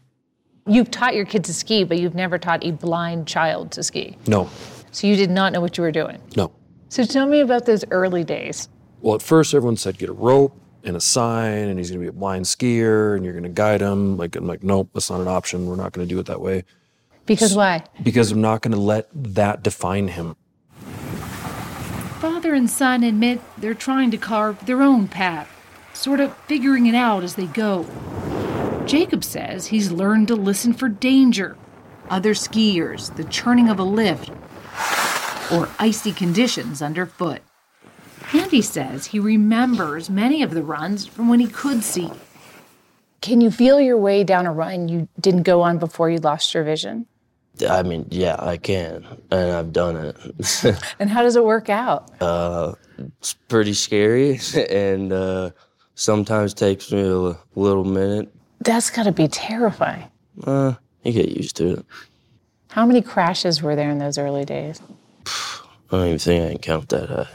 You've 0.69 0.91
taught 0.91 1.15
your 1.15 1.25
kids 1.25 1.49
to 1.49 1.55
ski, 1.55 1.85
but 1.85 1.99
you've 1.99 2.15
never 2.15 2.39
taught 2.39 2.65
a 2.65 2.73
blind 2.73 3.27
child 3.27 3.73
to 3.73 3.83
ski. 3.83 4.17
No, 4.27 4.49
So 4.91 5.07
you 5.07 5.17
did 5.17 5.31
not 5.31 5.53
know 5.53 5.61
what 5.61 5.77
you 5.79 5.83
were 5.83 5.93
doing. 5.93 6.19
no. 6.37 6.53
So 6.91 7.05
tell 7.05 7.27
me 7.27 7.41
about 7.41 7.67
those 7.67 7.85
early 7.91 8.25
days. 8.25 8.69
Well, 9.03 9.15
at 9.15 9.21
first 9.23 9.53
everyone 9.55 9.77
said 9.77 9.99
get 9.99 10.09
a 10.09 10.13
rope 10.15 10.59
and 10.85 10.97
a 10.97 11.01
sign, 11.01 11.69
and 11.69 11.79
he's 11.79 11.91
going 11.91 12.01
to 12.01 12.05
be 12.05 12.09
a 12.09 12.13
blind 12.19 12.47
skier, 12.47 13.15
and 13.15 13.25
you're 13.25 13.35
going 13.35 13.43
to 13.45 13.51
guide 13.51 13.81
him. 13.83 14.17
Like 14.17 14.37
I'm 14.37 14.47
like, 14.47 14.63
nope, 14.63 14.89
that's 14.95 15.11
not 15.11 15.21
an 15.21 15.29
option. 15.29 15.67
We're 15.67 15.77
not 15.77 15.93
going 15.93 16.09
to 16.09 16.15
do 16.15 16.19
it 16.19 16.25
that 16.27 16.41
way 16.41 16.65
Because 17.27 17.55
why? 17.55 17.85
because 18.03 18.33
I'm 18.33 18.41
not 18.41 18.63
going 18.63 18.73
to 18.73 18.81
let 18.81 19.09
that 19.15 19.63
define 19.63 20.09
him. 20.09 20.35
Father 22.21 22.55
and 22.55 22.69
son 22.71 23.03
admit 23.05 23.41
they're 23.59 23.75
trying 23.75 24.11
to 24.11 24.17
carve 24.17 24.65
their 24.67 24.83
own 24.83 25.09
path, 25.09 25.49
sort 25.95 26.21
of 26.21 26.35
figuring 26.47 26.87
it 26.87 26.95
out 26.95 27.23
as 27.23 27.35
they 27.35 27.47
go. 27.47 27.83
Jacob 28.89 29.23
says 29.23 29.67
he's 29.67 29.93
learned 29.93 30.29
to 30.29 30.35
listen 30.35 30.73
for 30.73 30.89
danger, 30.89 31.59
other 32.09 32.33
skiers, 32.33 33.15
the 33.17 33.25
churning 33.25 33.69
of 33.69 33.79
a 33.79 33.83
lift, 33.85 34.31
or 35.53 35.69
icy 35.79 36.11
conditions 36.11 36.81
underfoot. 36.81 37.43
Andy 38.33 38.63
says 38.63 39.05
he 39.07 39.19
remembers 39.19 40.09
many 40.09 40.43
of 40.43 40.53
the 40.53 40.63
runs 40.63 41.07
from 41.07 41.29
when 41.29 41.39
he 41.39 41.47
could 41.47 41.85
see. 41.85 42.11
Can 43.21 43.43
you 43.43 43.51
feel 43.51 43.79
your 43.79 43.99
way 43.99 44.25
down 44.25 44.47
a 44.47 44.53
run 44.53 44.89
you 44.89 45.07
didn't 45.21 45.43
go 45.43 45.61
on 45.61 45.77
before 45.77 46.09
you 46.09 46.17
lost 46.19 46.55
your 46.55 46.65
vision? 46.65 47.07
I 47.69 47.83
mean, 47.83 48.07
yeah, 48.11 48.37
I 48.39 48.57
can, 48.57 49.05
and 49.31 49.51
I've 49.51 49.73
done 49.73 49.97
it. 49.97 50.77
And 50.99 51.11
how 51.11 51.23
does 51.23 51.37
it 51.37 51.45
work 51.45 51.69
out? 51.69 52.11
uh, 52.23 52.73
it's 53.21 53.35
pretty 53.35 53.75
scary, 53.75 54.41
and 54.71 55.13
uh, 55.13 55.51
sometimes 55.95 56.55
takes 56.55 56.91
me 56.91 57.03
a 57.03 57.37
little 57.55 57.85
minute. 57.85 58.33
That's 58.69 58.91
got 58.91 59.05
to 59.05 59.13
be 59.13 59.29
terrifying. 59.29 60.11
Uh, 60.45 60.75
you 61.03 61.13
get 61.13 61.31
used 61.31 61.57
to 61.57 61.79
it. 61.79 61.87
How 62.69 62.85
many 62.85 63.01
crashes 63.01 63.63
were 63.63 63.75
there 63.75 63.89
in 63.89 63.97
those 63.97 64.19
early 64.19 64.45
days? 64.45 64.83
I 65.25 65.63
don't 65.91 66.07
even 66.07 66.19
think 66.19 66.45
I 66.45 66.49
can 66.51 66.59
count 66.59 66.91
that 66.91 67.09
high. 67.09 67.29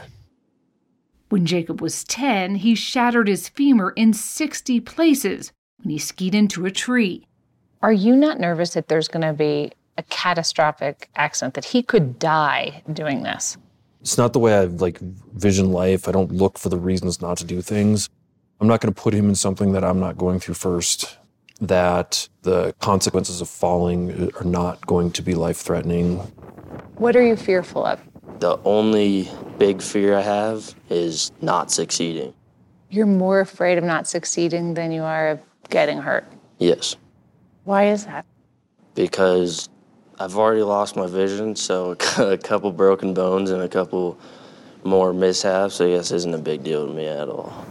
When 1.30 1.44
Jacob 1.44 1.80
was 1.80 2.04
10, 2.04 2.54
he 2.54 2.76
shattered 2.76 3.26
his 3.26 3.48
femur 3.48 3.90
in 3.96 4.12
60 4.12 4.78
places 4.78 5.50
when 5.82 5.90
he 5.90 5.98
skied 5.98 6.36
into 6.36 6.66
a 6.66 6.70
tree. 6.70 7.26
Are 7.82 7.92
you 7.92 8.14
not 8.14 8.38
nervous 8.38 8.74
that 8.74 8.86
there's 8.86 9.08
going 9.08 9.26
to 9.26 9.32
be 9.32 9.72
a 9.98 10.04
catastrophic 10.04 11.10
accident, 11.16 11.54
that 11.54 11.64
he 11.64 11.82
could 11.82 12.20
die 12.20 12.84
doing 12.92 13.24
this? 13.24 13.56
It's 14.02 14.16
not 14.16 14.34
the 14.34 14.38
way 14.38 14.54
I 14.54 14.66
like 14.66 15.00
vision 15.00 15.72
life. 15.72 16.06
I 16.06 16.12
don't 16.12 16.30
look 16.30 16.58
for 16.58 16.68
the 16.68 16.78
reasons 16.78 17.20
not 17.20 17.38
to 17.38 17.44
do 17.44 17.60
things. 17.60 18.08
I'm 18.60 18.68
not 18.68 18.80
going 18.80 18.94
to 18.94 19.02
put 19.02 19.14
him 19.14 19.28
in 19.28 19.34
something 19.34 19.72
that 19.72 19.82
I'm 19.82 19.98
not 19.98 20.16
going 20.16 20.38
through 20.38 20.54
first. 20.54 21.18
That 21.60 22.28
the 22.42 22.74
consequences 22.80 23.40
of 23.40 23.48
falling 23.48 24.32
are 24.40 24.44
not 24.44 24.84
going 24.86 25.12
to 25.12 25.22
be 25.22 25.34
life 25.34 25.56
threatening. 25.58 26.16
What 26.96 27.16
are 27.16 27.22
you 27.24 27.36
fearful 27.36 27.84
of? 27.84 28.00
The 28.40 28.58
only 28.64 29.30
big 29.58 29.80
fear 29.80 30.16
I 30.16 30.22
have 30.22 30.74
is 30.90 31.30
not 31.40 31.70
succeeding. 31.70 32.34
You're 32.90 33.06
more 33.06 33.40
afraid 33.40 33.78
of 33.78 33.84
not 33.84 34.06
succeeding 34.06 34.74
than 34.74 34.92
you 34.92 35.02
are 35.02 35.28
of 35.30 35.40
getting 35.70 35.98
hurt. 35.98 36.26
Yes, 36.58 36.96
Why 37.64 37.88
is 37.88 38.04
that? 38.06 38.26
because 38.94 39.68
I've 40.20 40.36
already 40.36 40.62
lost 40.62 40.94
my 40.94 41.06
vision, 41.08 41.56
so 41.56 41.96
a 42.18 42.38
couple 42.38 42.70
broken 42.70 43.12
bones 43.14 43.50
and 43.50 43.62
a 43.62 43.68
couple 43.68 44.18
more 44.84 45.12
mishaps, 45.12 45.80
I 45.80 45.88
guess, 45.90 46.12
isn't 46.12 46.32
a 46.34 46.38
big 46.38 46.62
deal 46.62 46.86
to 46.86 46.92
me 46.92 47.06
at 47.06 47.28
all. 47.28 47.64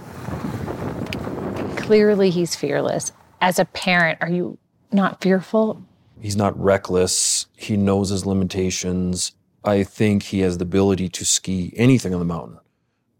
Clearly, 1.78 2.30
he's 2.30 2.56
fearless. 2.56 3.12
As 3.44 3.60
a 3.60 3.66
parent, 3.66 4.20
are 4.22 4.30
you 4.30 4.58
not 4.94 5.22
fearful? 5.22 5.86
He's 6.18 6.38
not 6.38 6.58
reckless. 6.58 7.48
He 7.58 7.76
knows 7.76 8.10
his 8.10 8.26
limitations. 8.26 9.34
I 9.66 9.84
think 9.84 10.24
he 10.24 10.40
has 10.40 10.60
the 10.60 10.64
ability 10.64 11.10
to 11.10 11.26
ski 11.26 11.74
anything 11.76 12.14
on 12.14 12.22
the 12.22 12.26
mountain, 12.26 12.60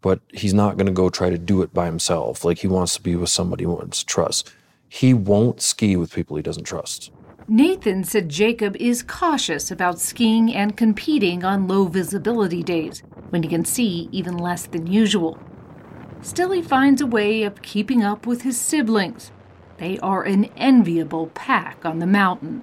but 0.00 0.20
he's 0.32 0.54
not 0.54 0.78
going 0.78 0.86
to 0.86 0.92
go 0.92 1.10
try 1.10 1.28
to 1.28 1.36
do 1.36 1.60
it 1.60 1.74
by 1.74 1.84
himself. 1.84 2.42
Like 2.42 2.60
he 2.60 2.66
wants 2.66 2.94
to 2.94 3.02
be 3.02 3.16
with 3.16 3.28
somebody 3.28 3.64
he 3.64 3.66
wants 3.66 3.98
to 3.98 4.06
trust. 4.06 4.50
He 4.88 5.12
won't 5.12 5.60
ski 5.60 5.94
with 5.94 6.14
people 6.14 6.38
he 6.38 6.42
doesn't 6.42 6.64
trust. 6.64 7.10
Nathan 7.46 8.02
said 8.02 8.30
Jacob 8.30 8.76
is 8.76 9.02
cautious 9.02 9.70
about 9.70 10.00
skiing 10.00 10.54
and 10.54 10.74
competing 10.74 11.44
on 11.44 11.68
low 11.68 11.84
visibility 11.84 12.62
days 12.62 13.02
when 13.28 13.42
he 13.42 13.48
can 13.50 13.66
see 13.66 14.08
even 14.10 14.38
less 14.38 14.64
than 14.64 14.86
usual. 14.86 15.38
Still, 16.22 16.52
he 16.52 16.62
finds 16.62 17.02
a 17.02 17.06
way 17.06 17.42
of 17.42 17.60
keeping 17.60 18.02
up 18.02 18.26
with 18.26 18.40
his 18.40 18.58
siblings. 18.58 19.30
They 19.78 19.98
are 19.98 20.22
an 20.22 20.46
enviable 20.56 21.28
pack 21.28 21.84
on 21.84 21.98
the 21.98 22.06
mountain. 22.06 22.62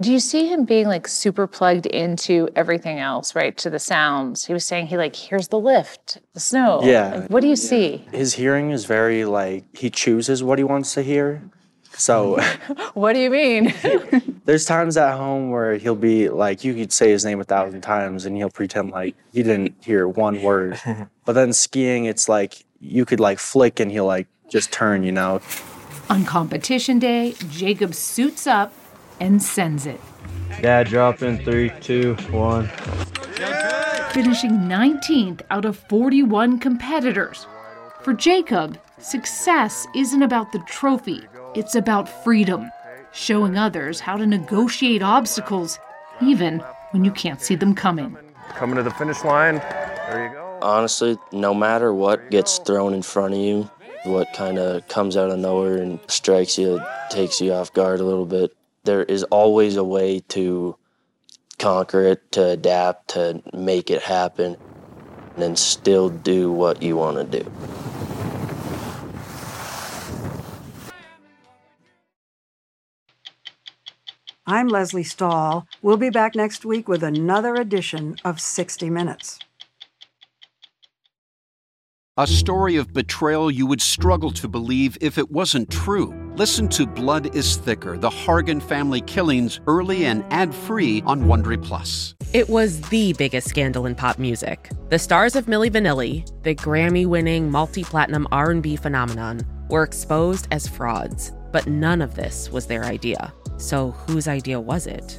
Do 0.00 0.10
you 0.10 0.18
see 0.18 0.48
him 0.48 0.64
being 0.64 0.86
like 0.86 1.06
super 1.06 1.46
plugged 1.46 1.84
into 1.84 2.48
everything 2.56 2.98
else, 2.98 3.34
right? 3.34 3.54
To 3.58 3.68
the 3.68 3.78
sounds. 3.78 4.46
He 4.46 4.54
was 4.54 4.64
saying 4.64 4.86
he 4.86 4.96
like 4.96 5.14
hears 5.14 5.48
the 5.48 5.58
lift, 5.58 6.18
the 6.32 6.40
snow. 6.40 6.80
Yeah. 6.82 7.16
Like, 7.16 7.30
what 7.30 7.42
do 7.42 7.48
you 7.48 7.56
see? 7.56 8.06
His 8.10 8.34
hearing 8.34 8.70
is 8.70 8.86
very 8.86 9.26
like 9.26 9.64
he 9.76 9.90
chooses 9.90 10.42
what 10.42 10.58
he 10.58 10.64
wants 10.64 10.94
to 10.94 11.02
hear. 11.02 11.42
So 11.92 12.40
What 12.94 13.12
do 13.12 13.18
you 13.18 13.28
mean? 13.30 13.74
there's 14.46 14.64
times 14.64 14.96
at 14.96 15.18
home 15.18 15.50
where 15.50 15.76
he'll 15.76 15.94
be 15.94 16.30
like 16.30 16.64
you 16.64 16.72
could 16.72 16.92
say 16.92 17.10
his 17.10 17.26
name 17.26 17.38
a 17.40 17.44
thousand 17.44 17.82
times 17.82 18.24
and 18.24 18.34
he'll 18.36 18.48
pretend 18.48 18.92
like 18.92 19.16
he 19.34 19.42
didn't 19.42 19.74
hear 19.84 20.08
one 20.08 20.40
word. 20.40 20.80
But 21.26 21.34
then 21.34 21.52
skiing 21.52 22.06
it's 22.06 22.28
like 22.28 22.64
you 22.80 23.04
could 23.04 23.20
like 23.20 23.38
flick 23.38 23.78
and 23.78 23.90
he'll 23.90 24.06
like 24.06 24.26
just 24.48 24.72
turn, 24.72 25.04
you 25.04 25.12
know. 25.12 25.40
On 26.10 26.24
competition 26.24 26.98
day, 26.98 27.34
Jacob 27.50 27.94
suits 27.94 28.48
up 28.48 28.72
and 29.20 29.40
sends 29.40 29.86
it, 29.86 30.00
Dad, 30.60 30.88
drop 30.88 31.22
in 31.22 31.38
three, 31.44 31.70
two, 31.80 32.16
one. 32.32 32.66
finishing 34.10 34.50
19th 34.50 35.42
out 35.50 35.64
of 35.64 35.78
41 35.88 36.58
competitors. 36.58 37.46
For 38.02 38.12
Jacob, 38.12 38.76
success 38.98 39.86
isn't 39.94 40.20
about 40.20 40.50
the 40.50 40.58
trophy, 40.66 41.22
it's 41.54 41.76
about 41.76 42.08
freedom, 42.24 42.72
showing 43.12 43.56
others 43.56 44.00
how 44.00 44.16
to 44.16 44.26
negotiate 44.26 45.02
obstacles 45.02 45.78
even 46.20 46.58
when 46.90 47.04
you 47.04 47.12
can't 47.12 47.40
see 47.40 47.54
them 47.54 47.72
coming. 47.72 48.16
Coming 48.56 48.76
to 48.76 48.82
the 48.82 48.90
finish 48.90 49.22
line. 49.22 49.58
There 49.58 50.26
you 50.26 50.32
go. 50.32 50.58
Honestly, 50.60 51.16
no 51.30 51.54
matter 51.54 51.94
what 51.94 52.32
gets 52.32 52.58
thrown 52.58 52.94
in 52.94 53.02
front 53.02 53.34
of 53.34 53.38
you, 53.40 53.70
what 54.04 54.32
kind 54.32 54.58
of 54.58 54.86
comes 54.88 55.16
out 55.16 55.30
of 55.30 55.38
nowhere 55.38 55.76
and 55.76 56.00
strikes 56.08 56.58
you, 56.58 56.80
takes 57.10 57.40
you 57.40 57.52
off 57.52 57.72
guard 57.72 58.00
a 58.00 58.04
little 58.04 58.26
bit, 58.26 58.56
there 58.84 59.02
is 59.02 59.24
always 59.24 59.76
a 59.76 59.84
way 59.84 60.20
to 60.28 60.76
conquer 61.58 62.06
it, 62.06 62.32
to 62.32 62.50
adapt, 62.50 63.08
to 63.08 63.42
make 63.52 63.90
it 63.90 64.02
happen, 64.02 64.56
and 65.34 65.42
then 65.42 65.56
still 65.56 66.08
do 66.08 66.50
what 66.50 66.82
you 66.82 66.96
want 66.96 67.18
to 67.18 67.42
do. 67.42 67.50
I'm 74.46 74.66
Lesley 74.66 75.04
Stahl. 75.04 75.68
We'll 75.80 75.96
be 75.96 76.10
back 76.10 76.34
next 76.34 76.64
week 76.64 76.88
with 76.88 77.04
another 77.04 77.54
edition 77.54 78.16
of 78.24 78.40
60 78.40 78.90
Minutes. 78.90 79.38
A 82.20 82.26
story 82.26 82.76
of 82.76 82.92
betrayal 82.92 83.50
you 83.50 83.64
would 83.64 83.80
struggle 83.80 84.30
to 84.32 84.46
believe 84.46 84.98
if 85.00 85.16
it 85.16 85.30
wasn't 85.30 85.70
true. 85.70 86.14
Listen 86.36 86.68
to 86.68 86.86
Blood 86.86 87.34
is 87.34 87.56
Thicker 87.56 87.96
The 87.96 88.10
Hargan 88.10 88.60
Family 88.60 89.00
Killings 89.00 89.58
early 89.66 90.04
and 90.04 90.22
ad 90.30 90.54
free 90.54 91.02
on 91.06 91.22
Wondery 91.22 91.64
Plus. 91.64 92.14
It 92.34 92.50
was 92.50 92.82
the 92.90 93.14
biggest 93.14 93.48
scandal 93.48 93.86
in 93.86 93.94
pop 93.94 94.18
music. 94.18 94.70
The 94.90 94.98
stars 94.98 95.34
of 95.34 95.46
Milli 95.46 95.70
Vanilli, 95.70 96.30
the 96.42 96.54
Grammy-winning 96.54 97.50
multi-platinum 97.50 98.28
R&B 98.30 98.76
phenomenon, 98.76 99.40
were 99.70 99.82
exposed 99.82 100.46
as 100.50 100.68
frauds, 100.68 101.32
but 101.52 101.68
none 101.68 102.02
of 102.02 102.16
this 102.16 102.50
was 102.50 102.66
their 102.66 102.84
idea. 102.84 103.32
So 103.56 103.92
whose 103.92 104.28
idea 104.28 104.60
was 104.60 104.86
it? 104.86 105.18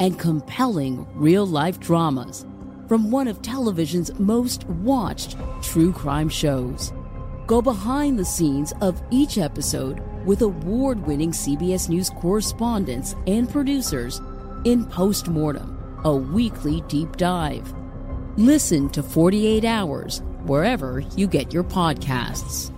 and 0.00 0.18
compelling 0.18 1.06
real 1.14 1.46
life 1.46 1.80
dramas 1.80 2.44
from 2.88 3.10
one 3.10 3.28
of 3.28 3.42
television's 3.42 4.16
most 4.18 4.64
watched 4.68 5.36
true 5.62 5.92
crime 5.92 6.28
shows. 6.28 6.92
Go 7.46 7.62
behind 7.62 8.18
the 8.18 8.24
scenes 8.24 8.72
of 8.80 9.02
each 9.10 9.38
episode 9.38 10.02
with 10.24 10.42
award 10.42 11.06
winning 11.06 11.30
CBS 11.30 11.88
News 11.88 12.10
correspondents 12.10 13.14
and 13.26 13.50
producers 13.50 14.20
in 14.64 14.86
Postmortem, 14.86 16.00
a 16.04 16.14
weekly 16.14 16.82
deep 16.88 17.16
dive. 17.16 17.74
Listen 18.36 18.88
to 18.90 19.02
48 19.02 19.64
Hours 19.64 20.22
wherever 20.44 21.00
you 21.16 21.26
get 21.26 21.52
your 21.52 21.64
podcasts. 21.64 22.73